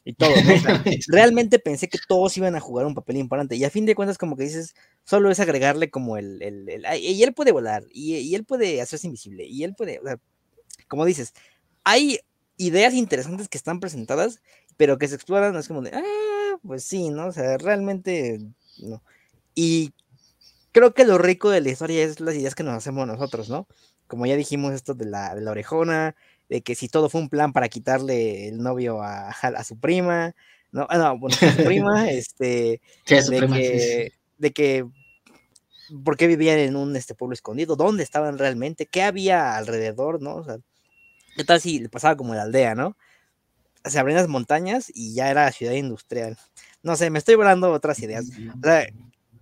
y 0.06 0.14
todo, 0.14 0.30
realmente 1.08 1.60
pensé 1.60 1.90
que 1.90 1.98
todos 2.08 2.38
iban 2.38 2.56
a 2.56 2.60
jugar 2.60 2.86
un 2.86 2.94
papel 2.94 3.18
importante, 3.18 3.56
y 3.56 3.64
a 3.64 3.70
fin 3.70 3.86
de 3.86 3.96
cuentas, 3.96 4.18
como 4.18 4.38
que 4.38 4.44
dices, 4.44 4.76
solo 5.04 5.32
es 5.32 5.40
agregarle 5.40 5.90
como 5.90 6.18
el, 6.18 6.42
el, 6.42 6.70
el 6.70 6.86
y 7.02 7.24
él 7.24 7.34
puede 7.34 7.52
volar, 7.52 7.84
y, 7.92 8.16
y, 8.16 8.36
él 8.36 8.46
puede 8.46 8.82
hacerse 8.82 9.08
invisible, 9.08 9.46
y 9.46 9.64
él 9.64 9.74
puede, 9.76 10.00
o 10.00 10.04
sea, 10.04 10.20
como 10.88 11.06
dices, 11.06 11.34
hay 11.84 12.20
ideas 12.58 12.94
interesantes 12.94 13.50
que 13.50 13.58
están 13.58 13.80
presentadas, 13.80 14.42
pero 14.78 14.98
que 14.98 15.08
se 15.08 15.16
exploran, 15.16 15.56
es 15.56 15.68
como 15.68 15.82
de, 15.82 15.92
ah, 15.94 16.58
pues 16.64 16.84
sí, 16.84 17.10
¿no? 17.10 17.28
O 17.28 17.32
sea, 17.32 17.58
realmente, 17.58 18.40
no. 18.80 19.04
Y 19.56 19.94
creo 20.72 20.94
que 20.94 21.06
lo 21.06 21.18
rico 21.18 21.50
de 21.50 21.62
la 21.62 21.70
historia 21.70 22.04
es 22.04 22.20
las 22.20 22.36
ideas 22.36 22.56
que 22.56 22.64
nos 22.64 22.76
hacemos 22.76 23.08
nosotros, 23.08 23.50
¿no? 23.50 23.68
Como 24.08 24.26
ya 24.26 24.36
dijimos 24.36 24.74
esto 24.74 24.94
de 24.94 25.06
la, 25.06 25.34
de 25.34 25.42
la 25.42 25.52
orejona, 25.52 26.16
de 26.50 26.62
que 26.62 26.76
si 26.76 26.88
todo 26.88 27.10
fue 27.10 27.22
un 27.22 27.30
plan 27.30 27.54
para 27.54 27.70
quitarle 27.70 28.48
el 28.48 28.58
novio 28.58 29.02
a, 29.02 29.30
a, 29.42 29.64
su 29.64 29.80
prima, 29.80 30.36
¿no? 30.72 30.88
Ah, 30.90 30.98
no, 30.98 31.18
bueno, 31.18 31.36
a 31.40 31.52
su 31.52 31.64
prima, 31.66 32.10
este, 32.10 32.82
de, 33.08 33.48
que, 33.48 34.12
de 34.38 34.52
que 34.52 34.86
por 36.04 36.18
qué 36.18 36.28
vivían 36.28 36.60
en 36.60 36.76
un 36.76 36.96
este, 36.96 37.16
pueblo 37.16 37.34
escondido, 37.34 37.76
dónde 37.76 38.04
estaban 38.04 38.38
realmente, 38.38 38.86
qué 38.86 39.04
había 39.04 39.56
alrededor, 39.56 40.22
¿no? 40.22 40.36
O 40.36 40.44
sea, 40.44 40.58
¿qué 41.36 41.44
tal 41.44 41.62
si 41.62 41.80
le 41.80 41.90
pasaba 41.90 42.16
como 42.16 42.34
la 42.34 42.44
aldea, 42.44 42.76
¿no? 42.76 42.98
Se 43.84 44.00
abrían 44.00 44.20
las 44.20 44.28
montañas 44.28 44.92
y 44.94 45.14
ya 45.14 45.30
era 45.30 45.52
ciudad 45.52 45.74
industrial. 45.74 46.38
No 46.82 46.96
sé, 46.96 47.12
me 47.12 47.20
estoy 47.20 47.36
volando 47.36 47.72
otras 47.72 48.00
ideas. 48.00 48.26
O 48.30 48.64
sea, 48.64 48.88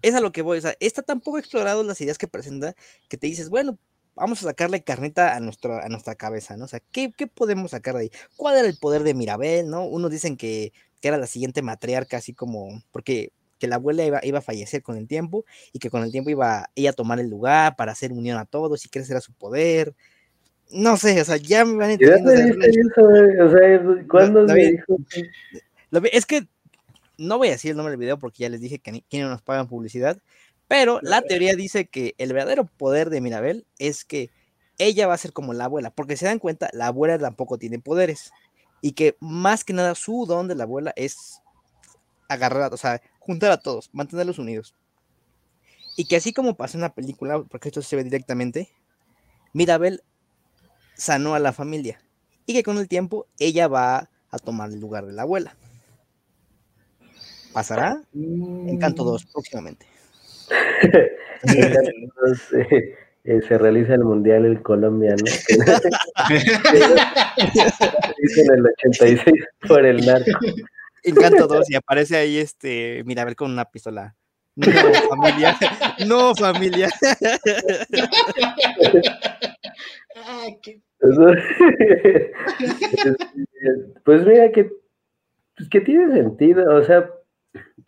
es 0.02 0.14
a 0.14 0.20
lo 0.20 0.32
que 0.32 0.42
voy. 0.42 0.58
O 0.58 0.62
sea, 0.62 0.76
está 0.82 1.02
tan 1.02 1.22
poco 1.22 1.40
explorado 1.40 1.82
las 1.84 2.00
ideas 2.02 2.18
que 2.18 2.28
presenta 2.28 2.76
que 3.08 3.18
te 3.18 3.28
dices, 3.28 3.50
bueno, 3.50 3.80
vamos 4.16 4.42
a 4.42 4.48
sacarle 4.48 4.84
carnita 4.84 5.36
a, 5.36 5.40
nuestro, 5.40 5.76
a 5.76 5.90
nuestra 5.90 6.16
cabeza, 6.16 6.58
¿no? 6.58 6.66
O 6.66 6.68
sea, 6.68 6.82
¿qué, 6.92 7.12
¿qué, 7.16 7.28
podemos 7.28 7.72
sacar 7.72 7.96
de 7.96 8.02
ahí? 8.02 8.12
¿Cuál 8.36 8.58
era 8.58 8.68
el 8.68 8.78
poder 8.78 9.04
de 9.04 9.14
Mirabel, 9.14 9.70
no? 9.70 9.86
Unos 9.86 10.12
dicen 10.12 10.38
que, 10.38 10.74
que 11.02 11.08
era 11.08 11.18
la 11.18 11.28
siguiente 11.28 11.62
matriarca, 11.62 12.18
así 12.18 12.34
como, 12.34 12.84
porque 12.92 13.32
que 13.60 13.68
la 13.68 13.76
abuela 13.76 14.04
iba, 14.04 14.20
iba, 14.24 14.40
a 14.40 14.42
fallecer 14.42 14.84
con 14.84 14.98
el 14.98 15.08
tiempo 15.08 15.46
y 15.72 15.80
que 15.80 15.90
con 15.90 16.04
el 16.04 16.12
tiempo 16.12 16.30
iba 16.30 16.70
ella 16.76 16.90
a 16.90 16.94
tomar 16.94 17.20
el 17.20 17.30
lugar 17.30 17.78
para 17.78 17.94
hacer 17.94 18.12
unión 18.12 18.38
a 18.38 18.46
todos 18.46 18.86
y 18.86 18.90
crecer 18.90 19.16
a 19.16 19.22
su 19.22 19.32
poder. 19.32 19.94
No 20.70 20.98
sé, 20.98 21.22
o 21.22 21.24
sea, 21.26 21.38
ya 21.38 21.64
me 21.64 21.76
van 21.76 21.92
entendiendo. 21.92 22.32
O 22.32 23.50
sea, 23.50 24.06
¿cuándo 24.10 24.44
me 24.46 24.72
dijo? 24.72 24.98
Es 26.12 26.26
que 26.26 26.48
no 27.18 27.38
voy 27.38 27.50
a 27.50 27.52
decir 27.52 27.72
el 27.72 27.78
nombre 27.78 27.92
del 27.92 28.00
video 28.00 28.18
porque 28.18 28.44
ya 28.44 28.50
les 28.50 28.60
dije 28.62 28.80
que, 28.80 28.92
ni, 28.92 29.04
nos 29.20 29.42
pagan 29.42 29.68
publicidad, 29.68 30.18
Pero 30.74 31.00
la 31.04 31.22
teoría 31.22 31.54
dice 31.54 31.86
que 31.86 32.16
el 32.18 32.34
verdadero 32.34 32.66
poder 32.66 33.12
de 33.12 33.22
Mirabel 33.22 33.68
es 33.78 34.04
que 34.04 34.32
ella 34.80 35.06
va 35.06 35.14
a 35.14 35.20
ser 35.20 35.32
como 35.32 35.54
la 35.54 35.66
abuela, 35.66 35.92
porque 35.92 36.18
se 36.18 36.26
dan 36.26 36.40
cuenta, 36.40 36.68
la 36.74 36.88
abuela 36.88 37.20
tampoco 37.20 37.60
tiene 37.60 37.78
poderes 37.78 38.32
y 38.82 38.94
que 38.94 39.16
más 39.20 39.64
que 39.64 39.74
nada 39.74 39.94
su 39.94 40.26
don 40.26 40.48
de 40.48 40.56
la 40.56 40.64
abuela 40.64 40.92
es 40.96 41.44
agarrar, 42.28 42.74
o 42.74 42.78
sea, 42.78 43.04
juntar 43.20 43.52
a 43.52 43.60
todos, 43.60 43.92
mantenerlos 43.94 44.40
unidos. 44.40 44.74
Y 45.96 46.06
que 46.06 46.16
así 46.16 46.34
como 46.34 46.58
pasa 46.58 46.76
en 46.76 46.82
la 46.82 46.96
película, 46.96 47.44
porque 47.44 47.70
esto 47.70 47.84
se 47.84 47.96
ve 47.96 48.04
directamente, 48.04 48.72
Mirabel 49.54 50.02
sanó 50.96 51.36
a 51.36 51.40
la 51.40 51.54
familia 51.54 52.02
y 52.48 52.54
que 52.54 52.64
con 52.64 52.80
el 52.80 52.88
tiempo 52.88 53.28
ella 53.38 53.68
va 53.68 54.10
a 54.32 54.40
tomar 54.40 54.72
el 54.72 54.80
lugar 54.80 55.06
de 55.06 55.14
la 55.14 55.22
abuela. 55.22 55.56
¿Pasará? 57.54 58.02
Encanto 58.16 59.04
2 59.04 59.26
próximamente. 59.26 59.93
Eh, 63.26 63.40
se 63.48 63.58
realiza 63.58 63.94
el 63.94 64.04
Mundial 64.04 64.46
en 64.46 64.58
Colombia, 64.58 65.16
¿no? 65.16 65.24
en 68.38 68.54
el 68.54 68.66
86 68.66 69.22
por 69.66 69.86
el 69.86 70.06
narco. 70.06 70.30
Encanto 71.04 71.48
2 71.48 71.72
y 71.72 71.76
aparece 71.76 72.18
ahí 72.18 72.38
este 72.38 73.02
Mirabel 73.06 73.38
con 73.38 73.52
una 73.52 73.64
pistola. 73.66 74.16
No, 74.56 74.72
familia. 75.10 75.58
No, 76.08 76.36
familia. 76.36 76.90
pues 84.04 84.26
mira 84.26 84.52
que, 84.52 84.72
pues 85.56 85.70
que 85.70 85.82
tiene 85.82 86.14
sentido, 86.14 86.76
o 86.76 86.84
sea, 86.84 87.10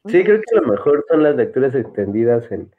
sí 0.08 0.24
creo 0.24 0.40
que 0.42 0.56
lo 0.56 0.68
mejor 0.68 1.06
son 1.10 1.24
las 1.24 1.36
lecturas 1.36 1.76
extendidas 1.76 2.52
en, 2.52 2.72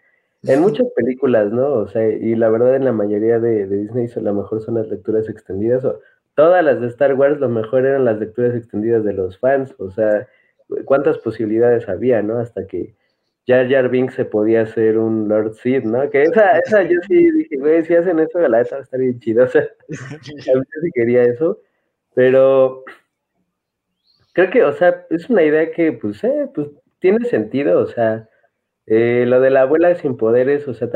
en 0.45 0.61
muchas 0.61 0.87
películas, 0.95 1.53
¿no? 1.53 1.73
O 1.73 1.89
sea, 1.89 2.09
y 2.09 2.35
la 2.35 2.49
verdad 2.49 2.77
en 2.77 2.85
la 2.85 2.93
mayoría 2.93 3.39
de, 3.39 3.67
de 3.67 3.77
Disney 3.79 4.09
lo 4.17 4.35
mejor 4.35 4.61
son 4.63 4.75
las 4.75 4.89
lecturas 4.89 5.29
extendidas, 5.29 5.85
o 5.85 6.01
todas 6.35 6.65
las 6.65 6.81
de 6.81 6.89
Star 6.89 7.15
Wars 7.15 7.41
lo 7.41 7.49
mejor 7.49 7.87
eran 7.87 8.05
las 8.05 8.19
lecturas 8.19 8.55
extendidas 8.55 9.05
de 9.05 9.13
los 9.13 9.39
fans, 9.39 9.75
o 9.79 9.91
sea, 9.91 10.29
cuántas 10.85 11.19
posibilidades 11.19 11.89
había, 11.89 12.23
¿no? 12.23 12.39
Hasta 12.39 12.67
que 12.67 12.95
Jar 13.47 13.69
Jar 13.71 13.89
Binks 13.89 14.15
se 14.15 14.25
podía 14.25 14.63
hacer 14.63 14.99
un 14.99 15.29
Lord 15.29 15.55
Sid, 15.55 15.85
¿no? 15.85 16.09
Que 16.11 16.23
esa, 16.25 16.59
esa 16.59 16.83
yo 16.83 16.99
sí 17.09 17.31
dije, 17.31 17.57
güey, 17.57 17.85
si 17.85 17.95
hacen 17.95 18.19
eso, 18.19 18.39
la 18.41 18.59
neta 18.59 18.77
va 18.77 18.81
a 18.81 18.85
estar 18.85 19.01
bien 19.01 19.19
chido, 19.21 19.45
o 19.47 19.49
sea, 19.49 19.67
yo 19.89 20.63
sí 20.83 20.91
quería 20.95 21.23
eso, 21.25 21.61
pero 22.15 22.85
creo 24.33 24.51
que, 24.51 24.65
o 24.65 24.73
sea, 24.73 25.07
es 25.11 25.31
una 25.31 25.43
idea 25.43 25.71
que, 25.71 25.93
pues, 25.93 26.23
eh, 26.25 26.49
pues, 26.55 26.69
tiene 26.99 27.25
sentido, 27.27 27.81
o 27.81 27.87
sea, 27.87 28.29
eh, 28.87 29.25
lo 29.27 29.41
de 29.41 29.51
la 29.51 29.63
abuela 29.63 29.95
sin 29.97 30.17
poderes, 30.17 30.69
o 30.69 30.75
sea, 30.75 30.89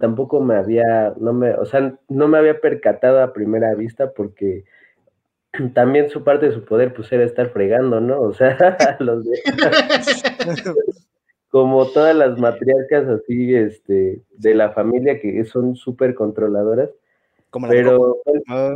tampoco 0.00 0.40
me 0.40 0.56
había, 0.56 1.14
no 1.18 1.32
me, 1.32 1.54
o 1.54 1.64
sea, 1.64 1.98
no 2.08 2.28
me 2.28 2.38
había 2.38 2.60
percatado 2.60 3.22
a 3.22 3.32
primera 3.32 3.74
vista 3.74 4.12
porque 4.12 4.64
también 5.74 6.10
su 6.10 6.24
parte 6.24 6.46
de 6.46 6.52
su 6.52 6.64
poder, 6.64 6.92
pues, 6.92 7.10
era 7.12 7.24
estar 7.24 7.48
fregando, 7.50 8.00
¿no? 8.00 8.20
O 8.20 8.32
sea, 8.34 8.56
los 9.00 9.24
de... 9.24 9.40
como 11.50 11.86
todas 11.86 12.14
las 12.14 12.38
matriarcas 12.38 13.08
así, 13.08 13.54
este, 13.54 14.20
de 14.36 14.54
la 14.54 14.70
familia 14.72 15.18
que 15.18 15.42
son 15.44 15.76
súper 15.76 16.14
controladoras. 16.14 16.90
Como 17.50 17.68
pero, 17.68 18.18
ah. 18.48 18.74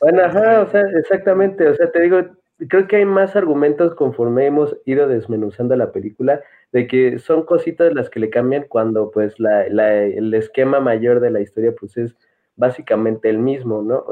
bueno, 0.00 0.22
ajá, 0.22 0.62
o 0.62 0.70
sea, 0.70 0.82
exactamente, 0.98 1.68
o 1.68 1.74
sea, 1.76 1.88
te 1.92 2.00
digo, 2.00 2.24
creo 2.68 2.86
que 2.86 2.96
hay 2.96 3.04
más 3.04 3.36
argumentos 3.36 3.94
conforme 3.94 4.46
hemos 4.46 4.76
ido 4.84 5.06
desmenuzando 5.08 5.76
la 5.76 5.92
película, 5.92 6.42
de 6.72 6.86
que 6.86 7.18
son 7.18 7.44
cositas 7.44 7.94
las 7.94 8.10
que 8.10 8.20
le 8.20 8.30
cambian 8.30 8.66
cuando 8.68 9.10
pues 9.10 9.38
la, 9.38 9.68
la, 9.68 10.02
el 10.02 10.34
esquema 10.34 10.80
mayor 10.80 11.20
de 11.20 11.30
la 11.30 11.40
historia 11.40 11.74
pues 11.78 11.96
es 11.96 12.16
básicamente 12.56 13.30
el 13.30 13.38
mismo, 13.38 13.82
¿no? 13.82 14.04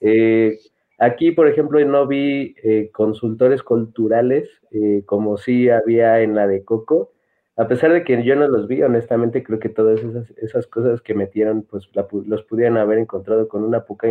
Eh, 0.00 0.58
Aquí, 0.98 1.32
por 1.32 1.48
ejemplo, 1.48 1.84
no 1.84 2.06
vi 2.06 2.54
eh, 2.62 2.90
consultores 2.92 3.62
culturales 3.62 4.48
eh, 4.70 5.02
como 5.06 5.36
sí 5.36 5.68
había 5.68 6.20
en 6.20 6.34
la 6.34 6.46
de 6.46 6.64
Coco. 6.64 7.12
A 7.56 7.66
pesar 7.68 7.92
de 7.92 8.04
que 8.04 8.22
yo 8.24 8.36
no 8.36 8.48
los 8.48 8.68
vi, 8.68 8.82
honestamente 8.82 9.42
creo 9.42 9.58
que 9.58 9.68
todas 9.68 10.00
esas, 10.02 10.30
esas 10.38 10.66
cosas 10.66 11.02
que 11.02 11.14
metieron, 11.14 11.62
pues 11.62 11.88
los 12.26 12.42
pudieran 12.44 12.76
haber 12.76 12.98
encontrado 12.98 13.48
con 13.48 13.64
una 13.64 13.84
poca, 13.84 14.08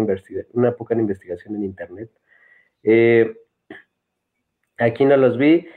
una 0.54 0.76
poca 0.76 0.96
investigación 0.96 1.56
en 1.56 1.64
Internet. 1.64 2.10
Eh, 2.84 3.38
aquí 4.84 5.06
no 5.06 5.18
los 5.18 5.38
vi. 5.38 5.68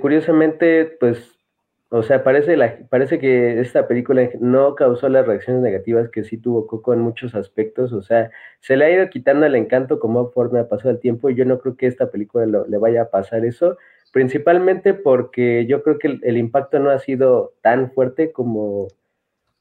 curiosamente, 0.00 0.96
pues 1.00 1.32
o 1.94 2.02
sea, 2.02 2.24
parece, 2.24 2.56
parece 2.88 3.18
que 3.18 3.60
esta 3.60 3.86
película 3.86 4.26
no 4.40 4.74
causó 4.74 5.10
las 5.10 5.26
reacciones 5.26 5.62
negativas 5.62 6.08
que 6.08 6.24
sí 6.24 6.38
tuvo 6.38 6.66
Coco 6.66 6.94
en 6.94 7.00
muchos 7.00 7.34
aspectos. 7.34 7.92
O 7.92 8.00
sea, 8.00 8.30
se 8.60 8.78
le 8.78 8.86
ha 8.86 8.90
ido 8.90 9.10
quitando 9.10 9.44
el 9.44 9.54
encanto 9.54 10.00
como 10.00 10.30
forma 10.30 10.60
ha 10.60 10.68
pasado 10.68 10.88
el 10.88 11.00
tiempo 11.00 11.28
y 11.28 11.34
yo 11.34 11.44
no 11.44 11.58
creo 11.58 11.76
que 11.76 11.86
esta 11.86 12.10
película 12.10 12.46
le 12.46 12.78
vaya 12.78 13.02
a 13.02 13.10
pasar 13.10 13.44
eso. 13.44 13.76
Principalmente 14.10 14.94
porque 14.94 15.66
yo 15.66 15.82
creo 15.82 15.98
que 15.98 16.18
el, 16.22 16.38
impacto 16.38 16.78
no 16.78 16.88
ha 16.88 16.98
sido 16.98 17.52
tan 17.60 17.92
fuerte 17.92 18.32
como, 18.32 18.88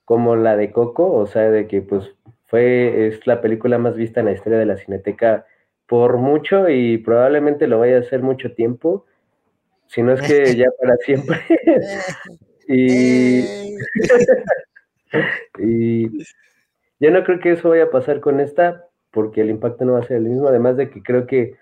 como 0.05 0.37
la 0.37 0.55
de 0.55 0.71
Coco. 0.71 1.11
O 1.11 1.27
sea, 1.27 1.51
de 1.51 1.67
que 1.67 1.81
pues 1.81 2.15
fue, 2.45 3.07
es 3.07 3.27
la 3.27 3.41
película 3.41 3.77
más 3.77 3.97
vista 3.97 4.21
en 4.21 4.27
la 4.27 4.31
historia 4.31 4.57
de 4.57 4.67
la 4.67 4.77
Cineteca 4.77 5.45
por 5.91 6.15
mucho 6.19 6.69
y 6.69 6.99
probablemente 6.99 7.67
lo 7.67 7.79
vaya 7.79 7.97
a 7.97 7.99
hacer 7.99 8.21
mucho 8.21 8.53
tiempo 8.53 9.05
si 9.87 10.01
no 10.01 10.13
es 10.13 10.21
que 10.21 10.55
ya 10.55 10.67
para 10.79 10.95
siempre. 10.95 11.41
y, 12.69 13.41
y 15.59 16.07
yo 17.01 17.11
no 17.11 17.25
creo 17.25 17.41
que 17.41 17.51
eso 17.51 17.67
vaya 17.67 17.83
a 17.83 17.91
pasar 17.91 18.21
con 18.21 18.39
esta, 18.39 18.87
porque 19.11 19.41
el 19.41 19.49
impacto 19.49 19.83
no 19.83 19.91
va 19.91 19.99
a 19.99 20.03
ser 20.03 20.15
el 20.15 20.29
mismo, 20.29 20.47
además 20.47 20.77
de 20.77 20.89
que 20.89 21.03
creo 21.03 21.27
que 21.27 21.55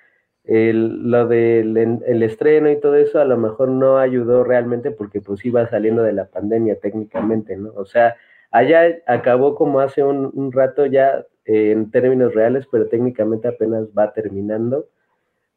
el, 0.43 1.09
lo 1.09 1.27
del 1.27 1.75
el 2.05 2.21
estreno 2.21 2.69
y 2.69 2.79
todo 2.79 2.97
eso 2.97 3.19
a 3.19 3.25
lo 3.25 3.35
mejor 3.35 3.69
no 3.69 3.97
ayudó 3.97 4.43
realmente 4.43 4.91
porque 4.91 5.21
pues 5.21 5.43
iba 5.43 5.67
saliendo 5.71 6.03
de 6.03 6.13
la 6.13 6.25
pandemia 6.25 6.79
técnicamente, 6.79 7.57
¿no? 7.57 7.71
O 7.73 7.85
sea, 7.87 8.15
allá 8.51 8.95
acabó 9.07 9.55
como 9.55 9.79
hace 9.79 10.03
un, 10.03 10.29
un 10.35 10.51
rato 10.51 10.85
ya 10.85 11.17
eh, 11.17 11.23
en 11.49 11.89
términos 11.89 12.35
reales, 12.35 12.67
pero 12.71 12.87
técnicamente 12.87 13.47
apenas 13.47 13.87
va 13.97 14.13
terminando. 14.13 14.87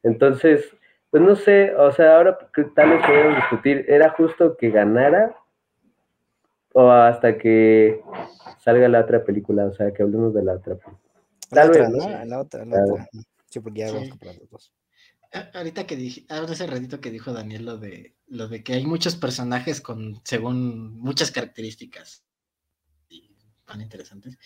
Entonces, 0.03 0.75
pues 1.11 1.23
no 1.23 1.37
sé, 1.37 1.75
o 1.77 1.93
sea, 1.93 2.17
ahora 2.17 2.39
tal 2.75 2.91
vez 2.91 3.07
podemos 3.07 3.37
discutir, 3.37 3.85
¿era 3.89 4.09
justo 4.11 4.57
que 4.57 4.71
ganara 4.71 5.37
o 6.73 6.91
hasta 6.91 7.37
que 7.37 8.01
salga 8.59 8.89
la 8.89 9.01
otra 9.01 9.23
película? 9.23 9.67
O 9.67 9.75
sea, 9.75 9.93
que 9.93 10.03
hablemos 10.03 10.33
de 10.33 10.43
la 10.43 10.55
otra. 10.55 10.79
Tal 11.51 11.67
la 11.67 11.73
vez, 11.73 11.89
otra, 11.89 11.91
¿no? 11.91 12.25
La 12.25 12.41
otra, 12.41 12.65
la 12.65 12.85
otra. 12.85 13.09
Sí, 13.51 13.61
porque 13.61 13.81
ya 13.81 13.93
vamos 13.93 14.07
a 14.07 14.11
comprar 14.11 14.37
los 14.37 14.49
dos. 14.49 14.73
Ahorita 15.53 15.87
que 15.87 15.97
dije, 15.97 16.25
ahora 16.31 16.53
ese 16.53 16.67
ratito 16.67 17.01
que 17.01 17.11
dijo 17.11 17.35
Daniel 17.35 17.67
lo 17.67 17.77
de 17.77 18.15
lo 18.29 18.49
de 18.49 18.63
que 18.63 18.75
hay 18.75 18.87
muchos 18.87 19.17
personajes 19.17 19.83
con 19.83 20.21
según 20.25 20.99
muchas 21.01 21.31
características 21.31 22.25
tan 23.73 23.81
interesantes. 23.81 24.39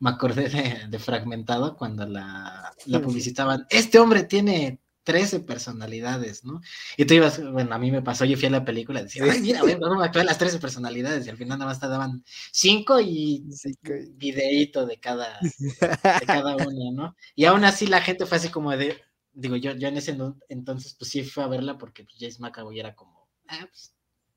Me 0.00 0.10
acordé 0.10 0.48
de, 0.48 0.88
de 0.88 0.98
Fragmentado 0.98 1.76
cuando 1.76 2.06
la, 2.06 2.74
la 2.86 3.00
publicitaban. 3.00 3.66
Este 3.70 3.98
hombre 3.98 4.24
tiene 4.24 4.80
13 5.04 5.40
personalidades, 5.40 6.44
¿no? 6.44 6.60
Y 6.96 7.04
tú 7.04 7.14
ibas, 7.14 7.42
bueno, 7.52 7.74
a 7.74 7.78
mí 7.78 7.90
me 7.90 8.02
pasó, 8.02 8.24
yo 8.24 8.36
fui 8.36 8.46
a 8.46 8.50
la 8.50 8.64
película 8.64 9.00
y 9.00 9.04
decía, 9.04 9.24
ay, 9.30 9.40
mira, 9.40 9.60
bueno, 9.60 9.96
me 9.98 10.04
actué 10.04 10.24
las 10.24 10.38
13 10.38 10.58
personalidades 10.58 11.26
y 11.26 11.30
al 11.30 11.36
final 11.36 11.58
nada 11.58 11.70
más 11.70 11.80
te 11.80 11.88
daban 11.88 12.24
5 12.52 13.00
y 13.00 13.44
videíto 14.12 14.86
de 14.86 14.98
cada, 14.98 15.38
de 16.20 16.26
cada 16.26 16.56
una, 16.56 16.90
¿no? 16.92 17.16
Y 17.34 17.44
aún 17.44 17.64
así 17.64 17.86
la 17.86 18.02
gente 18.02 18.26
fue 18.26 18.38
así 18.38 18.48
como 18.50 18.70
de, 18.76 19.00
digo, 19.32 19.56
yo, 19.56 19.72
yo 19.72 19.88
en 19.88 19.96
ese 19.96 20.16
entonces 20.48 20.94
pues 20.98 21.10
sí 21.10 21.22
fui 21.22 21.42
a 21.42 21.48
verla 21.48 21.78
porque 21.78 22.04
pues, 22.04 22.16
Jace 22.18 22.40
McAvoy 22.40 22.78
era 22.78 22.94
como, 22.94 23.28
ah, 23.48 23.66
pues 23.68 23.94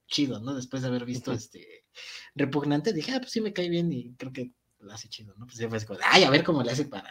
chido, 0.08 0.40
¿no? 0.40 0.54
Después 0.54 0.82
de 0.82 0.90
haber 0.90 1.06
visto 1.06 1.32
este 1.32 1.86
repugnante, 2.36 2.94
dije, 2.94 3.14
ah, 3.14 3.20
pues 3.20 3.32
sí 3.32 3.42
me 3.42 3.54
cae 3.54 3.70
bien 3.70 3.92
y 3.92 4.14
creo 4.16 4.34
que 4.34 4.52
lo 4.80 4.94
hace 4.94 5.08
chido, 5.10 5.34
¿no? 5.38 5.46
Pues 5.46 5.58
ya 5.58 5.70
fue 5.70 5.86
como, 5.86 6.00
ay, 6.04 6.24
a 6.24 6.30
ver 6.30 6.44
cómo 6.44 6.64
le 6.64 6.72
hace 6.72 6.86
para, 6.86 7.10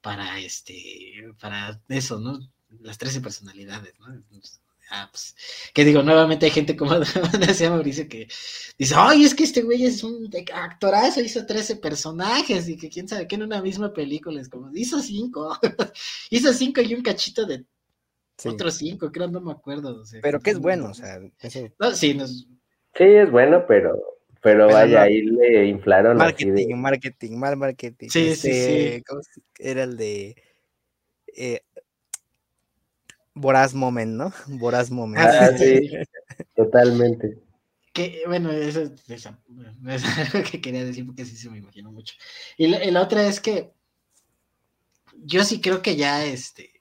para 0.00 0.38
este, 0.40 1.14
para 1.40 1.80
eso, 1.88 2.20
¿no? 2.20 2.38
las 2.80 2.98
13 2.98 3.20
personalidades, 3.20 3.94
¿no? 4.00 4.06
Ah, 4.90 5.08
pues, 5.10 5.34
que 5.72 5.84
digo, 5.84 6.02
nuevamente 6.02 6.44
hay 6.44 6.52
gente 6.52 6.76
como 6.76 6.94
decía 7.38 7.70
Mauricio 7.70 8.06
que 8.06 8.28
dice, 8.78 8.94
ay, 8.96 9.24
es 9.24 9.34
que 9.34 9.44
este 9.44 9.62
güey 9.62 9.84
es 9.84 10.04
un 10.04 10.30
actorazo, 10.52 11.20
hizo 11.20 11.46
13 11.46 11.76
personajes 11.76 12.68
y 12.68 12.76
que 12.76 12.90
quién 12.90 13.08
sabe 13.08 13.26
qué 13.26 13.36
en 13.36 13.44
una 13.44 13.62
misma 13.62 13.92
película 13.92 14.40
es 14.40 14.48
como, 14.48 14.70
hizo 14.74 15.00
5, 15.00 15.58
hizo 16.30 16.52
5 16.52 16.80
y 16.82 16.94
un 16.94 17.02
cachito 17.02 17.46
de 17.46 17.64
otros 18.44 18.74
5, 18.74 19.12
creo, 19.12 19.28
no 19.28 19.40
me 19.40 19.52
acuerdo. 19.52 20.02
pero 20.22 20.40
que 20.40 20.50
es 20.50 20.58
bueno, 20.58 20.90
o 20.90 20.94
sea, 20.94 21.20
sí, 21.38 21.70
sí, 21.94 22.18
es 22.96 23.30
bueno, 23.30 23.64
pero 23.66 24.14
pero, 24.44 24.66
vaya, 24.66 25.04
ahí 25.04 25.22
le 25.22 25.68
inflaron. 25.68 26.18
Marketing, 26.18 26.74
marketing, 26.76 27.32
mal 27.38 27.56
marketing. 27.56 28.08
Sí, 28.10 28.36
sí, 28.36 28.50
este, 28.50 29.02
sí. 29.22 29.42
Era 29.58 29.84
el 29.84 29.96
de 29.96 30.36
eh, 31.34 31.60
Voraz 33.32 33.72
Moment, 33.72 34.12
¿no? 34.12 34.32
Voraz 34.60 34.90
Moment. 34.90 35.24
Ah, 35.24 35.56
sí, 35.56 35.90
totalmente. 36.54 37.38
que, 37.94 38.22
bueno, 38.26 38.50
eso, 38.50 38.82
es 39.08 39.26
algo 39.26 40.50
que 40.50 40.60
quería 40.60 40.84
decir 40.84 41.06
porque 41.06 41.24
sí 41.24 41.36
se 41.36 41.48
me 41.48 41.56
imagino 41.56 41.90
mucho. 41.90 42.14
Y 42.58 42.66
la, 42.66 43.00
otra 43.00 43.26
es 43.26 43.40
que 43.40 43.72
yo 45.24 45.42
sí 45.44 45.62
creo 45.62 45.80
que 45.80 45.96
ya, 45.96 46.22
este, 46.22 46.73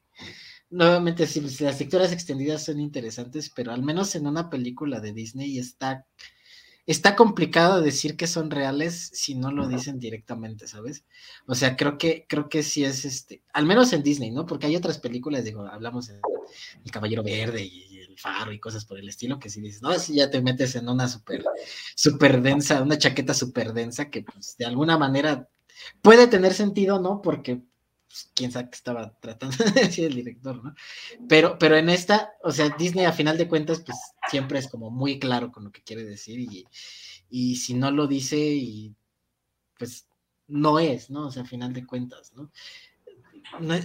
nuevamente, 0.73 1.27
si 1.27 1.41
las 1.41 1.79
lecturas 1.79 2.11
extendidas 2.11 2.65
son 2.65 2.79
interesantes, 2.79 3.49
pero 3.49 3.71
al 3.71 3.83
menos 3.83 4.15
en 4.15 4.27
una 4.27 4.49
película 4.49 4.99
de 4.99 5.13
Disney 5.13 5.57
está 5.57 6.05
está 6.85 7.15
complicado 7.15 7.81
decir 7.81 8.17
que 8.17 8.27
son 8.27 8.51
reales 8.51 9.09
si 9.13 9.35
no 9.35 9.51
lo 9.51 9.67
dicen 9.67 9.99
directamente, 9.99 10.67
¿sabes? 10.67 11.05
O 11.47 11.55
sea, 11.55 11.77
creo 11.77 11.97
que, 11.97 12.25
creo 12.27 12.49
que 12.49 12.61
sí 12.63 12.83
es 12.83 13.05
este, 13.05 13.41
al 13.53 13.65
menos 13.65 13.93
en 13.93 14.03
Disney, 14.03 14.31
¿no? 14.31 14.45
Porque 14.45 14.67
hay 14.67 14.75
otras 14.75 14.99
películas, 14.99 15.45
digo, 15.45 15.65
hablamos 15.65 16.07
de 16.07 16.19
El 16.83 16.91
Caballero 16.91 17.23
Verde 17.23 17.63
y 17.63 17.99
El 17.99 18.17
Faro 18.19 18.51
y 18.51 18.59
cosas 18.59 18.85
por 18.85 18.99
el 18.99 19.07
estilo, 19.07 19.39
que 19.39 19.49
si 19.49 19.61
dices, 19.61 19.81
no, 19.81 19.97
si 19.97 20.15
ya 20.15 20.29
te 20.29 20.41
metes 20.41 20.75
en 20.75 20.89
una 20.89 21.07
súper, 21.07 21.43
súper 21.95 22.41
densa, 22.41 22.81
una 22.81 22.97
chaqueta 22.97 23.33
súper 23.33 23.73
densa 23.73 24.09
que 24.09 24.23
pues 24.23 24.57
de 24.57 24.65
alguna 24.65 24.97
manera 24.97 25.49
puede 26.01 26.27
tener 26.27 26.53
sentido, 26.53 26.99
¿no? 26.99 27.21
Porque 27.21 27.61
pues, 28.13 28.29
quién 28.35 28.51
sabe 28.51 28.69
qué 28.69 28.75
estaba 28.75 29.11
tratando 29.19 29.57
de 29.57 29.71
decir 29.71 30.05
el 30.05 30.13
director, 30.13 30.63
¿no? 30.63 30.75
Pero, 31.27 31.57
pero 31.57 31.75
en 31.75 31.89
esta, 31.89 32.33
o 32.43 32.51
sea, 32.51 32.69
Disney 32.69 33.05
a 33.05 33.11
final 33.11 33.39
de 33.39 33.47
cuentas, 33.47 33.81
pues 33.83 33.97
siempre 34.29 34.59
es 34.59 34.67
como 34.67 34.91
muy 34.91 35.17
claro 35.17 35.51
con 35.51 35.63
lo 35.63 35.71
que 35.71 35.81
quiere 35.81 36.03
decir 36.03 36.39
y, 36.39 36.67
y 37.31 37.55
si 37.55 37.73
no 37.73 37.89
lo 37.89 38.05
dice, 38.05 38.37
y 38.37 38.95
pues 39.79 40.07
no 40.47 40.77
es, 40.77 41.09
¿no? 41.09 41.25
O 41.25 41.31
sea, 41.31 41.41
a 41.41 41.47
final 41.47 41.73
de 41.73 41.87
cuentas, 41.87 42.33
¿no? 42.35 42.51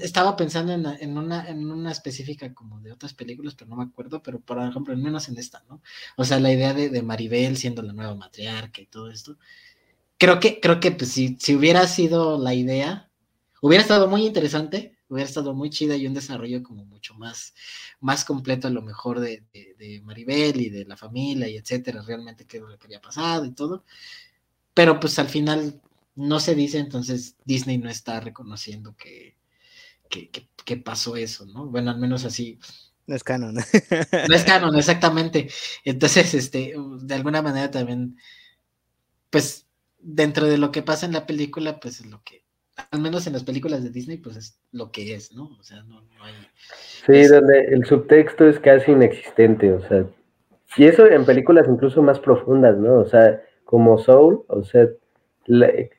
estaba 0.02 0.36
pensando 0.36 0.72
en, 0.72 0.86
en, 0.86 1.18
una, 1.18 1.48
en 1.48 1.70
una 1.70 1.90
específica 1.90 2.54
como 2.54 2.80
de 2.80 2.92
otras 2.92 3.14
películas, 3.14 3.54
pero 3.54 3.70
no 3.70 3.76
me 3.76 3.84
acuerdo, 3.84 4.22
pero 4.22 4.40
por 4.40 4.58
ejemplo, 4.62 4.94
al 4.94 5.00
menos 5.00 5.28
en 5.28 5.38
esta, 5.38 5.64
¿no? 5.68 5.82
O 6.16 6.24
sea, 6.24 6.38
la 6.38 6.52
idea 6.52 6.74
de, 6.74 6.90
de 6.90 7.02
Maribel 7.02 7.56
siendo 7.56 7.82
la 7.82 7.92
nueva 7.92 8.14
matriarca 8.14 8.80
y 8.80 8.86
todo 8.86 9.10
esto. 9.10 9.36
Creo 10.18 10.38
que, 10.40 10.60
creo 10.60 10.80
que 10.80 10.92
pues, 10.92 11.12
si, 11.12 11.36
si 11.40 11.54
hubiera 11.54 11.86
sido 11.86 12.38
la 12.38 12.54
idea, 12.54 13.07
Hubiera 13.60 13.82
estado 13.82 14.08
muy 14.08 14.24
interesante, 14.24 14.96
hubiera 15.08 15.28
estado 15.28 15.54
muy 15.54 15.70
chida 15.70 15.96
y 15.96 16.06
un 16.06 16.14
desarrollo 16.14 16.62
como 16.62 16.84
mucho 16.84 17.14
más, 17.14 17.54
más 18.00 18.24
completo 18.24 18.68
a 18.68 18.70
lo 18.70 18.82
mejor 18.82 19.20
de, 19.20 19.42
Maribel 20.04 20.60
y 20.60 20.70
de 20.70 20.84
la 20.84 20.96
familia 20.96 21.48
y 21.48 21.56
etcétera, 21.56 22.02
realmente 22.02 22.46
qué 22.46 22.58
es 22.58 22.62
lo 22.62 22.78
que 22.78 22.86
había 22.86 23.00
pasado 23.00 23.44
y 23.44 23.52
todo. 23.52 23.84
Pero 24.74 25.00
pues 25.00 25.18
al 25.18 25.28
final 25.28 25.80
no 26.14 26.40
se 26.40 26.54
dice, 26.54 26.78
entonces 26.78 27.36
Disney 27.44 27.78
no 27.78 27.88
está 27.88 28.20
reconociendo 28.20 28.96
que, 28.96 29.36
que, 30.08 30.76
pasó 30.76 31.16
eso, 31.16 31.46
¿no? 31.46 31.66
Bueno, 31.66 31.90
al 31.90 31.98
menos 31.98 32.24
así. 32.24 32.58
No 33.06 33.16
es 33.16 33.24
canon. 33.24 33.54
No 33.54 34.34
es 34.34 34.44
canon, 34.46 34.76
exactamente. 34.76 35.48
Entonces, 35.84 36.34
este, 36.34 36.74
de 37.00 37.14
alguna 37.14 37.40
manera 37.40 37.70
también, 37.70 38.18
pues, 39.30 39.66
dentro 39.98 40.46
de 40.46 40.58
lo 40.58 40.70
que 40.70 40.82
pasa 40.82 41.06
en 41.06 41.12
la 41.12 41.26
película, 41.26 41.80
pues 41.80 42.00
es 42.00 42.06
lo 42.06 42.22
que 42.22 42.44
al 42.90 43.00
menos 43.00 43.26
en 43.26 43.32
las 43.32 43.44
películas 43.44 43.82
de 43.82 43.90
Disney, 43.90 44.18
pues 44.18 44.36
es 44.36 44.60
lo 44.72 44.90
que 44.90 45.14
es, 45.14 45.34
¿no? 45.34 45.56
O 45.58 45.62
sea, 45.62 45.82
no, 45.82 46.00
hay... 46.20 46.32
Sí, 47.06 47.26
donde 47.26 47.64
el 47.66 47.84
subtexto 47.84 48.48
es 48.48 48.58
casi 48.58 48.92
inexistente, 48.92 49.72
o 49.72 49.80
sea, 49.88 50.04
y 50.76 50.84
eso 50.84 51.06
en 51.06 51.24
películas 51.24 51.66
incluso 51.68 52.02
más 52.02 52.20
profundas, 52.20 52.76
¿no? 52.76 53.00
O 53.00 53.06
sea, 53.06 53.42
como 53.64 53.98
Soul, 53.98 54.44
o 54.48 54.62
sea, 54.62 54.88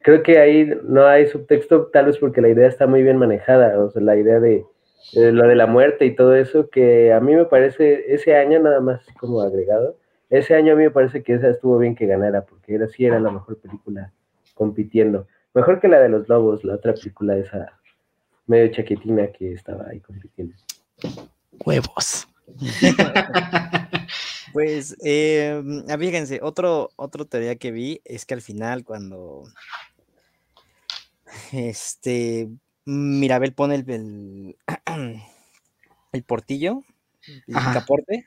creo 0.01 0.23
que 0.23 0.37
ahí 0.37 0.71
no 0.83 1.05
hay 1.05 1.27
subtexto, 1.27 1.87
tal 1.87 2.05
vez 2.05 2.17
porque 2.17 2.41
la 2.41 2.49
idea 2.49 2.67
está 2.67 2.85
muy 2.85 3.01
bien 3.01 3.17
manejada, 3.17 3.79
o 3.79 3.89
sea, 3.89 4.01
la 4.01 4.15
idea 4.15 4.39
de, 4.39 4.65
lo 5.13 5.47
de 5.47 5.55
la 5.55 5.65
muerte 5.65 6.05
y 6.05 6.15
todo 6.15 6.35
eso, 6.35 6.69
que 6.69 7.11
a 7.11 7.19
mí 7.19 7.35
me 7.35 7.45
parece, 7.45 8.13
ese 8.13 8.35
año 8.35 8.59
nada 8.59 8.79
más 8.79 9.01
como 9.19 9.41
agregado, 9.41 9.97
ese 10.29 10.53
año 10.53 10.73
a 10.73 10.75
mí 10.75 10.83
me 10.83 10.91
parece 10.91 11.23
que 11.23 11.33
esa 11.33 11.49
estuvo 11.49 11.79
bien 11.79 11.95
que 11.95 12.05
ganara, 12.05 12.45
porque 12.45 12.75
era, 12.75 12.87
sí 12.87 13.05
era 13.05 13.19
la 13.19 13.31
mejor 13.31 13.57
película 13.57 14.13
compitiendo. 14.53 15.27
Mejor 15.53 15.79
que 15.79 15.87
la 15.87 15.99
de 15.99 16.09
los 16.09 16.27
lobos, 16.29 16.63
la 16.63 16.75
otra 16.75 16.93
película 16.93 17.37
esa 17.37 17.79
medio 18.45 18.71
chaquetina 18.71 19.31
que 19.31 19.53
estaba 19.53 19.87
ahí 19.89 19.99
compitiendo. 19.99 20.55
Huevos. 21.65 22.27
pues, 24.53 24.95
eh, 25.03 25.61
fíjense, 25.99 26.39
otro, 26.41 26.89
otro 26.95 27.25
teoría 27.25 27.55
que 27.57 27.71
vi 27.71 28.01
es 28.05 28.25
que 28.25 28.33
al 28.33 28.41
final 28.41 28.83
cuando 28.83 29.43
este 31.51 32.49
Mirabel 32.85 33.53
pone 33.53 33.75
el, 33.75 34.55
el, 36.11 36.23
portillo, 36.25 36.83
el 37.47 37.73
caporte, 37.73 38.25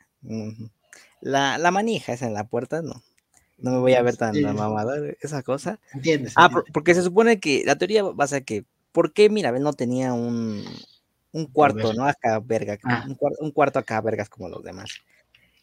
la, 1.19 1.57
la 1.57 1.71
manija 1.71 2.13
esa 2.13 2.27
en 2.27 2.33
la 2.33 2.45
puerta, 2.45 2.81
no, 2.81 3.03
no 3.57 3.71
me 3.71 3.77
voy 3.79 3.93
a 3.93 4.01
ver 4.01 4.17
tan 4.17 4.39
mamada 4.41 4.97
esa 5.21 5.43
cosa. 5.43 5.79
¿Entiendes? 5.93 6.33
Ah, 6.35 6.49
porque 6.73 6.93
se 6.95 7.03
supone 7.03 7.39
que 7.39 7.63
la 7.65 7.77
teoría 7.77 8.03
va 8.03 8.23
a 8.23 8.27
ser 8.27 8.43
que, 8.43 8.65
¿por 8.91 9.13
qué 9.13 9.29
Mirabel 9.29 9.63
no 9.63 9.73
tenía 9.73 10.13
un, 10.13 10.63
un 11.31 11.47
cuarto, 11.47 11.93
¿no? 11.93 12.05
Acá, 12.05 12.39
verga, 12.39 12.77
ah. 12.83 13.05
un, 13.39 13.51
cuarto 13.51 13.79
acá, 13.79 13.99
vergas, 14.01 14.29
como 14.29 14.49
los 14.49 14.63
demás. 14.63 14.89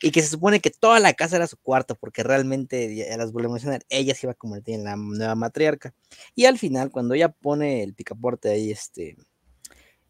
Y 0.03 0.11
que 0.11 0.23
se 0.23 0.29
supone 0.29 0.61
que 0.61 0.71
toda 0.71 0.99
la 0.99 1.13
casa 1.13 1.37
era 1.37 1.47
su 1.47 1.57
cuarto, 1.59 1.95
porque 1.95 2.23
realmente, 2.23 2.95
ya 2.95 3.17
las 3.17 3.33
volvemos 3.33 3.53
a 3.53 3.57
mencionar, 3.57 3.83
ella 3.89 4.15
se 4.15 4.27
iba 4.27 4.33
a 4.33 4.37
convertir 4.37 4.75
en 4.75 4.85
la 4.85 4.97
nueva 4.97 5.35
matriarca. 5.35 5.95
Y 6.35 6.47
al 6.47 6.59
final, 6.59 6.91
cuando 6.91 7.15
ella 7.15 7.29
pone 7.29 7.83
el 7.83 7.95
picaporte 7.95 8.51
ahí, 8.51 8.71
este, 8.71 9.17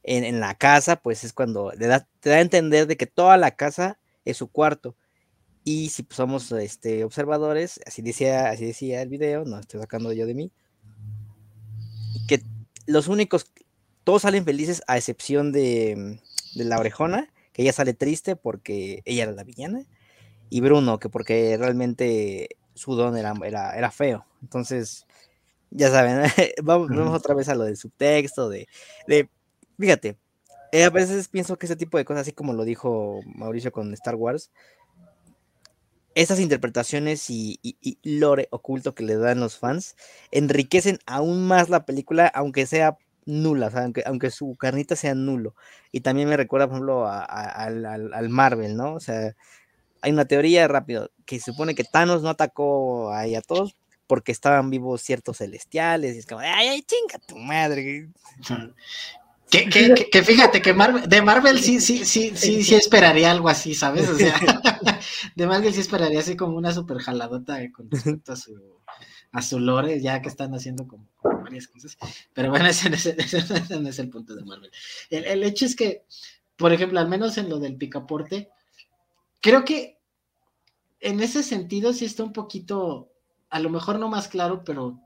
en, 0.03 0.25
en 0.25 0.41
la 0.41 0.55
casa, 0.55 0.97
pues 0.97 1.25
es 1.25 1.33
cuando 1.33 1.73
le 1.73 1.87
da, 1.87 2.09
te 2.21 2.31
da 2.31 2.37
a 2.37 2.41
entender 2.41 2.87
de 2.87 2.97
que 2.97 3.07
toda 3.07 3.37
la 3.37 3.51
casa 3.51 3.99
es 4.25 4.37
su 4.37 4.49
cuarto. 4.49 4.97
Y 5.65 5.91
si 5.91 6.07
somos 6.11 6.51
este, 6.53 7.05
observadores, 7.05 7.81
así 7.87 8.03
decía, 8.03 8.51
así 8.51 8.65
decía 8.65 9.03
el 9.03 9.09
video, 9.09 9.45
no 9.45 9.59
estoy 9.59 9.81
sacando 9.81 10.13
yo 10.13 10.27
de 10.27 10.35
mí, 10.35 10.53
que 12.29 12.43
los 12.87 13.09
únicos, 13.09 13.53
todos 14.05 14.23
salen 14.23 14.45
felices 14.45 14.83
a 14.87 14.97
excepción 14.97 15.53
de, 15.53 16.19
de 16.55 16.65
la 16.65 16.79
orejona, 16.79 17.33
que 17.53 17.63
ella 17.63 17.73
sale 17.73 17.93
triste 17.93 18.37
porque 18.37 19.03
ella 19.05 19.25
era 19.25 19.33
la 19.33 19.45
villana, 19.45 19.87
y 20.49 20.61
Bruno, 20.61 20.99
que 20.99 21.09
porque 21.09 21.57
realmente 21.57 22.49
su 22.75 22.95
don 22.95 23.17
era, 23.17 23.35
era, 23.45 23.91
feo. 23.91 24.27
Entonces, 24.43 25.07
ya 25.71 25.91
saben, 25.91 26.23
vamos, 26.63 26.89
vamos, 26.89 27.15
otra 27.15 27.35
vez 27.35 27.49
a 27.49 27.55
lo 27.55 27.65
del 27.65 27.77
subtexto, 27.77 28.49
de, 28.49 28.67
de 29.07 29.29
fíjate, 29.79 30.17
eh, 30.73 30.85
a 30.85 30.91
veces 30.91 31.29
pienso 31.29 31.57
que 31.57 31.67
ese 31.67 31.77
tipo 31.77 31.99
de 31.99 32.05
cosas, 32.05 32.23
así 32.23 32.33
como 32.33 32.53
lo 32.53 32.65
dijo 32.65 33.21
Mauricio 33.27 33.73
con 33.73 33.93
Star 33.95 34.15
Wars, 34.15 34.51
esas 36.21 36.39
interpretaciones 36.39 37.31
y, 37.31 37.59
lore 38.03 38.49
oculto 38.51 38.95
que 38.95 39.05
le 39.05 39.17
dan 39.17 39.41
los 39.41 39.59
fans 39.59 39.97
enriquecen 40.31 40.99
aún 41.07 41.47
más 41.47 41.71
la 41.71 41.87
película, 41.87 42.27
aunque 42.27 42.67
sea 42.67 42.99
nula, 43.25 43.71
aunque, 43.75 44.03
aunque 44.05 44.31
su 44.31 44.55
carnita 44.57 44.97
sea 44.97 45.15
nulo. 45.15 45.55
Y 45.93 46.01
también 46.01 46.29
me 46.29 46.37
recuerda, 46.37 46.67
por 46.67 46.77
ejemplo, 46.77 47.09
al, 47.09 48.29
Marvel, 48.29 48.77
¿no? 48.77 48.95
O 48.95 49.01
sea, 49.01 49.35
hay 50.03 50.13
una 50.13 50.27
teoría 50.27 50.69
rápido 50.69 51.11
que 51.25 51.41
supone 51.41 51.75
que 51.75 51.85
Thanos 51.85 52.23
no 52.23 52.29
atacó 52.29 53.13
ahí 53.13 53.35
a 53.35 53.43
todos 53.43 53.75
porque 54.07 54.33
estaban 54.33 54.71
vivos 54.71 55.03
ciertos 55.03 55.39
celestiales, 55.39 56.17
y 56.17 56.19
es 56.19 56.27
como, 56.27 56.41
ay, 56.41 56.69
ay, 56.69 56.83
chinga 56.83 57.19
tu 57.27 57.37
madre. 57.37 58.11
Que, 59.51 60.23
fíjate 60.23 60.63
que 60.63 60.73
de 61.09 61.23
Marvel 61.23 61.59
sí, 61.61 61.81
sí, 61.81 62.05
sí, 62.05 62.33
sí, 62.37 62.63
sí 62.63 62.75
esperaría 62.77 63.33
algo 63.33 63.49
así, 63.49 63.75
¿sabes? 63.75 64.09
O 64.09 64.17
sea, 64.17 64.35
de 65.35 65.47
Marvel 65.47 65.75
sí 65.75 65.81
esperaría 65.81 66.21
así 66.21 66.37
como 66.37 66.57
una 66.57 66.73
super 66.73 66.99
jaladota 66.99 67.59
con 67.73 67.91
respecto 67.91 68.33
a 68.33 68.37
su, 68.37 68.55
a 69.33 69.43
su 69.43 69.59
lore, 69.59 70.01
ya 70.01 70.23
que 70.23 70.29
están 70.29 70.55
haciendo 70.55 70.87
como, 70.87 71.09
varias 71.23 71.67
cosas. 71.67 71.99
Pero 72.33 72.51
bueno, 72.51 72.67
ese, 72.67 72.91
no 72.91 73.89
es 73.89 73.99
el 73.99 74.09
punto 74.09 74.37
de 74.37 74.45
Marvel. 74.45 74.71
El, 75.11 75.25
el, 75.25 75.43
hecho 75.43 75.67
es 75.67 75.75
que, 75.75 76.05
por 76.57 76.73
ejemplo, 76.73 77.01
al 77.01 77.09
menos 77.09 77.37
en 77.37 77.49
lo 77.49 77.59
del 77.59 77.77
picaporte, 77.77 78.51
creo 79.41 79.65
que 79.65 79.99
en 81.01 81.21
ese 81.21 81.43
sentido 81.43 81.93
sí 81.93 82.05
está 82.05 82.23
un 82.23 82.33
poquito, 82.33 83.11
a 83.49 83.59
lo 83.59 83.71
mejor 83.71 83.99
no 83.99 84.09
más 84.09 84.29
claro, 84.29 84.63
pero 84.65 85.01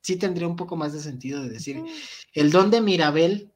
sí 0.00 0.16
tendría 0.16 0.48
un 0.48 0.56
poco 0.56 0.76
más 0.76 0.92
de 0.92 1.00
sentido 1.00 1.42
de 1.42 1.50
decir, 1.50 1.82
el 2.32 2.50
don 2.50 2.70
de 2.70 2.80
Mirabel 2.80 3.53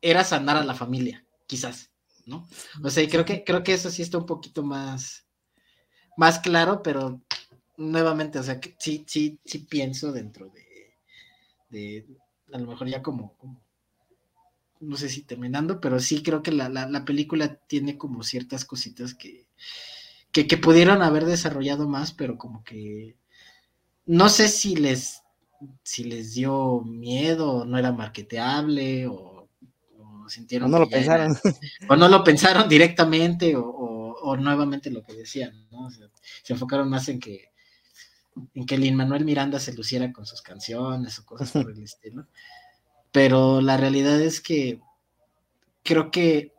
era 0.00 0.24
sanar 0.24 0.56
a 0.56 0.64
la 0.64 0.74
familia, 0.74 1.24
quizás, 1.46 1.90
¿no? 2.26 2.48
O 2.82 2.90
sea, 2.90 3.02
y 3.02 3.08
creo 3.08 3.24
que, 3.24 3.44
creo 3.44 3.62
que 3.62 3.74
eso 3.74 3.90
sí 3.90 4.02
está 4.02 4.18
un 4.18 4.26
poquito 4.26 4.62
más, 4.62 5.26
más 6.16 6.38
claro, 6.38 6.82
pero 6.82 7.20
nuevamente, 7.76 8.38
o 8.38 8.42
sea, 8.42 8.60
que 8.60 8.76
sí, 8.78 9.04
sí, 9.06 9.38
sí 9.44 9.60
pienso 9.60 10.12
dentro 10.12 10.48
de, 10.50 10.96
de 11.70 12.06
a 12.52 12.58
lo 12.58 12.66
mejor 12.66 12.88
ya 12.88 13.02
como, 13.02 13.36
no 14.80 14.96
sé 14.96 15.08
si 15.08 15.22
terminando, 15.22 15.80
pero 15.80 16.00
sí 16.00 16.22
creo 16.22 16.42
que 16.42 16.52
la, 16.52 16.68
la, 16.68 17.04
película 17.04 17.56
tiene 17.66 17.98
como 17.98 18.22
ciertas 18.22 18.64
cositas 18.64 19.14
que, 19.14 19.46
que, 20.32 20.46
que, 20.46 20.56
pudieron 20.56 21.02
haber 21.02 21.24
desarrollado 21.24 21.88
más, 21.88 22.12
pero 22.12 22.38
como 22.38 22.64
que 22.64 23.16
no 24.06 24.28
sé 24.28 24.48
si 24.48 24.76
les, 24.76 25.22
si 25.82 26.04
les 26.04 26.34
dio 26.34 26.80
miedo, 26.80 27.64
no 27.64 27.78
era 27.78 27.92
marketeable, 27.92 29.06
o 29.06 29.37
sintieron. 30.28 30.68
O 30.68 30.70
no 30.70 30.78
lo 30.78 30.88
pensaron. 30.88 31.36
o 31.88 31.96
no 31.96 32.08
lo 32.08 32.24
pensaron 32.24 32.68
directamente, 32.68 33.56
o, 33.56 33.62
o, 33.62 34.36
nuevamente 34.36 34.90
lo 34.90 35.02
que 35.02 35.14
decían, 35.14 35.66
¿no? 35.70 35.88
se 35.90 36.52
enfocaron 36.52 36.88
más 36.88 37.08
en 37.08 37.18
que 37.18 37.50
en 38.54 38.66
que 38.66 38.78
Lin 38.78 38.94
Manuel 38.94 39.24
Miranda 39.24 39.58
se 39.60 39.74
luciera 39.74 40.12
con 40.12 40.26
sus 40.26 40.42
canciones 40.42 41.18
o 41.18 41.26
cosas 41.26 41.50
por 41.52 41.70
el 41.70 41.82
estilo. 41.82 42.26
Pero 43.12 43.60
la 43.60 43.76
realidad 43.76 44.20
es 44.20 44.40
que 44.40 44.80
creo 45.82 46.10
que 46.10 46.54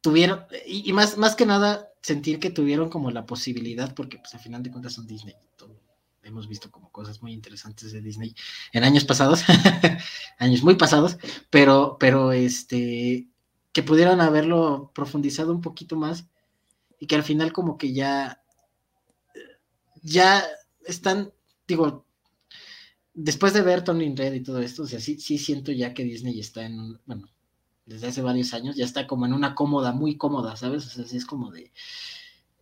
tuvieron, 0.00 0.44
y, 0.66 0.92
más, 0.92 1.16
más 1.16 1.36
que 1.36 1.46
nada, 1.46 1.88
sentir 2.02 2.40
que 2.40 2.50
tuvieron 2.50 2.90
como 2.90 3.10
la 3.10 3.26
posibilidad, 3.26 3.94
porque 3.94 4.18
pues 4.18 4.34
al 4.34 4.40
final 4.40 4.62
de 4.62 4.70
cuentas 4.70 4.94
son 4.94 5.06
Disney. 5.06 5.36
Hemos 6.30 6.48
visto 6.48 6.70
como 6.70 6.90
cosas 6.90 7.22
muy 7.22 7.32
interesantes 7.32 7.92
de 7.92 8.00
Disney 8.00 8.34
en 8.72 8.84
años 8.84 9.04
pasados, 9.04 9.42
años 10.38 10.62
muy 10.62 10.76
pasados, 10.76 11.18
pero, 11.50 11.96
pero 12.00 12.32
este, 12.32 13.28
que 13.72 13.82
pudieran 13.82 14.20
haberlo 14.20 14.90
profundizado 14.94 15.52
un 15.52 15.60
poquito 15.60 15.96
más 15.96 16.26
y 16.98 17.06
que 17.06 17.16
al 17.16 17.22
final 17.22 17.52
como 17.52 17.78
que 17.78 17.92
ya 17.92 18.40
ya 20.02 20.44
están, 20.84 21.32
digo, 21.66 22.06
después 23.14 23.52
de 23.52 23.62
ver 23.62 23.84
Tony 23.84 24.14
Red 24.14 24.34
y 24.34 24.42
todo 24.42 24.60
esto, 24.60 24.84
o 24.84 24.86
sea, 24.86 25.00
sí, 25.00 25.18
sí 25.18 25.38
siento 25.38 25.72
ya 25.72 25.94
que 25.94 26.04
Disney 26.04 26.38
está 26.40 26.64
en, 26.64 26.98
bueno, 27.06 27.28
desde 27.86 28.08
hace 28.08 28.22
varios 28.22 28.54
años, 28.54 28.76
ya 28.76 28.84
está 28.84 29.06
como 29.06 29.26
en 29.26 29.32
una 29.32 29.54
cómoda, 29.54 29.92
muy 29.92 30.16
cómoda, 30.16 30.56
¿sabes? 30.56 30.86
O 30.86 30.90
sea, 30.90 31.04
sí 31.04 31.16
es 31.16 31.26
como 31.26 31.50
de, 31.50 31.72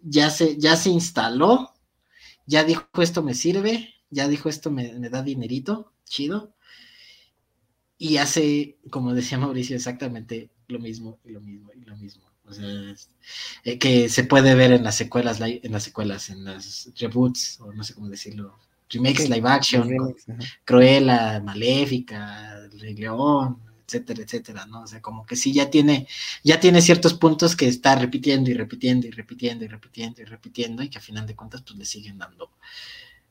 ya 0.02 0.30
se, 0.30 0.58
ya 0.58 0.76
se 0.76 0.90
instaló, 0.90 1.72
ya 2.48 2.64
dijo 2.64 2.88
esto 3.02 3.22
me 3.22 3.34
sirve, 3.34 3.94
ya 4.10 4.26
dijo 4.26 4.48
esto 4.48 4.70
me, 4.70 4.98
da 5.10 5.22
dinerito, 5.22 5.92
chido, 6.04 6.54
y 7.98 8.16
hace, 8.16 8.78
como 8.90 9.12
decía 9.14 9.36
Mauricio, 9.38 9.76
exactamente 9.76 10.48
lo 10.66 10.78
mismo 10.78 11.18
y 11.24 11.32
lo 11.32 11.40
mismo 11.42 11.70
y 11.74 11.84
lo 11.84 11.96
mismo. 11.96 12.22
O 12.46 12.54
sea, 12.54 12.66
eh, 13.64 13.78
que 13.78 14.08
se 14.08 14.24
puede 14.24 14.54
ver 14.54 14.72
en 14.72 14.82
las 14.82 14.96
secuelas, 14.96 15.38
en 15.42 15.70
las 15.70 15.82
secuelas, 15.82 16.30
en 16.30 16.44
las 16.44 16.90
reboots, 16.98 17.60
o 17.60 17.70
no 17.74 17.84
sé 17.84 17.92
cómo 17.92 18.08
decirlo, 18.08 18.58
remakes 18.88 19.28
live 19.28 19.46
action, 19.46 20.14
Cruella, 20.64 21.42
Maléfica, 21.44 22.66
Rey 22.78 22.94
León, 22.94 23.58
etcétera, 23.88 24.22
etcétera, 24.22 24.66
¿no? 24.66 24.82
O 24.82 24.86
sea, 24.86 25.00
como 25.00 25.24
que 25.24 25.34
sí 25.34 25.52
ya 25.52 25.70
tiene, 25.70 26.06
ya 26.44 26.60
tiene 26.60 26.82
ciertos 26.82 27.14
puntos 27.14 27.56
que 27.56 27.66
está 27.66 27.94
repitiendo 27.96 28.50
y 28.50 28.54
repitiendo 28.54 29.06
y 29.06 29.10
repitiendo 29.10 29.64
y 29.64 29.68
repitiendo 29.68 30.20
y 30.22 30.24
repitiendo, 30.26 30.82
y 30.82 30.90
que 30.90 30.98
a 30.98 31.00
final 31.00 31.26
de 31.26 31.34
cuentas, 31.34 31.62
pues 31.62 31.78
le 31.78 31.84
siguen 31.86 32.18
dando, 32.18 32.50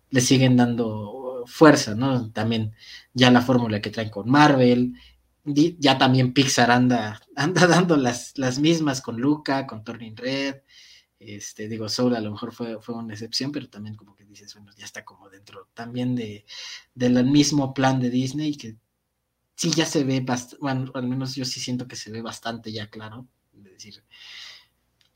le 0.10 0.22
siguen 0.22 0.58
dando 0.58 1.44
fuerza, 1.46 1.94
¿no? 1.96 2.32
También 2.32 2.74
ya 3.14 3.30
la 3.32 3.42
fórmula 3.42 3.82
que 3.82 3.92
traen 3.92 4.10
con 4.10 4.30
Marvel, 4.30 4.94
ya 5.46 5.98
también 5.98 6.34
Pixar 6.34 6.72
anda, 6.72 7.22
anda 7.36 7.68
dando 7.68 7.96
las, 7.96 8.38
las 8.38 8.60
mismas 8.60 9.02
con 9.02 9.18
Luca, 9.18 9.68
con 9.68 9.84
Turning 9.84 10.18
Red. 10.18 10.58
Este, 11.20 11.68
digo, 11.68 11.90
Soul 11.90 12.16
a 12.16 12.22
lo 12.22 12.32
mejor 12.32 12.54
fue, 12.54 12.80
fue 12.80 12.96
una 12.96 13.14
excepción, 13.14 13.52
pero 13.52 13.70
también 13.70 13.96
como 13.96 14.16
que 14.16 14.24
dices, 14.26 14.54
bueno, 14.54 14.72
ya 14.78 14.86
está 14.86 15.04
como 15.04 15.30
dentro 15.30 15.68
también 15.74 16.16
de, 16.16 16.46
del 16.94 17.24
mismo 17.26 17.74
plan 17.74 18.00
de 18.00 18.12
Disney, 18.12 18.56
que 18.56 18.76
sí 19.58 19.72
ya 19.72 19.86
se 19.86 20.06
ve 20.06 20.22
bastante, 20.22 20.58
bueno, 20.62 20.90
al 20.94 21.08
menos 21.08 21.36
yo 21.36 21.44
sí 21.44 21.60
siento 21.60 21.86
que 21.90 21.98
se 21.98 22.12
ve 22.12 22.22
bastante 22.22 22.72
ya 22.72 22.90
claro, 22.90 23.28
de 23.52 23.72
decir, 23.72 24.02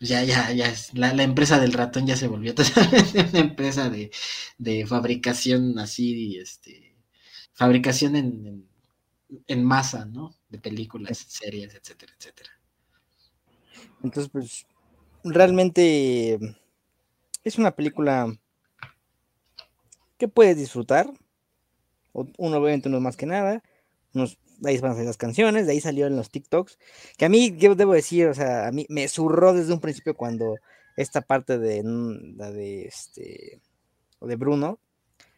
ya, 0.01 0.23
ya, 0.25 0.51
ya, 0.51 0.67
es, 0.67 0.93
la, 0.93 1.11
empresa 1.23 1.59
del 1.59 1.71
ratón 1.71 2.05
ya 2.05 2.17
se 2.17 2.27
volvió 2.27 2.53
totalmente 2.55 3.21
una 3.21 3.39
empresa 3.39 3.89
de, 3.89 4.11
de 4.57 4.85
fabricación 4.85 5.79
así, 5.79 6.37
este, 6.37 6.97
fabricación 7.53 8.17
en 8.17 8.71
en 9.47 9.63
masa, 9.63 10.05
¿no? 10.05 10.35
De 10.49 10.59
películas, 10.59 11.17
series, 11.17 11.73
etcétera, 11.73 12.13
etcétera. 12.17 12.49
Entonces, 14.03 14.31
pues, 14.31 14.65
realmente 15.23 16.39
es 17.43 17.57
una 17.57 17.71
película 17.71 18.33
que 20.17 20.27
puedes 20.27 20.57
disfrutar. 20.57 21.11
Uno, 22.13 22.57
obviamente, 22.57 22.89
no 22.89 22.99
más 22.99 23.15
que 23.15 23.25
nada. 23.25 23.63
Ahí 24.63 24.77
van 24.79 24.91
a 24.91 24.93
salir 24.93 25.07
las 25.07 25.17
canciones, 25.17 25.65
de 25.65 25.73
ahí 25.73 25.81
salió 25.81 26.07
en 26.07 26.15
los 26.15 26.29
TikToks. 26.29 26.77
Que 27.17 27.25
a 27.25 27.29
mí, 27.29 27.55
yo 27.57 27.75
debo 27.75 27.93
decir, 27.93 28.27
o 28.27 28.33
sea, 28.33 28.67
a 28.67 28.71
mí 28.71 28.85
me 28.89 29.07
zurró 29.07 29.53
desde 29.53 29.73
un 29.73 29.79
principio 29.79 30.15
cuando 30.15 30.55
esta 30.97 31.21
parte 31.21 31.57
de 31.57 31.83
la 32.35 32.51
de 32.51 32.83
este 32.85 33.61
de 34.19 34.35
Bruno 34.35 34.79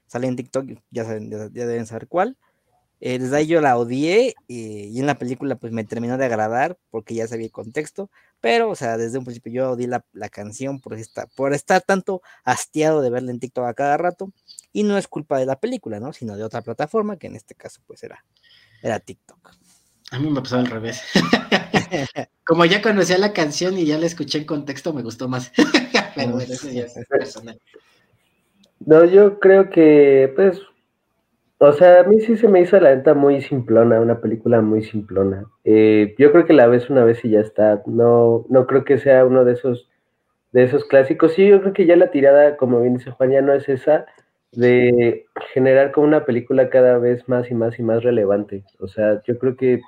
sale 0.08 0.28
en 0.28 0.36
TikTok, 0.36 0.66
ya, 0.92 1.06
saben, 1.06 1.30
ya 1.30 1.66
deben 1.66 1.86
saber 1.86 2.08
cuál. 2.08 2.38
Eh, 3.06 3.20
desde 3.20 3.36
ahí 3.36 3.48
yo 3.48 3.60
la 3.60 3.78
odié 3.78 4.30
eh, 4.30 4.34
y 4.48 4.98
en 4.98 5.06
la 5.06 5.18
película 5.18 5.58
pues 5.58 5.74
me 5.74 5.84
terminó 5.84 6.18
de 6.18 6.24
agradar 6.24 6.78
porque 6.90 7.14
ya 7.14 7.28
sabía 7.28 7.48
el 7.48 7.52
contexto, 7.52 8.10
pero 8.40 8.70
o 8.70 8.76
sea, 8.76 8.96
desde 8.96 9.18
un 9.18 9.26
principio 9.26 9.52
yo 9.52 9.72
odié 9.72 9.88
la, 9.90 10.30
canción 10.30 10.80
por, 10.80 10.94
esta, 10.94 11.28
por 11.36 11.54
estar 11.54 11.82
tanto 11.82 12.22
hastiado 12.46 13.02
de 13.02 13.10
verla 13.10 13.32
en 13.32 13.42
TikTok 13.42 13.66
a 13.66 13.74
cada 13.74 13.98
rato 13.98 14.32
y 14.72 14.84
no 14.84 14.98
es 14.98 15.10
culpa 15.10 15.38
de 15.38 15.46
la 15.46 15.60
película, 15.60 16.00
¿no? 16.00 16.14
Sino 16.14 16.38
de 16.38 16.46
otra 16.46 16.62
plataforma 16.62 17.18
que 17.18 17.28
en 17.28 17.36
este 17.36 17.56
caso 17.56 17.82
pues 17.86 18.04
era, 18.04 18.24
era 18.84 19.00
TikTok. 19.00 19.52
A 20.12 20.20
mí 20.20 20.30
me 20.30 20.42
pasó 20.42 20.58
al 20.58 20.68
revés. 20.68 21.02
Como 22.46 22.66
ya 22.66 22.82
conocía 22.82 23.18
la 23.18 23.34
canción 23.34 23.78
y 23.78 23.86
ya 23.86 23.98
la 23.98 24.06
escuché 24.06 24.38
en 24.38 24.46
contexto, 24.46 24.94
me 24.94 25.02
gustó 25.02 25.28
más. 25.28 25.52
pero 26.16 26.40
eso 26.40 26.70
ya 26.70 26.84
es 26.84 26.94
personal. 27.10 27.60
No, 28.86 29.06
yo 29.06 29.40
creo 29.40 29.70
que 29.70 30.32
pues 30.36 30.62
o 31.66 31.72
sea, 31.72 32.02
a 32.02 32.04
mí 32.04 32.20
sí 32.20 32.36
se 32.36 32.50
me 32.50 32.60
hizo 32.60 32.78
la 32.78 32.94
neta 32.94 33.14
muy 33.14 33.42
simplona, 33.42 34.02
una 34.02 34.20
película 34.20 34.62
muy 34.62 34.84
simplona. 34.84 35.46
Eh, 35.64 36.14
yo 36.18 36.34
creo 36.34 36.46
que 36.46 36.52
la 36.52 36.68
ves 36.68 36.90
una 36.90 37.06
vez 37.06 37.24
y 37.24 37.30
ya 37.30 37.40
está. 37.40 37.82
No, 37.86 38.46
no 38.50 38.68
creo 38.68 38.84
que 38.84 38.98
sea 38.98 39.26
uno 39.26 39.46
de 39.46 39.54
esos, 39.54 39.90
de 40.52 40.64
esos 40.64 40.84
clásicos. 40.84 41.32
Sí, 41.32 41.48
yo 41.48 41.62
creo 41.62 41.72
que 41.72 41.86
ya 41.86 41.96
la 41.96 42.12
tirada, 42.12 42.58
como 42.58 42.82
bien 42.82 42.98
dice 42.98 43.12
Juan, 43.12 43.32
ya 43.32 43.42
no 43.42 43.54
es 43.54 43.70
esa 43.70 44.06
de 44.56 45.26
generar 45.54 45.92
como 45.92 46.08
una 46.08 46.26
película 46.26 46.70
cada 46.70 46.98
vez 46.98 47.28
más 47.28 47.50
y 47.50 47.56
más 47.56 47.80
y 47.80 47.84
más 47.84 48.04
relevante. 48.04 48.64
O 48.80 48.88
sea, 48.88 49.22
yo 49.24 49.38
creo 49.40 49.56
que 49.56 49.82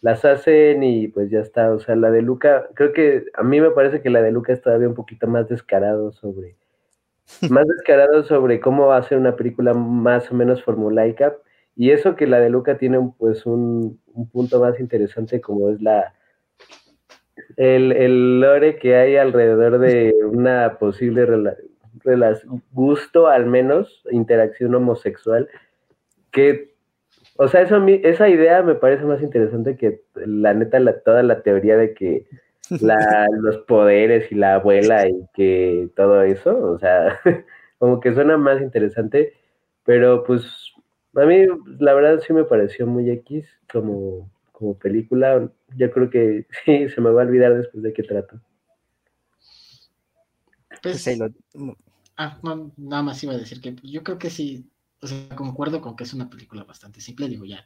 las 0.00 0.24
hacen 0.24 0.82
y 0.82 1.08
pues 1.08 1.30
ya 1.30 1.40
está. 1.40 1.72
O 1.72 1.80
sea, 1.80 1.96
la 1.96 2.10
de 2.10 2.22
Luca, 2.22 2.68
creo 2.74 2.92
que 2.92 3.24
a 3.34 3.42
mí 3.42 3.60
me 3.60 3.70
parece 3.70 4.02
que 4.02 4.10
la 4.10 4.22
de 4.22 4.32
Luca 4.32 4.52
es 4.52 4.60
todavía 4.60 4.88
un 4.88 4.94
poquito 4.94 5.26
más 5.26 5.48
descarado 5.48 6.12
sobre 6.12 6.56
más 7.50 7.66
descarado 7.66 8.24
sobre 8.24 8.60
cómo 8.60 8.92
hacer 8.92 9.18
una 9.18 9.36
película 9.36 9.74
más 9.74 10.30
o 10.30 10.34
menos 10.34 10.62
formulaica. 10.62 11.36
Y 11.74 11.90
eso 11.90 12.16
que 12.16 12.26
la 12.26 12.38
de 12.40 12.50
Luca 12.50 12.76
tiene 12.76 13.12
pues 13.18 13.46
un, 13.46 14.00
punto 14.30 14.60
más 14.60 14.78
interesante 14.78 15.40
como 15.40 15.70
es 15.70 15.80
la 15.80 16.12
el, 17.56 17.92
el, 17.92 18.40
lore 18.40 18.76
que 18.76 18.96
hay 18.96 19.16
alrededor 19.16 19.78
de 19.78 20.14
una 20.24 20.78
posible 20.78 21.24
gusto, 22.72 23.28
al 23.28 23.46
menos, 23.46 24.02
interacción 24.10 24.74
homosexual, 24.74 25.48
que, 26.30 26.74
o 27.36 27.48
sea, 27.48 27.62
eso, 27.62 27.84
esa 27.86 28.28
idea 28.28 28.62
me 28.62 28.74
parece 28.74 29.04
más 29.04 29.22
interesante 29.22 29.76
que 29.76 30.02
la 30.14 30.54
neta, 30.54 30.80
la, 30.80 31.00
toda 31.00 31.22
la 31.22 31.42
teoría 31.42 31.76
de 31.76 31.94
que 31.94 32.26
la, 32.80 33.26
los 33.40 33.58
poderes 33.58 34.30
y 34.32 34.34
la 34.34 34.54
abuela 34.54 35.08
y 35.08 35.26
que 35.34 35.88
todo 35.96 36.22
eso, 36.22 36.56
o 36.72 36.78
sea, 36.78 37.20
como 37.78 38.00
que 38.00 38.14
suena 38.14 38.36
más 38.36 38.60
interesante, 38.60 39.34
pero 39.84 40.24
pues 40.24 40.72
a 41.14 41.24
mí 41.24 41.46
la 41.78 41.94
verdad 41.94 42.20
sí 42.26 42.32
me 42.32 42.44
pareció 42.44 42.86
muy 42.86 43.10
X 43.10 43.46
como, 43.70 44.30
como 44.52 44.78
película, 44.78 45.50
yo 45.76 45.90
creo 45.90 46.10
que 46.10 46.46
sí, 46.64 46.88
se 46.88 47.00
me 47.00 47.10
va 47.10 47.22
a 47.22 47.26
olvidar 47.26 47.54
después 47.54 47.82
de 47.82 47.92
qué 47.92 48.02
trato. 48.02 48.40
Pues, 50.82 51.08
ah, 52.16 52.38
no, 52.42 52.72
nada 52.76 53.02
más 53.02 53.22
iba 53.22 53.32
a 53.32 53.38
decir 53.38 53.60
que 53.60 53.76
yo 53.82 54.02
creo 54.02 54.18
que 54.18 54.30
sí, 54.30 54.68
o 55.00 55.06
sea, 55.06 55.28
concuerdo 55.30 55.80
con 55.80 55.96
que 55.96 56.04
es 56.04 56.12
una 56.12 56.28
película 56.28 56.64
bastante 56.64 57.00
simple, 57.00 57.28
digo 57.28 57.44
ya, 57.44 57.64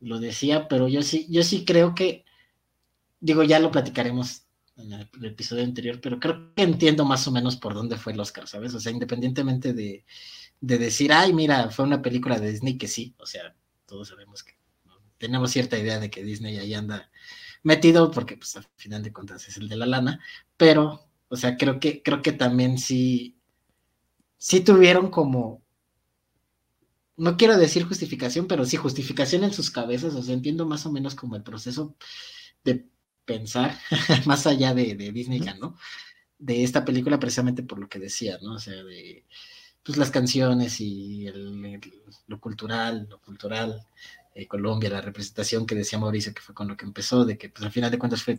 lo 0.00 0.18
decía, 0.18 0.66
pero 0.66 0.88
yo 0.88 1.02
sí, 1.02 1.26
yo 1.30 1.42
sí 1.42 1.64
creo 1.64 1.94
que 1.94 2.24
digo, 3.22 3.44
ya 3.44 3.60
lo 3.60 3.70
platicaremos 3.70 4.42
en 4.76 4.92
el, 4.92 5.08
episodio 5.22 5.64
anterior, 5.64 6.00
pero 6.00 6.18
creo 6.18 6.52
que 6.54 6.62
entiendo 6.62 7.04
más 7.04 7.26
o 7.28 7.30
menos 7.30 7.56
por 7.56 7.72
dónde 7.72 7.96
fue 7.96 8.12
el 8.12 8.20
Oscar, 8.20 8.48
¿sabes? 8.48 8.74
O 8.74 8.80
sea, 8.80 8.92
independientemente 8.92 9.72
de, 9.72 10.04
decir, 10.60 11.12
ay, 11.12 11.32
mira, 11.32 11.70
fue 11.70 11.84
una 11.84 12.02
película 12.02 12.38
de 12.38 12.50
Disney 12.50 12.76
que 12.76 12.88
sí, 12.88 13.14
o 13.18 13.26
sea, 13.26 13.54
todos 13.86 14.08
sabemos 14.08 14.42
que 14.42 14.54
tenemos 15.18 15.52
cierta 15.52 15.78
idea 15.78 16.00
de 16.00 16.10
que 16.10 16.24
Disney 16.24 16.58
ahí 16.58 16.74
anda 16.74 17.10
metido, 17.62 18.10
porque 18.10 18.36
pues 18.36 18.56
al 18.56 18.66
final 18.76 19.02
de 19.02 19.12
cuentas 19.12 19.46
es 19.48 19.56
el 19.56 19.68
de 19.68 19.76
la 19.76 19.86
lana, 19.86 20.20
pero, 20.56 21.08
o 21.32 21.36
sea, 21.36 21.56
creo 21.56 21.80
que, 21.80 22.02
creo 22.02 22.20
que 22.20 22.32
también 22.32 22.76
sí, 22.76 23.38
sí 24.36 24.60
tuvieron 24.60 25.10
como, 25.10 25.62
no 27.16 27.38
quiero 27.38 27.56
decir 27.56 27.84
justificación, 27.84 28.46
pero 28.46 28.66
sí 28.66 28.76
justificación 28.76 29.42
en 29.42 29.52
sus 29.54 29.70
cabezas, 29.70 30.14
o 30.14 30.22
sea, 30.22 30.34
entiendo 30.34 30.66
más 30.66 30.84
o 30.84 30.92
menos 30.92 31.14
como 31.14 31.34
el 31.34 31.42
proceso 31.42 31.96
de 32.64 32.86
pensar, 33.24 33.78
más 34.26 34.46
allá 34.46 34.74
de, 34.74 34.94
Disney, 34.94 35.40
¿no? 35.58 35.74
De 36.38 36.64
esta 36.64 36.84
película 36.84 37.18
precisamente 37.18 37.62
por 37.62 37.78
lo 37.78 37.88
que 37.88 37.98
decía, 37.98 38.38
¿no? 38.42 38.56
O 38.56 38.58
sea, 38.58 38.84
de 38.84 39.24
pues, 39.82 39.96
las 39.96 40.10
canciones 40.10 40.82
y 40.82 41.30
lo 42.26 42.40
cultural, 42.40 43.06
lo 43.08 43.22
cultural, 43.22 43.86
eh, 44.34 44.46
Colombia, 44.46 44.90
la 44.90 45.00
representación 45.00 45.64
que 45.64 45.76
decía 45.76 45.98
Mauricio, 45.98 46.34
que 46.34 46.42
fue 46.42 46.54
con 46.54 46.68
lo 46.68 46.76
que 46.76 46.84
empezó, 46.84 47.24
de 47.24 47.38
que 47.38 47.48
pues 47.48 47.64
al 47.64 47.72
final 47.72 47.90
de 47.90 47.98
cuentas 47.98 48.22
fue 48.22 48.38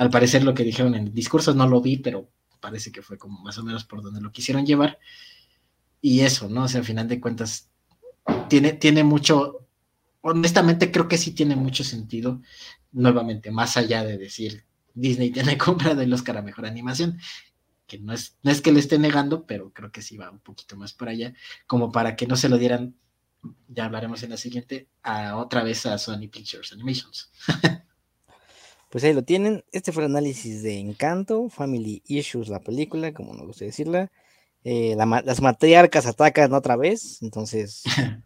al 0.00 0.08
parecer 0.08 0.42
lo 0.44 0.54
que 0.54 0.64
dijeron 0.64 0.94
en 0.94 1.12
discursos 1.12 1.54
no 1.54 1.68
lo 1.68 1.82
vi, 1.82 1.98
pero 1.98 2.30
parece 2.58 2.90
que 2.90 3.02
fue 3.02 3.18
como 3.18 3.38
más 3.42 3.58
o 3.58 3.62
menos 3.62 3.84
por 3.84 4.02
donde 4.02 4.22
lo 4.22 4.32
quisieron 4.32 4.64
llevar. 4.64 4.98
Y 6.00 6.20
eso, 6.20 6.48
¿no? 6.48 6.64
O 6.64 6.68
sea, 6.68 6.80
al 6.80 6.86
final 6.86 7.06
de 7.06 7.20
cuentas, 7.20 7.68
tiene, 8.48 8.72
tiene 8.72 9.04
mucho, 9.04 9.68
honestamente 10.22 10.90
creo 10.90 11.06
que 11.06 11.18
sí 11.18 11.32
tiene 11.32 11.54
mucho 11.54 11.84
sentido, 11.84 12.40
nuevamente, 12.92 13.50
más 13.50 13.76
allá 13.76 14.02
de 14.02 14.16
decir 14.16 14.64
Disney 14.94 15.30
tiene 15.32 15.58
compra 15.58 15.94
del 15.94 16.14
Oscar 16.14 16.38
a 16.38 16.42
Mejor 16.42 16.64
Animación, 16.64 17.20
que 17.86 17.98
no 17.98 18.14
es, 18.14 18.38
no 18.42 18.50
es 18.50 18.62
que 18.62 18.72
le 18.72 18.80
esté 18.80 18.98
negando, 18.98 19.44
pero 19.44 19.70
creo 19.74 19.92
que 19.92 20.00
sí 20.00 20.16
va 20.16 20.30
un 20.30 20.40
poquito 20.40 20.78
más 20.78 20.94
por 20.94 21.10
allá, 21.10 21.34
como 21.66 21.92
para 21.92 22.16
que 22.16 22.26
no 22.26 22.36
se 22.36 22.48
lo 22.48 22.56
dieran, 22.56 22.94
ya 23.68 23.84
hablaremos 23.84 24.22
en 24.22 24.30
la 24.30 24.38
siguiente, 24.38 24.88
a 25.02 25.36
otra 25.36 25.62
vez 25.62 25.84
a 25.84 25.98
Sony 25.98 26.28
Pictures 26.32 26.72
Animations. 26.72 27.30
Pues 28.90 29.04
ahí 29.04 29.12
lo 29.12 29.22
tienen. 29.22 29.64
Este 29.72 29.92
fue 29.92 30.04
el 30.04 30.10
análisis 30.10 30.62
de 30.62 30.78
Encanto, 30.78 31.48
Family 31.48 32.02
Issues, 32.06 32.48
la 32.48 32.60
película, 32.60 33.14
como 33.14 33.32
nos 33.34 33.46
gusta 33.46 33.64
decirla. 33.64 34.10
Eh, 34.64 34.94
las 34.96 35.40
matriarcas 35.40 36.06
atacan 36.06 36.52
otra 36.52 36.76
vez, 36.76 37.22
entonces, 37.22 37.84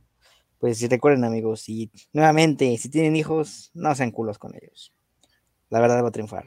pues 0.59 0.79
si 0.79 0.89
recuerden 0.89 1.25
amigos, 1.25 1.69
y 1.69 1.91
nuevamente, 2.13 2.77
si 2.79 2.89
tienen 2.89 3.15
hijos, 3.15 3.71
no 3.75 3.95
sean 3.95 4.11
culos 4.11 4.39
con 4.39 4.55
ellos. 4.55 4.93
La 5.69 5.81
verdad 5.81 6.03
va 6.03 6.09
a 6.09 6.13
triunfar. 6.13 6.47